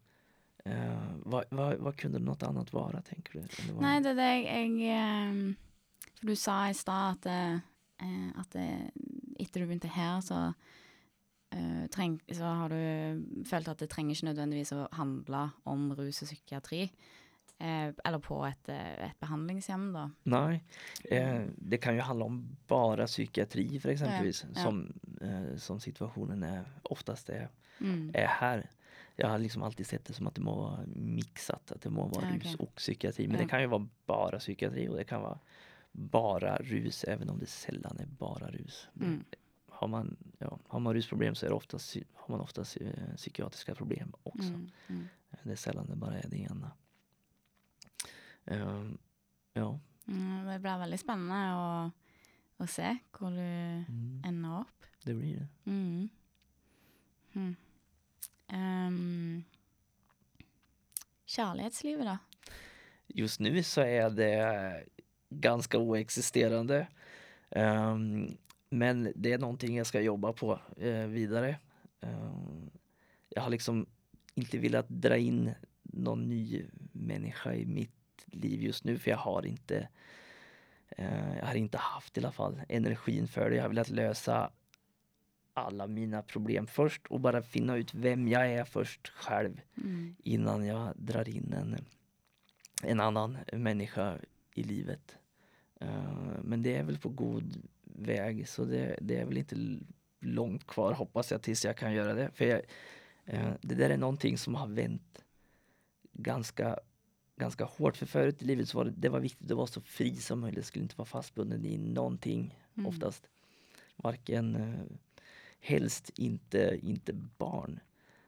Eh, 0.66 1.14
vad, 1.16 1.46
vad, 1.50 1.78
vad 1.78 1.98
kunde 1.98 2.20
något 2.20 2.44
annat 2.44 2.74
vara, 2.74 3.02
tänker 3.02 3.34
du? 3.34 3.40
Eller 3.40 3.74
vad- 3.74 4.04
det 4.04 4.10
är 4.10 4.16
det 4.16 4.42
jag, 4.42 4.82
ehm, 4.82 5.56
för 6.20 6.28
du 6.28 6.36
sa 6.36 6.70
i 6.70 6.74
stad 6.74 7.12
att 7.12 7.22
det, 7.22 7.60
eh, 8.02 8.28
eh 8.28 8.46
det, 8.52 8.92
du 9.54 9.66
begynte 9.66 9.88
här 9.88 10.22
så, 10.22 10.54
treng, 11.92 12.20
så 12.32 12.44
har 12.44 12.70
du 12.70 13.46
følt 13.46 13.68
att 13.68 13.78
det 13.78 13.88
trenger 13.88 14.16
ikke 14.16 14.26
nødvendigvis 14.26 14.72
å 14.72 14.88
handle 14.92 15.50
om 15.64 15.96
rus 15.96 16.22
och 16.22 16.28
psykiatri. 16.28 16.92
Eh, 17.62 17.94
eller 18.04 18.20
på 18.20 18.46
et, 18.46 18.70
eh, 18.70 19.06
et 19.06 19.20
behandlingshjem, 19.20 19.94
da. 19.94 20.12
Nej, 20.24 20.64
eh, 21.12 21.42
det 21.58 21.78
kan 21.78 21.96
ju 21.96 22.02
handla 22.02 22.26
om 22.26 22.58
bara 22.68 23.08
psykiatri 23.08 23.80
för 23.80 23.90
exempelvis. 23.90 24.46
ja. 24.56 24.62
Som, 24.64 24.94
eh, 25.22 25.56
som 25.58 25.80
situationen 25.80 26.44
är, 26.44 26.66
oftast 26.84 27.30
är, 27.30 27.50
Mm. 27.82 28.12
är 28.14 28.26
här. 28.28 28.70
Jag 29.16 29.28
har 29.30 29.38
liksom 29.40 29.64
alltid 29.64 29.88
sett 29.88 30.06
det 30.06 30.14
som 30.14 30.28
att 30.28 30.36
det 30.36 30.42
må 30.42 30.56
vara 30.56 30.80
mixat, 30.96 31.72
att 31.72 31.82
det 31.82 31.90
må 31.90 32.08
vara 32.08 32.26
Ja, 32.30 32.36
rus 32.36 32.42
okej. 32.56 32.56
och 32.68 32.76
psykiatri. 32.76 33.28
Men 33.28 33.36
Ja. 33.38 33.42
det 33.44 33.50
kan 33.50 33.62
ju 33.62 33.68
vara 33.68 33.88
bara 34.06 34.40
psykiatri 34.40 34.88
och 34.90 34.96
det 34.98 35.04
kan 35.04 35.22
vara 35.22 35.40
bara 35.92 36.58
rus 36.58 37.04
även 37.04 37.30
om 37.30 37.40
det 37.40 37.46
sällan 37.46 38.00
är 38.00 38.06
bara 38.06 38.48
rus. 38.52 38.88
Mm. 39.02 39.24
Har, 39.70 39.88
man, 39.88 40.18
ja, 40.38 40.60
har 40.68 40.80
man 40.80 40.94
rusproblem 40.94 41.36
så 41.36 41.46
är 41.46 41.50
det 41.50 41.56
oftast, 41.56 41.96
har 42.14 42.28
man 42.36 42.42
oftast 42.42 42.78
eh, 42.82 43.16
psykiatriska 43.16 43.76
problem 43.76 44.14
också. 44.24 44.48
Mm. 44.50 44.70
Mm. 44.88 45.08
Det 45.44 45.52
är 45.52 45.56
sällan 45.56 45.88
det 45.90 45.96
bara 45.96 46.18
är 46.20 46.28
det 46.30 46.38
ena. 46.38 46.72
Ehm, 48.46 48.98
ja. 49.54 49.80
Mm, 50.08 50.46
det 50.48 50.60
blir 50.60 50.80
veldig 50.82 51.00
spennende 51.00 51.40
å, 51.56 51.92
å 52.64 52.68
se 52.68 52.96
hvor 53.18 53.30
du 53.36 53.46
Mm, 53.90 54.22
ender 54.26 54.60
opp. 54.62 54.86
det 55.06 55.14
blir 55.16 55.36
det. 55.40 55.48
Mm. 55.72 56.10
Mm. 57.36 57.56
Ehm, 58.48 59.44
kjærlighetslivet, 61.26 62.06
da? 62.06 62.18
Just 63.08 63.40
nu 63.40 63.64
så 63.64 63.82
är 63.82 64.10
det 64.10 64.86
ganska 65.30 65.78
oexisterande. 65.78 66.88
Ehm, 67.52 68.28
men 68.70 69.12
det 69.16 69.34
är 69.34 69.38
någonting 69.38 69.78
jag 69.78 69.88
ska 69.88 70.02
jobba 70.02 70.34
på 70.34 70.60
eh, 70.78 71.08
vidare. 71.08 71.58
Ehm, 72.02 72.70
jag 73.30 73.42
har 73.42 73.50
liksom 73.50 73.86
inte 74.36 74.58
velat 74.58 74.90
dra 74.90 75.18
in 75.18 75.52
någon 75.84 76.30
ny 76.30 76.66
människa 76.92 77.54
i 77.54 77.66
mitt 77.66 77.99
liv 78.32 78.64
just 78.64 78.84
nu 78.84 78.98
för 78.98 79.12
jag 79.12 79.18
har 79.18 79.46
inte 79.46 79.88
eh, 80.90 81.38
jag 81.38 81.46
har 81.46 81.56
inte 81.56 81.78
haft 81.78 82.18
i 82.18 82.20
alla 82.22 82.32
fall 82.32 82.62
energin 82.70 83.28
för 83.28 83.50
det. 83.50 83.56
Jag 83.56 83.64
har 83.64 83.70
velat 83.70 83.90
lösa 83.90 84.52
alla 85.54 85.88
mina 85.88 86.22
problem 86.22 86.68
först 86.68 87.08
och 87.08 87.20
bara 87.20 87.42
finna 87.42 87.78
ut 87.78 87.94
vem 87.94 88.28
jag 88.28 88.52
är 88.52 88.64
först 88.66 89.08
själv 89.08 89.62
Mm. 89.78 90.16
innan 90.24 90.66
jag 90.66 90.94
drar 90.96 91.30
in 91.30 91.54
en, 91.54 91.86
en 92.84 93.00
annan 93.00 93.38
människa 93.54 94.18
i 94.54 94.64
livet. 94.64 95.16
Eh, 95.80 96.04
men 96.44 96.64
det 96.64 96.76
är 96.76 96.84
väl 96.84 96.98
på 96.98 97.10
god 97.10 97.68
väg 97.84 98.48
så 98.48 98.66
det, 98.66 98.98
det 99.02 99.18
är 99.18 99.26
väl 99.26 99.38
inte 99.38 99.56
långt 100.20 100.68
kvar 100.68 100.94
hoppas 100.94 101.32
jag 101.32 101.42
tills 101.42 101.66
jag 101.66 101.78
kan 101.78 101.94
göra 101.94 102.14
det. 102.14 102.32
För 102.34 102.46
jag, 102.46 102.62
eh, 103.26 103.52
det 103.62 103.76
där 103.76 103.90
är 103.90 103.98
någonting 103.98 104.38
som 104.38 104.56
har 104.56 104.68
vänt 104.68 105.24
ganska, 106.14 106.80
ganska 107.40 107.66
hårt. 107.66 107.98
För 107.98 108.06
förut 108.06 108.42
i 108.42 108.46
livet 108.46 108.70
så 108.70 108.78
var 108.78 108.86
det, 108.86 108.94
det 108.96 109.10
var 109.10 109.20
viktigt 109.20 109.52
att 109.52 109.58
vara 109.58 109.68
så 109.68 109.82
fri 109.82 110.16
som 110.16 110.40
möjligt. 110.40 110.58
Jag 110.58 110.66
skulle 110.66 110.84
inte 110.84 110.98
vara 110.98 111.06
fastbunden 111.06 111.66
i 111.66 111.78
någonting 111.78 112.56
Mm. 112.80 112.88
oftast. 112.90 113.30
Varken, 113.96 114.56
eh, 114.56 114.86
helst 115.60 116.12
inte, 116.16 116.80
inte 116.82 117.14
barn. 117.14 117.80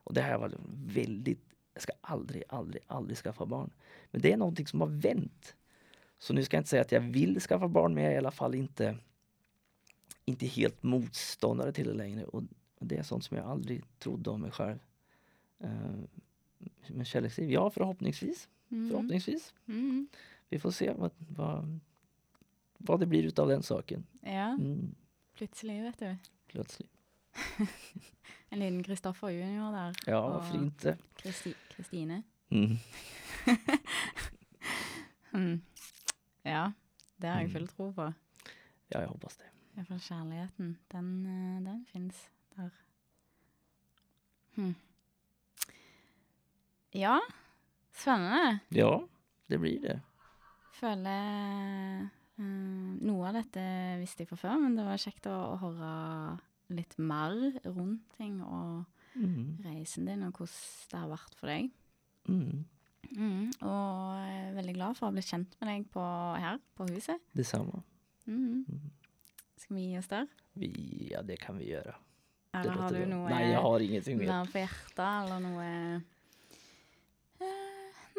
Och 0.04 0.14
det 0.14 0.22
här 0.22 0.38
var 0.38 0.54
väldigt, 0.74 1.44
jag 1.74 1.84
ska 1.84 1.94
aldrig, 2.02 2.44
aldrig, 2.50 2.84
aldrig 2.88 3.18
skaffa 3.18 3.46
barn. 3.46 3.70
Men 4.12 4.22
det 4.22 4.32
är 4.32 4.38
någonting 4.38 4.68
som 4.68 4.82
har 4.82 4.88
vänt. 4.88 5.56
Så 6.20 6.34
nu 6.34 6.44
ska 6.44 6.58
jag 6.58 6.60
inte 6.60 6.70
säga 6.70 6.82
att 6.82 6.92
jag 6.92 7.02
vill 7.02 7.40
skaffa 7.40 7.68
barn, 7.68 7.94
men 7.94 8.04
jag 8.04 8.12
är 8.12 8.16
i 8.16 8.20
alla 8.20 8.32
fall 8.32 8.56
inte, 8.56 8.98
inte 10.26 10.46
helt 10.46 10.84
motståndare 10.84 11.72
till 11.72 11.88
det 11.88 11.94
längre. 11.94 12.24
Och, 12.24 12.44
och 12.80 12.88
det 12.88 12.98
är 12.98 13.04
sånt 13.04 13.24
som 13.24 13.38
jag 13.38 13.46
aldrig 13.46 13.84
trodde 14.00 14.30
om 14.30 14.42
mig 14.42 14.52
själv. 14.52 14.80
Uh, 15.64 16.04
men 16.88 17.06
kärleksliv, 17.06 17.52
ja 17.52 17.70
förhoppningsvis. 17.70 18.50
Mm. 18.72 18.90
Förhoppningsvis. 18.90 19.54
Mm. 19.68 20.08
Vi 20.50 20.60
får 20.60 20.72
se 20.72 20.92
vad, 20.94 21.12
vad, 21.18 21.80
vad 22.78 23.00
det 23.00 23.06
blir 23.06 23.24
utav 23.24 23.48
den 23.48 23.64
saken. 23.64 24.06
Ja, 24.22 24.48
Mm, 24.54 24.96
plutselig, 25.34 25.82
vet 25.84 26.00
du. 26.00 26.16
plötsligt. 26.48 26.92
En 28.54 28.60
liten 28.60 28.84
Kristoffer 28.84 29.30
junior 29.30 29.72
der. 29.72 29.96
Ja, 30.06 30.28
varför 30.30 30.56
inte? 30.56 30.98
Kristi 31.16 31.54
Kristine. 31.70 32.24
Mm. 32.50 32.78
Mm. 35.34 35.62
Ja, 36.42 36.72
det 37.18 37.28
har 37.28 37.36
jeg 37.36 37.46
Mm. 37.50 37.52
full 37.54 37.68
tro 37.68 37.94
på. 37.94 38.14
Ja, 38.88 39.02
jag 39.02 39.08
hoppas 39.08 39.38
det. 39.38 39.44
Iallfall 39.76 40.00
kjærligheten. 40.00 40.78
Den, 40.88 41.26
eh, 41.26 41.62
den 41.64 41.86
fins. 41.86 42.30
Der. 42.56 42.70
Hm. 44.56 44.76
Ja, 46.92 47.20
spennende. 47.94 48.60
Ja, 48.76 48.94
det 49.52 49.60
blir 49.62 49.82
det. 49.84 49.98
Føler 50.80 51.28
eh, 52.02 52.08
Noe 52.42 53.28
av 53.30 53.36
dette 53.38 53.62
visste 54.02 54.24
jeg 54.24 54.32
fra 54.32 54.38
før, 54.40 54.58
men 54.64 54.76
det 54.80 54.86
var 54.88 54.98
kjekt 55.02 55.28
å, 55.30 55.36
å 55.54 55.58
høre 55.62 55.92
litt 56.74 56.96
mer 56.98 57.36
rundt 57.68 58.08
ting 58.18 58.42
og 58.46 58.86
Mm. 59.12 59.58
reisen 59.66 60.06
din, 60.08 60.22
og 60.24 60.38
hvordan 60.40 60.88
det 60.88 61.00
har 61.02 61.10
vært 61.12 61.34
for 61.36 61.50
deg. 61.52 61.66
Mm. 62.32 62.62
Mm, 63.12 63.50
og 63.68 64.22
jeg 64.24 64.38
er 64.46 64.54
veldig 64.56 64.76
glad 64.78 64.96
for 64.96 65.10
å 65.10 65.12
blitt 65.12 65.28
kjent 65.28 65.58
med 65.60 65.68
deg 65.68 65.90
på, 65.92 66.04
her 66.40 66.62
på 66.80 66.88
huset. 66.94 67.20
Detsamma. 67.36 67.82
Mm. 68.26 68.64
Skal 69.60 69.76
vi 69.76 69.84
gi 69.90 69.98
oss 70.00 70.08
der? 70.08 70.30
Vi, 70.56 70.70
ja, 71.12 71.22
det 71.28 71.42
kan 71.44 71.60
vi 71.60 71.74
göra. 71.74 71.98
Det 72.54 72.62
Eller 72.62 72.80
har 72.80 72.96
du 72.96 73.06
noe 73.12 73.30
Nej, 73.30 73.52
jag 73.52 73.62
har 73.68 73.80
ingenting 73.84 74.18
mer 74.18 74.46
på 74.48 74.64
hjertet, 74.64 75.04
eller 75.04 75.44
noe 75.44 75.68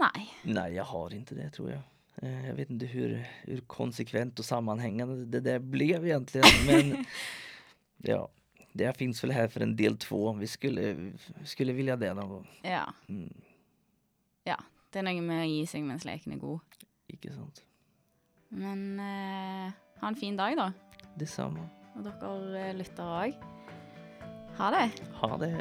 Nei. 0.02 0.28
Nej, 0.42 0.74
jag 0.74 0.84
har 0.84 1.14
inte 1.14 1.34
det 1.34 1.50
tror 1.50 1.70
jag. 1.70 1.80
Eh, 2.22 2.46
Jag 2.48 2.54
vet 2.54 2.70
inte 2.70 2.86
hur, 2.86 3.26
hur 3.42 3.60
konsekvent 3.60 4.38
och 4.38 4.44
sammanhängande 4.44 5.24
det 5.24 5.40
där 5.40 5.58
blev 5.58 6.06
egentligen. 6.06 6.46
Men 6.66 7.04
ja, 7.96 8.28
det 8.72 8.96
finns 8.96 9.24
väl 9.24 9.30
här 9.30 9.48
för 9.48 9.60
en 9.60 9.76
del 9.76 9.96
två. 9.98 10.32
Vi 10.32 10.46
skulle, 10.46 11.12
skulle 11.44 11.72
vilja 11.72 11.96
det 11.96 12.14
någon 12.14 12.28
gång. 12.28 12.48
Ja. 12.62 12.92
Mm, 13.08 13.32
Det 14.92 14.98
er 15.00 15.06
noe 15.06 15.20
med 15.24 15.38
å 15.40 15.44
gi 15.48 15.60
seg 15.66 15.86
mens 15.88 16.04
leken 16.04 16.34
er 16.34 16.40
god. 16.42 16.74
icke 17.08 17.30
sant. 17.32 17.62
Men 18.52 19.00
eh, 19.00 19.70
ha 20.02 20.08
en 20.10 20.18
fin 20.20 20.36
dag, 20.36 20.52
da. 20.58 20.66
Detsamma. 21.16 21.64
Og 21.96 22.04
dere 22.04 22.60
eh, 22.60 22.74
lyttere 22.76 23.22
òg. 23.22 23.46
Ha 24.58 24.68
det. 24.74 24.82
Ha 25.22 25.30
det. 25.40 25.52